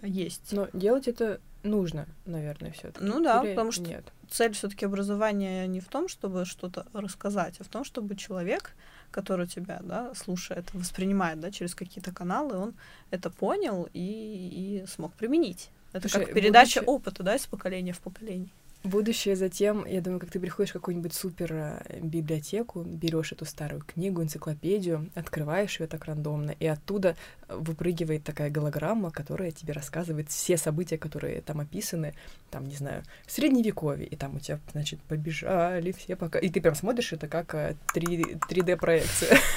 есть. 0.02 0.52
Но 0.52 0.68
делать 0.74 1.08
это 1.08 1.40
нужно, 1.64 2.08
наверное, 2.26 2.72
все 2.72 2.92
таки 2.92 3.06
Ну 3.06 3.22
да, 3.24 3.44
Или 3.44 3.52
потому 3.52 3.72
что 3.72 3.84
нет? 3.84 4.06
цель 4.30 4.54
все 4.54 4.70
таки 4.70 4.86
образования 4.86 5.68
не 5.68 5.80
в 5.80 5.88
том, 5.88 6.08
чтобы 6.08 6.46
что-то 6.46 6.86
рассказать, 6.94 7.56
а 7.60 7.64
в 7.64 7.68
том, 7.68 7.84
чтобы 7.84 8.16
человек, 8.16 8.72
который 9.12 9.48
тебя 9.48 9.80
да, 9.84 10.14
слушает, 10.16 10.74
воспринимает 10.74 11.40
да, 11.40 11.52
через 11.52 11.76
какие-то 11.76 12.12
каналы, 12.12 12.58
он 12.58 12.74
это 13.10 13.30
понял 13.30 13.90
и, 13.94 14.84
и 14.84 14.88
смог 14.88 15.14
применить. 15.14 15.70
Это 15.94 16.08
Слушай, 16.08 16.26
как 16.26 16.34
передача 16.34 16.80
будучи... 16.80 16.90
опыта, 16.90 17.24
да, 17.24 17.36
из 17.36 17.46
поколения 17.46 17.94
в 17.94 18.00
поколение. 18.00 18.50
Будущее 18.84 19.36
затем, 19.36 19.86
я 19.86 20.02
думаю, 20.02 20.20
как 20.20 20.32
ты 20.32 20.40
приходишь 20.40 20.72
в 20.72 20.74
какую-нибудь 20.74 21.14
супер 21.14 21.54
э, 21.54 22.00
библиотеку, 22.02 22.82
берешь 22.82 23.32
эту 23.32 23.46
старую 23.46 23.84
книгу, 23.84 24.24
энциклопедию, 24.24 25.12
открываешь 25.14 25.80
ее 25.80 25.86
так 25.86 26.06
рандомно, 26.06 26.56
и 26.60 26.66
оттуда 26.66 27.16
выпрыгивает 27.48 28.24
такая 28.24 28.50
голограмма, 28.50 29.12
которая 29.12 29.52
тебе 29.52 29.74
рассказывает 29.74 30.30
все 30.30 30.58
события, 30.58 30.98
которые 30.98 31.42
там 31.42 31.60
описаны, 31.60 32.16
там, 32.50 32.68
не 32.68 32.76
знаю, 32.76 33.04
в 33.28 33.32
средневековье, 33.32 34.08
и 34.08 34.16
там 34.16 34.38
у 34.38 34.40
тебя, 34.40 34.60
значит, 34.72 35.00
побежали 35.02 35.92
все 35.92 36.16
пока... 36.16 36.40
И 36.40 36.50
ты 36.50 36.60
прям 36.60 36.74
смотришь 36.74 37.14
это 37.14 37.28
как 37.28 37.54
3D-проекция. 37.54 39.38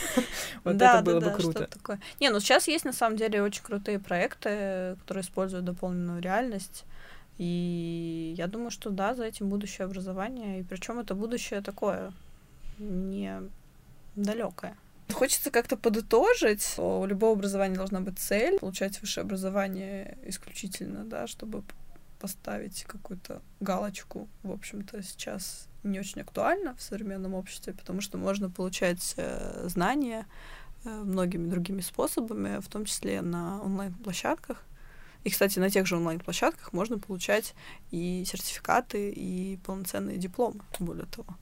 Вот 0.63 0.77
это 0.77 1.03
было 1.03 1.21
бы 1.21 1.31
круто. 1.31 1.69
Не, 2.21 2.31
ну 2.31 2.41
сейчас 2.41 2.69
есть 2.69 2.85
на 2.85 2.93
самом 2.93 3.17
деле 3.17 3.43
очень 3.43 3.63
крутые 3.63 3.99
проекты, 3.99 4.97
которые 5.01 5.23
используют 5.23 5.65
дополненную 5.65 6.23
реальность 6.23 6.85
и 7.39 8.35
я 8.37 8.47
думаю, 8.47 8.71
что 8.71 8.91
да, 8.91 9.15
за 9.15 9.25
этим 9.25 9.49
будущее 9.49 9.87
образование. 9.87 10.61
И 10.61 10.63
причем 10.63 10.99
это 10.99 11.15
будущее 11.15 11.61
такое 11.63 12.13
не 12.79 13.41
далекое. 14.17 14.77
Хочется 15.13 15.51
как-то 15.51 15.77
подытожить. 15.77 16.75
У 16.79 17.05
любого 17.05 17.35
образования 17.35 17.77
должна 17.77 18.01
быть 18.01 18.19
цель, 18.19 18.59
получать 18.59 19.01
высшее 19.01 19.23
образование 19.25 20.17
исключительно, 20.25 21.05
да, 21.05 21.27
чтобы 21.27 21.63
поставить 22.21 22.85
какую-то 22.85 23.43
галочку, 23.61 24.29
в 24.43 24.51
общем-то, 24.51 25.03
сейчас 25.03 25.69
не 25.83 26.01
очень 26.01 26.23
актуально 26.23 26.75
в 26.75 26.81
современном 26.81 27.35
обществе, 27.35 27.75
потому 27.75 28.01
что 28.01 28.17
можно 28.17 28.49
получать 28.49 29.13
э, 29.19 29.69
знания 29.69 30.27
э, 30.85 30.89
многими 30.89 31.51
другими 31.51 31.83
способами, 31.83 32.61
в 32.61 32.69
том 32.69 32.87
числе 32.87 33.21
на 33.21 33.61
онлайн-площадках. 33.63 34.65
И, 35.25 35.31
кстати, 35.31 35.59
на 35.59 35.71
тех 35.71 35.87
же 35.87 35.97
онлайн-площадках 35.97 36.75
можно 36.75 36.99
получать 36.99 37.55
и 37.91 38.25
сертификаты, 38.27 39.11
и 39.11 39.59
полноценные 39.65 40.19
дипломы, 40.19 40.61
более 40.79 41.07
того. 41.07 41.37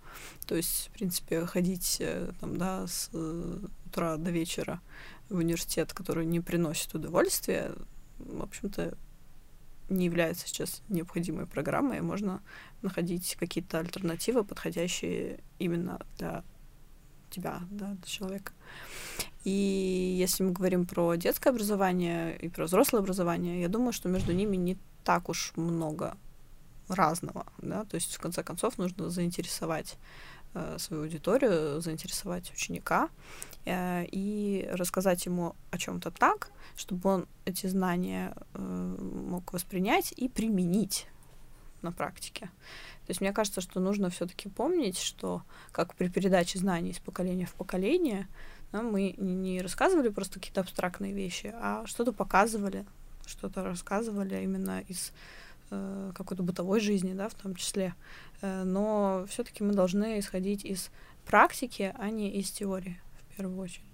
То 0.46 0.54
есть, 0.54 0.88
в 0.88 0.90
принципе, 0.92 1.44
ходить 1.46 1.96
э, 2.00 2.32
там, 2.40 2.56
да, 2.56 2.86
с 2.86 3.10
э, 3.12 3.58
утра 3.86 4.16
до 4.16 4.30
вечера 4.30 4.80
в 5.28 5.36
университет, 5.38 5.92
который 5.92 6.26
не 6.26 6.40
приносит 6.40 6.94
удовольствия, 6.94 7.72
в 8.18 8.42
общем-то, 8.42 8.96
не 9.88 10.06
является 10.06 10.46
сейчас 10.46 10.82
необходимой 10.88 11.46
программой, 11.46 12.00
можно 12.00 12.40
находить 12.82 13.36
какие-то 13.38 13.80
альтернативы, 13.80 14.44
подходящие 14.44 15.40
именно 15.58 16.00
для 16.18 16.44
тебя, 17.32 17.60
да, 17.70 17.96
человека. 18.04 18.52
И 19.44 20.16
если 20.18 20.44
мы 20.44 20.52
говорим 20.52 20.86
про 20.86 21.16
детское 21.16 21.50
образование 21.50 22.36
и 22.36 22.48
про 22.48 22.64
взрослое 22.64 23.00
образование, 23.00 23.60
я 23.60 23.68
думаю, 23.68 23.92
что 23.92 24.08
между 24.08 24.32
ними 24.32 24.56
не 24.56 24.78
так 25.04 25.28
уж 25.28 25.52
много 25.56 26.16
разного, 26.88 27.46
да, 27.58 27.84
то 27.84 27.96
есть 27.96 28.14
в 28.14 28.20
конце 28.20 28.42
концов 28.42 28.78
нужно 28.78 29.08
заинтересовать 29.08 29.96
э, 30.54 30.76
свою 30.78 31.04
аудиторию, 31.04 31.80
заинтересовать 31.80 32.52
ученика 32.52 33.08
э, 33.64 34.04
и 34.12 34.68
рассказать 34.72 35.26
ему 35.26 35.56
о 35.70 35.78
чем-то 35.78 36.10
так, 36.10 36.50
чтобы 36.76 37.10
он 37.10 37.26
эти 37.44 37.66
знания 37.66 38.34
э, 38.54 38.96
мог 39.28 39.52
воспринять 39.52 40.12
и 40.16 40.28
применить 40.28 41.06
на 41.82 41.92
практике. 41.92 42.46
То 43.06 43.10
есть 43.10 43.20
мне 43.20 43.32
кажется, 43.32 43.60
что 43.60 43.80
нужно 43.80 44.10
все-таки 44.10 44.48
помнить, 44.48 44.98
что 44.98 45.42
как 45.72 45.94
при 45.94 46.08
передаче 46.08 46.58
знаний 46.58 46.90
из 46.90 46.98
поколения 46.98 47.46
в 47.46 47.54
поколение, 47.54 48.28
да, 48.72 48.82
мы 48.82 49.14
не 49.18 49.60
рассказывали 49.60 50.08
просто 50.08 50.34
какие-то 50.34 50.60
абстрактные 50.60 51.12
вещи, 51.12 51.52
а 51.54 51.84
что-то 51.86 52.12
показывали, 52.12 52.86
что-то 53.26 53.64
рассказывали 53.64 54.42
именно 54.42 54.80
из 54.88 55.12
э, 55.70 56.12
какой-то 56.14 56.42
бытовой 56.42 56.80
жизни, 56.80 57.12
да, 57.12 57.28
в 57.28 57.34
том 57.34 57.54
числе. 57.54 57.94
Э, 58.40 58.62
но 58.64 59.26
все-таки 59.28 59.62
мы 59.62 59.72
должны 59.72 60.18
исходить 60.18 60.64
из 60.64 60.90
практики, 61.26 61.94
а 61.98 62.10
не 62.10 62.30
из 62.30 62.50
теории 62.50 63.00
в 63.30 63.36
первую 63.36 63.58
очередь. 63.58 63.84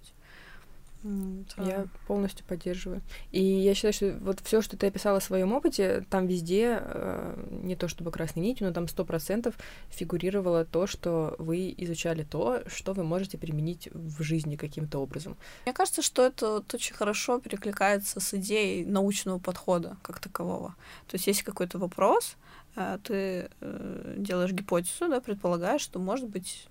Я 1.03 1.87
полностью 2.07 2.45
поддерживаю. 2.45 3.01
И 3.31 3.41
я 3.41 3.73
считаю, 3.73 3.93
что 3.93 4.17
вот 4.21 4.41
все, 4.41 4.61
что 4.61 4.75
ты 4.75 4.87
описала 4.87 5.21
в 5.21 5.23
своем 5.23 5.53
опыте, 5.53 6.05
там 6.09 6.27
везде, 6.27 6.79
э, 6.81 7.47
не 7.63 7.75
то 7.77 7.87
чтобы 7.87 8.11
красной 8.11 8.43
нитью, 8.43 8.67
но 8.67 8.73
там 8.73 8.87
сто 8.89 9.05
процентов 9.05 9.55
фигурировало 9.89 10.65
то, 10.65 10.87
что 10.87 11.35
вы 11.39 11.73
изучали 11.77 12.23
то, 12.23 12.61
что 12.67 12.93
вы 12.93 13.03
можете 13.03 13.37
применить 13.37 13.87
в 13.93 14.21
жизни 14.21 14.57
каким-то 14.57 14.99
образом. 14.99 15.37
Мне 15.65 15.73
кажется, 15.73 16.01
что 16.01 16.25
это 16.25 16.51
вот 16.53 16.73
очень 16.73 16.95
хорошо 16.95 17.39
перекликается 17.39 18.19
с 18.19 18.33
идеей 18.33 18.85
научного 18.85 19.39
подхода 19.39 19.97
как 20.01 20.19
такового. 20.19 20.75
То 21.07 21.15
есть 21.15 21.27
есть 21.27 21.43
какой-то 21.43 21.77
вопрос, 21.77 22.35
э, 22.75 22.99
ты 23.03 23.49
э, 23.61 24.15
делаешь 24.17 24.51
гипотезу, 24.51 25.07
да, 25.07 25.21
предполагаешь, 25.21 25.81
что 25.81 25.97
может 25.99 26.27
быть 26.27 26.67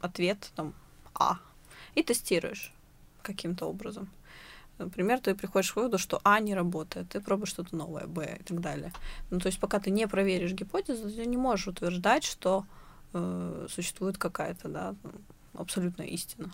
ответ 0.00 0.50
там 0.56 0.74
А, 1.14 1.38
и 1.94 2.02
тестируешь 2.02 2.72
каким-то 3.22 3.66
образом. 3.66 4.08
Например, 4.78 5.20
ты 5.20 5.34
приходишь 5.34 5.72
к 5.72 5.76
выводу, 5.76 5.98
что 5.98 6.20
А 6.24 6.40
не 6.40 6.54
работает, 6.54 7.10
ты 7.10 7.20
пробуешь 7.20 7.50
что-то 7.50 7.76
новое, 7.76 8.06
Б 8.06 8.38
и 8.40 8.42
так 8.42 8.60
далее. 8.60 8.92
Ну, 9.30 9.38
то 9.38 9.46
есть, 9.46 9.60
пока 9.60 9.78
ты 9.78 9.90
не 9.90 10.08
проверишь 10.08 10.52
гипотезу, 10.52 11.10
ты 11.10 11.26
не 11.26 11.36
можешь 11.36 11.68
утверждать, 11.68 12.24
что 12.24 12.64
э, 13.12 13.66
существует 13.68 14.16
какая-то, 14.16 14.68
да, 14.68 14.94
абсолютная 15.54 16.06
истина. 16.06 16.50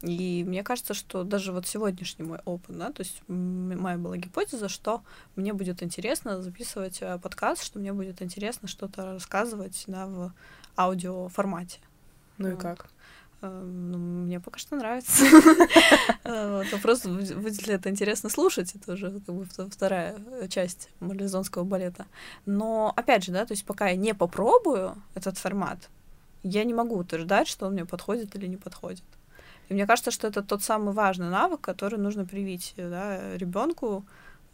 И 0.00 0.44
мне 0.46 0.62
кажется, 0.62 0.92
что 0.92 1.24
даже 1.24 1.52
вот 1.52 1.66
сегодняшний 1.66 2.24
мой 2.26 2.38
опыт, 2.44 2.76
да, 2.76 2.92
то 2.92 3.02
есть 3.02 3.22
моя 3.28 3.96
была 3.96 4.16
гипотеза, 4.16 4.68
что 4.68 5.02
мне 5.36 5.52
будет 5.52 5.82
интересно 5.82 6.42
записывать 6.42 6.98
э, 7.00 7.18
подкаст, 7.18 7.62
что 7.62 7.78
мне 7.78 7.92
будет 7.92 8.20
интересно 8.20 8.68
что-то 8.68 9.04
рассказывать, 9.12 9.84
да, 9.86 10.06
в 10.06 10.32
аудиоформате. 10.76 11.80
Ну 12.38 12.52
и 12.52 12.56
как? 12.56 12.88
Эм, 13.44 13.90
ну, 13.90 13.98
мне 13.98 14.40
пока 14.40 14.58
что 14.58 14.76
нравится. 14.76 15.24
вот, 16.24 16.72
вопрос, 16.72 17.04
будет 17.04 17.66
ли 17.66 17.74
это 17.74 17.90
интересно 17.90 18.30
слушать, 18.30 18.74
это 18.74 18.94
уже 18.94 19.20
как 19.20 19.34
бы 19.34 19.44
вторая 19.44 20.16
часть 20.48 20.88
марлезонского 21.00 21.64
балета. 21.64 22.06
Но, 22.46 22.92
опять 22.96 23.24
же, 23.24 23.32
да, 23.32 23.44
то 23.44 23.52
есть 23.52 23.66
пока 23.66 23.88
я 23.88 23.96
не 23.96 24.14
попробую 24.14 24.96
этот 25.14 25.36
формат, 25.36 25.90
я 26.42 26.64
не 26.64 26.72
могу 26.72 26.96
утверждать, 26.96 27.46
что 27.48 27.66
он 27.66 27.74
мне 27.74 27.84
подходит 27.84 28.34
или 28.34 28.46
не 28.46 28.56
подходит. 28.56 29.04
И 29.68 29.74
мне 29.74 29.86
кажется, 29.86 30.10
что 30.10 30.26
это 30.26 30.42
тот 30.42 30.62
самый 30.62 30.94
важный 30.94 31.28
навык, 31.28 31.60
который 31.60 31.98
нужно 31.98 32.24
привить 32.24 32.74
да, 32.76 33.36
ребенку 33.36 34.06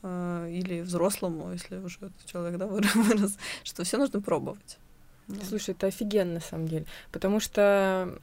э, 0.03 0.49
или 0.51 0.81
взрослому, 0.81 1.53
если 1.53 1.77
уже 1.77 2.11
человек 2.27 2.59
да, 2.59 2.67
вырос, 2.95 3.39
что 3.63 3.85
все 3.85 3.99
нужно 3.99 4.21
пробовать. 4.21 4.79
Слушай, 5.49 5.71
это 5.71 5.87
офигенно 5.89 6.35
на 6.35 6.41
самом 6.41 6.69
деле, 6.69 6.87
потому 7.13 7.41
что 7.41 8.19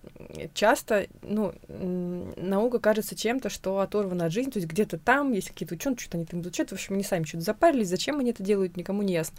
часто, 0.54 1.08
ну, 1.22 1.54
наука 1.68 2.80
кажется 2.80 3.16
чем-то, 3.16 3.50
что 3.50 3.80
оторвано 3.80 4.26
от 4.26 4.32
жизни, 4.32 4.52
то 4.52 4.60
есть 4.60 4.70
где-то 4.70 4.98
там 4.98 5.32
есть 5.32 5.50
какие-то 5.50 5.76
ученые, 5.76 5.98
что-то 5.98 6.18
они 6.18 6.26
там 6.26 6.42
изучают, 6.42 6.72
в 6.72 6.74
общем, 6.74 6.96
они 6.96 7.04
сами 7.04 7.24
что-то 7.24 7.44
запарились, 7.44 7.88
зачем 7.88 8.20
они 8.20 8.32
это 8.32 8.44
делают, 8.44 8.78
никому 8.78 9.02
не 9.02 9.14
ясно. 9.14 9.38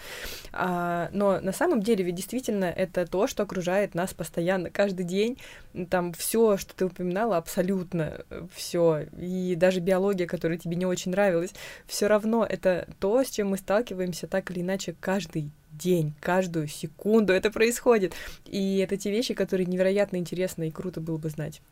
А, 0.53 1.09
но 1.13 1.41
на 1.41 1.53
самом 1.53 1.83
деле 1.83 2.05
ведь 2.05 2.15
действительно 2.15 2.67
это 2.67 3.07
то, 3.07 3.27
что 3.27 3.43
окружает 3.43 3.95
нас 3.95 4.15
постоянно, 4.15 4.71
каждый 4.71 5.05
день, 5.05 5.39
там 5.91 6.13
все, 6.13 6.57
что 6.57 6.75
ты 6.75 6.87
упоминала, 6.87 7.37
абсолютно 7.37 8.25
э, 8.31 8.47
все, 8.55 9.07
и 9.19 9.55
даже 9.57 9.81
биология, 9.81 10.27
которая 10.27 10.59
тебе 10.59 10.77
не 10.77 10.87
очень 10.87 11.13
нравилась, 11.13 11.53
все 11.87 12.07
равно 12.07 12.45
это 12.49 12.89
то, 13.01 13.23
с 13.23 13.31
чем 13.31 13.49
мы 13.49 13.59
сталкиваемся 13.59 14.27
так 14.27 14.51
или 14.51 14.61
иначе 14.61 14.95
каждый 15.01 15.51
день, 15.79 16.13
каждую 16.21 16.67
секунду 16.67 17.33
это 17.33 17.51
происходит. 17.51 18.15
И 18.45 18.79
это 18.79 18.97
те 18.97 19.11
вещи, 19.11 19.35
которые 19.35 19.67
невероятно 19.67 20.17
интересно 20.17 20.65
и 20.65 20.71
круто 20.71 21.01
было 21.01 21.17
бы 21.17 21.31
знать. 21.31 21.63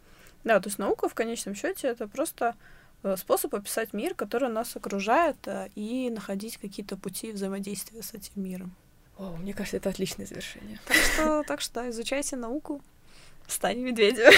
Да, 0.45 0.61
то 0.61 0.69
есть 0.69 0.79
наука 0.79 1.09
в 1.09 1.15
конечном 1.15 1.55
счете 1.55 1.89
это 1.89 2.07
просто 2.07 2.55
э, 3.03 3.17
способ 3.17 3.55
описать 3.55 3.93
мир, 3.93 4.15
который 4.15 4.49
нас 4.49 4.77
окружает, 4.77 5.37
э, 5.47 5.69
и 5.75 6.09
находить 6.11 6.57
какие-то 6.57 6.97
пути 6.97 7.33
взаимодействия 7.33 8.03
с 8.03 8.15
этим 8.15 8.43
миром. 8.43 8.75
О, 9.19 9.37
мне 9.37 9.55
кажется, 9.55 9.79
это 9.79 9.89
отличное 9.89 10.27
завершение. 10.27 10.79
Так 10.87 10.97
что, 10.97 11.43
так 11.49 11.61
что 11.61 11.89
изучайте 11.91 12.37
науку, 12.37 12.81
стань 13.49 13.81
медведем. 13.81 14.33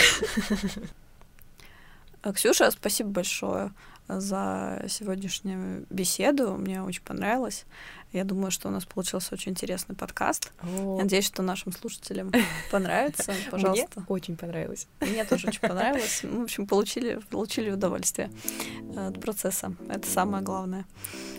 Ксюша, 2.34 2.70
спасибо 2.70 3.10
большое 3.10 3.72
за 4.08 4.82
сегодняшнюю 4.88 5.86
беседу. 5.90 6.54
Мне 6.54 6.82
очень 6.82 7.02
понравилось. 7.02 7.64
Я 8.12 8.24
думаю, 8.24 8.50
что 8.50 8.68
у 8.68 8.70
нас 8.70 8.86
получился 8.86 9.34
очень 9.34 9.52
интересный 9.52 9.94
подкаст. 9.94 10.52
О. 10.62 10.96
Надеюсь, 10.96 11.26
что 11.26 11.42
нашим 11.42 11.72
слушателям 11.72 12.32
понравится. 12.70 13.34
Пожалуйста. 13.50 14.00
Мне 14.00 14.06
очень 14.08 14.36
понравилось. 14.36 14.86
Мне 15.00 15.24
тоже 15.26 15.48
очень 15.48 15.60
понравилось. 15.60 16.22
Мы, 16.22 16.40
в 16.40 16.42
общем, 16.44 16.66
получили, 16.66 17.20
получили 17.30 17.70
удовольствие 17.70 18.30
от 18.96 19.20
процесса. 19.20 19.74
Это 19.90 20.08
самое 20.08 20.42
главное. 20.42 20.86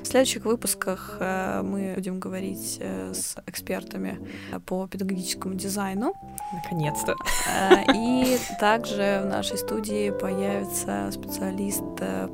В 0.03 0.05
следующих 0.05 0.45
выпусках 0.45 1.17
э, 1.19 1.61
мы 1.63 1.93
будем 1.95 2.19
говорить 2.19 2.77
э, 2.79 3.13
с 3.13 3.35
экспертами 3.47 4.19
по 4.67 4.87
педагогическому 4.87 5.55
дизайну. 5.55 6.13
Наконец-то. 6.53 7.15
Э, 7.47 7.83
и 7.95 8.37
также 8.59 9.21
в 9.23 9.27
нашей 9.27 9.57
студии 9.57 10.11
появится 10.11 11.09
специалист 11.11 11.83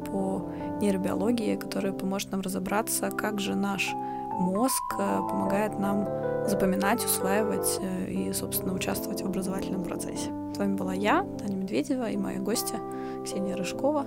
по 0.06 0.52
нейробиологии, 0.82 1.56
который 1.56 1.94
поможет 1.94 2.32
нам 2.32 2.42
разобраться, 2.42 3.12
как 3.12 3.40
же 3.40 3.56
наш 3.56 3.94
мозг 4.40 4.84
э, 4.98 5.18
помогает 5.18 5.80
нам 5.80 6.08
запоминать, 6.48 7.04
усваивать 7.04 7.80
э, 7.82 8.12
и, 8.12 8.34
собственно, 8.34 8.74
участвовать 8.74 9.22
в 9.22 9.26
образовательном 9.26 9.84
процессе. 9.84 10.32
С 10.54 10.58
вами 10.58 10.76
была 10.76 10.94
я, 10.94 11.26
Таня 11.40 11.56
Медведева, 11.56 12.10
и 12.10 12.18
моя 12.18 12.40
гостья 12.40 12.80
Ксения 13.24 13.56
Рыжкова. 13.56 14.06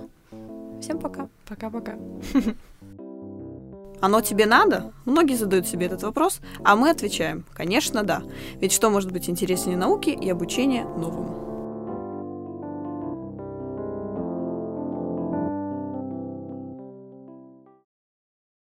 Всем 0.81 0.99
пока. 0.99 1.27
Пока-пока. 1.47 1.93
Оно 4.01 4.21
тебе 4.21 4.45
надо? 4.45 4.93
Многие 5.05 5.35
задают 5.35 5.67
себе 5.67 5.87
этот 5.87 6.03
вопрос, 6.03 6.39
а 6.63 6.75
мы 6.75 6.89
отвечаем, 6.89 7.43
конечно, 7.53 8.03
да. 8.03 8.23
Ведь 8.55 8.71
что 8.71 8.89
может 8.89 9.11
быть 9.11 9.29
интереснее 9.29 9.75
науки 9.75 10.09
и 10.09 10.29
обучения 10.29 10.85
новому? 10.85 11.38